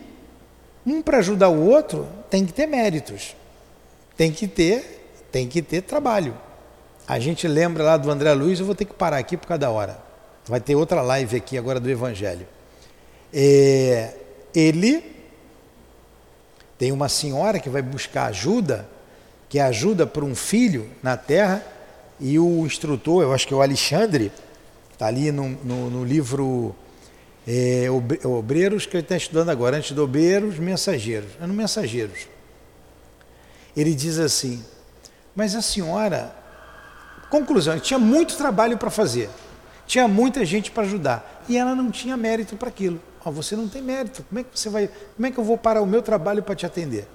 um 0.83 1.03
para 1.03 1.19
ajudar 1.19 1.49
o 1.49 1.63
outro 1.63 2.07
tem 2.27 2.43
que 2.43 2.51
ter 2.51 2.65
méritos. 2.65 3.35
Tem 4.17 4.31
que 4.31 4.47
ter, 4.47 5.27
tem 5.31 5.47
que 5.47 5.61
ter 5.61 5.83
trabalho. 5.83 6.35
A 7.07 7.19
gente 7.19 7.47
lembra 7.47 7.83
lá 7.83 7.97
do 7.97 8.09
André 8.09 8.33
Luiz, 8.33 8.59
eu 8.59 8.65
vou 8.65 8.73
ter 8.73 8.85
que 8.85 8.93
parar 8.95 9.19
aqui 9.19 9.37
por 9.37 9.45
cada 9.45 9.69
hora. 9.69 9.99
Vai 10.45 10.59
ter 10.59 10.73
outra 10.73 11.03
live 11.03 11.37
aqui 11.37 11.55
agora 11.55 11.79
do 11.79 11.87
Evangelho. 11.87 12.47
É, 13.31 14.15
ele 14.55 15.03
tem 16.79 16.91
uma 16.91 17.09
senhora 17.09 17.59
que 17.59 17.69
vai 17.69 17.83
buscar 17.83 18.25
ajuda 18.25 18.94
que 19.55 19.59
ajuda 19.61 20.05
para 20.05 20.25
um 20.25 20.35
filho 20.35 20.85
na 21.01 21.15
terra, 21.15 21.65
e 22.19 22.37
o 22.37 22.65
instrutor, 22.65 23.23
eu 23.23 23.31
acho 23.31 23.47
que 23.47 23.53
é 23.53 23.55
o 23.55 23.61
Alexandre, 23.61 24.29
está 24.91 25.07
ali 25.07 25.31
no, 25.31 25.47
no, 25.47 25.89
no 25.89 26.03
livro 26.03 26.75
é, 27.47 27.87
Obreiros, 28.25 28.85
que 28.85 28.97
ele 28.97 29.03
está 29.03 29.15
estudando 29.15 29.47
agora, 29.47 29.77
antes 29.77 29.93
do 29.93 30.03
Obreiros, 30.03 30.59
Mensageiros. 30.59 31.29
É 31.39 31.47
no 31.47 31.53
Mensageiros. 31.53 32.27
Ele 33.77 33.95
diz 33.95 34.19
assim, 34.19 34.61
mas 35.33 35.55
a 35.55 35.61
senhora, 35.61 36.35
conclusão, 37.29 37.79
tinha 37.79 37.97
muito 37.97 38.35
trabalho 38.35 38.77
para 38.77 38.89
fazer, 38.89 39.29
tinha 39.87 40.05
muita 40.05 40.43
gente 40.43 40.69
para 40.69 40.83
ajudar, 40.83 41.45
e 41.47 41.57
ela 41.57 41.73
não 41.73 41.89
tinha 41.91 42.17
mérito 42.17 42.57
para 42.57 42.67
aquilo. 42.67 42.99
Oh, 43.23 43.31
você 43.31 43.55
não 43.55 43.69
tem 43.69 43.81
mérito, 43.81 44.21
como 44.27 44.37
é 44.37 44.43
que 44.43 44.59
você 44.59 44.67
vai, 44.67 44.89
como 45.15 45.25
é 45.25 45.31
que 45.31 45.37
eu 45.37 45.45
vou 45.45 45.57
parar 45.57 45.81
o 45.81 45.85
meu 45.85 46.01
trabalho 46.01 46.43
para 46.43 46.55
te 46.55 46.65
atender? 46.65 47.07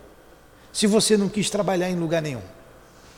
Se 0.73 0.87
você 0.87 1.17
não 1.17 1.29
quis 1.29 1.51
trabalhar 1.51 1.91
em 1.91 1.97
lugar 1.97 2.23
nenhum? 2.23 2.43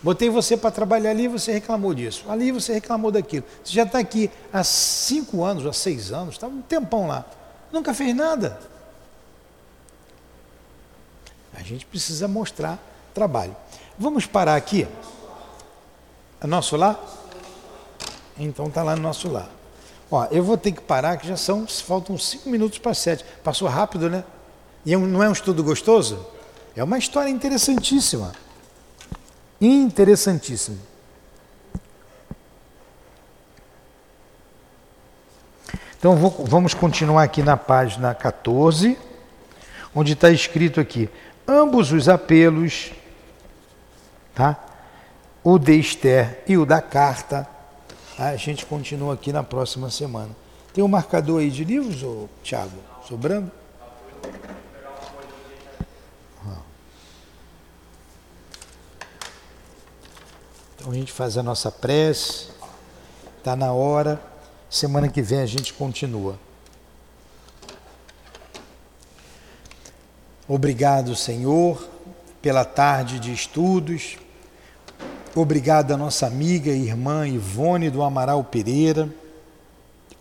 Botei 0.02 0.28
você 0.28 0.56
para 0.56 0.70
trabalhar 0.70 1.10
ali, 1.10 1.28
você 1.28 1.52
reclamou 1.52 1.94
disso. 1.94 2.24
Ali 2.28 2.50
você 2.50 2.72
reclamou 2.72 3.12
daquilo. 3.12 3.44
Você 3.62 3.72
já 3.72 3.84
está 3.84 4.00
aqui 4.00 4.30
há 4.52 4.64
cinco 4.64 5.44
anos, 5.44 5.64
há 5.64 5.72
seis 5.72 6.10
anos, 6.10 6.34
está 6.34 6.48
um 6.48 6.60
tempão 6.60 7.06
lá. 7.06 7.24
Nunca 7.70 7.94
fez 7.94 8.14
nada. 8.14 8.58
A 11.54 11.62
gente 11.62 11.86
precisa 11.86 12.26
mostrar 12.26 12.78
trabalho. 13.14 13.54
Vamos 13.96 14.26
parar 14.26 14.56
aqui. 14.56 14.88
É 16.40 16.46
nosso 16.46 16.76
lá? 16.76 16.98
Então 18.36 18.66
está 18.66 18.82
lá 18.82 18.96
no 18.96 19.02
nosso 19.02 19.28
lá. 19.28 19.48
Ó, 20.10 20.26
eu 20.30 20.42
vou 20.42 20.58
ter 20.58 20.72
que 20.72 20.80
parar, 20.80 21.16
que 21.16 21.28
já 21.28 21.36
são, 21.36 21.66
faltam 21.66 22.18
cinco 22.18 22.50
minutos 22.50 22.78
para 22.78 22.92
sete. 22.92 23.24
Passou 23.44 23.68
rápido, 23.68 24.10
né? 24.10 24.24
E 24.84 24.92
é 24.92 24.96
não 24.96 25.22
é 25.22 25.28
um 25.28 25.32
estudo 25.32 25.62
gostoso? 25.62 26.26
É 26.74 26.82
uma 26.82 26.98
história 26.98 27.28
interessantíssima. 27.28 28.32
Interessantíssimo. 29.60 30.78
Então 35.98 36.16
vou, 36.16 36.44
vamos 36.44 36.74
continuar 36.74 37.22
aqui 37.22 37.42
na 37.42 37.56
página 37.56 38.12
14, 38.12 38.98
onde 39.94 40.14
está 40.14 40.30
escrito 40.30 40.80
aqui: 40.80 41.08
ambos 41.46 41.92
os 41.92 42.08
apelos, 42.08 42.90
tá? 44.34 44.58
O 45.44 45.58
de 45.58 45.78
Esther 45.78 46.42
e 46.48 46.56
o 46.56 46.66
da 46.66 46.80
carta, 46.80 47.46
a 48.18 48.34
gente 48.34 48.66
continua 48.66 49.14
aqui 49.14 49.32
na 49.32 49.44
próxima 49.44 49.90
semana. 49.90 50.30
Tem 50.72 50.82
um 50.82 50.88
marcador 50.88 51.40
aí 51.40 51.50
de 51.50 51.64
livros, 51.64 52.02
ô, 52.02 52.28
Tiago, 52.42 52.72
sobrando? 53.06 53.52
Então 60.82 60.90
a 60.90 60.96
gente 60.96 61.12
faz 61.12 61.38
a 61.38 61.44
nossa 61.44 61.70
prece, 61.70 62.48
está 63.38 63.54
na 63.54 63.72
hora. 63.72 64.20
Semana 64.68 65.08
que 65.08 65.22
vem 65.22 65.38
a 65.38 65.46
gente 65.46 65.72
continua. 65.72 66.36
Obrigado, 70.48 71.14
Senhor, 71.14 71.88
pela 72.42 72.64
tarde 72.64 73.20
de 73.20 73.32
estudos. 73.32 74.16
Obrigado 75.36 75.92
à 75.92 75.96
nossa 75.96 76.26
amiga 76.26 76.72
e 76.72 76.88
irmã 76.88 77.28
Ivone 77.28 77.88
do 77.88 78.02
Amaral 78.02 78.42
Pereira, 78.42 79.08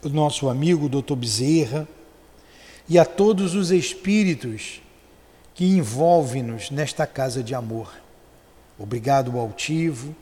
o 0.03 0.09
nosso 0.09 0.47
amigo 0.47 0.88
Dr. 0.88 1.16
Bezerra 1.16 1.88
e 2.88 2.99
a 2.99 3.05
todos 3.05 3.55
os 3.55 3.72
espíritos 3.72 4.80
que 5.55 5.66
envolvem-nos 5.66 6.70
nesta 6.70 7.07
casa 7.07 7.41
de 7.41 7.55
amor. 7.55 7.91
Obrigado, 8.78 9.39
Altivo, 9.39 10.16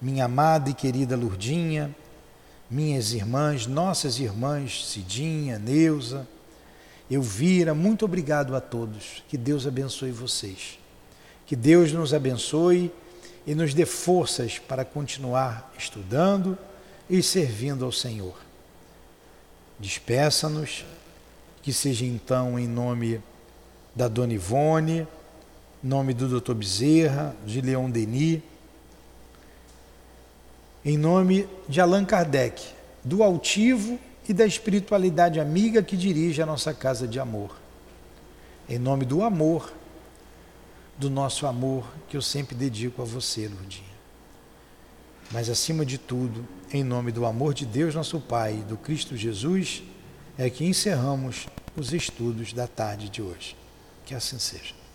minha 0.00 0.24
amada 0.24 0.70
e 0.70 0.74
querida 0.74 1.16
Lurdinha, 1.16 1.94
minhas 2.70 3.12
irmãs, 3.12 3.66
nossas 3.66 4.18
irmãs 4.18 4.86
Cidinha, 4.86 5.58
Neuza, 5.58 6.26
Elvira, 7.10 7.72
muito 7.72 8.04
obrigado 8.04 8.56
a 8.56 8.60
todos. 8.60 9.22
Que 9.28 9.36
Deus 9.36 9.66
abençoe 9.66 10.10
vocês. 10.10 10.78
Que 11.46 11.54
Deus 11.54 11.92
nos 11.92 12.12
abençoe 12.12 12.92
e 13.46 13.54
nos 13.54 13.72
dê 13.72 13.86
forças 13.86 14.58
para 14.58 14.84
continuar 14.84 15.72
estudando 15.78 16.58
e 17.08 17.22
servindo 17.22 17.84
ao 17.84 17.92
Senhor. 17.92 18.34
Despeça-nos, 19.78 20.84
que 21.62 21.72
seja 21.72 22.04
então 22.04 22.58
em 22.58 22.66
nome 22.66 23.20
da 23.94 24.08
Dona 24.08 24.32
Ivone, 24.32 25.06
nome 25.82 26.12
do 26.12 26.40
Dr. 26.40 26.54
Bezerra, 26.54 27.36
de 27.46 27.60
Leon 27.60 27.88
Denis, 27.88 28.42
em 30.86 30.96
nome 30.96 31.48
de 31.68 31.80
Allan 31.80 32.04
Kardec, 32.04 32.64
do 33.02 33.24
altivo 33.24 33.98
e 34.28 34.32
da 34.32 34.46
espiritualidade 34.46 35.40
amiga 35.40 35.82
que 35.82 35.96
dirige 35.96 36.40
a 36.40 36.46
nossa 36.46 36.72
casa 36.72 37.08
de 37.08 37.18
amor. 37.18 37.58
Em 38.68 38.78
nome 38.78 39.04
do 39.04 39.24
amor, 39.24 39.72
do 40.96 41.10
nosso 41.10 41.44
amor 41.44 41.84
que 42.08 42.16
eu 42.16 42.22
sempre 42.22 42.54
dedico 42.54 43.02
a 43.02 43.04
você, 43.04 43.48
Lurdinha. 43.48 43.84
Mas 45.32 45.50
acima 45.50 45.84
de 45.84 45.98
tudo, 45.98 46.46
em 46.72 46.84
nome 46.84 47.10
do 47.10 47.26
amor 47.26 47.52
de 47.52 47.66
Deus, 47.66 47.92
nosso 47.92 48.20
Pai, 48.20 48.64
do 48.68 48.76
Cristo 48.76 49.16
Jesus, 49.16 49.82
é 50.38 50.48
que 50.48 50.64
encerramos 50.64 51.48
os 51.76 51.92
estudos 51.92 52.52
da 52.52 52.68
tarde 52.68 53.08
de 53.08 53.20
hoje. 53.20 53.56
Que 54.04 54.14
assim 54.14 54.38
seja. 54.38 54.85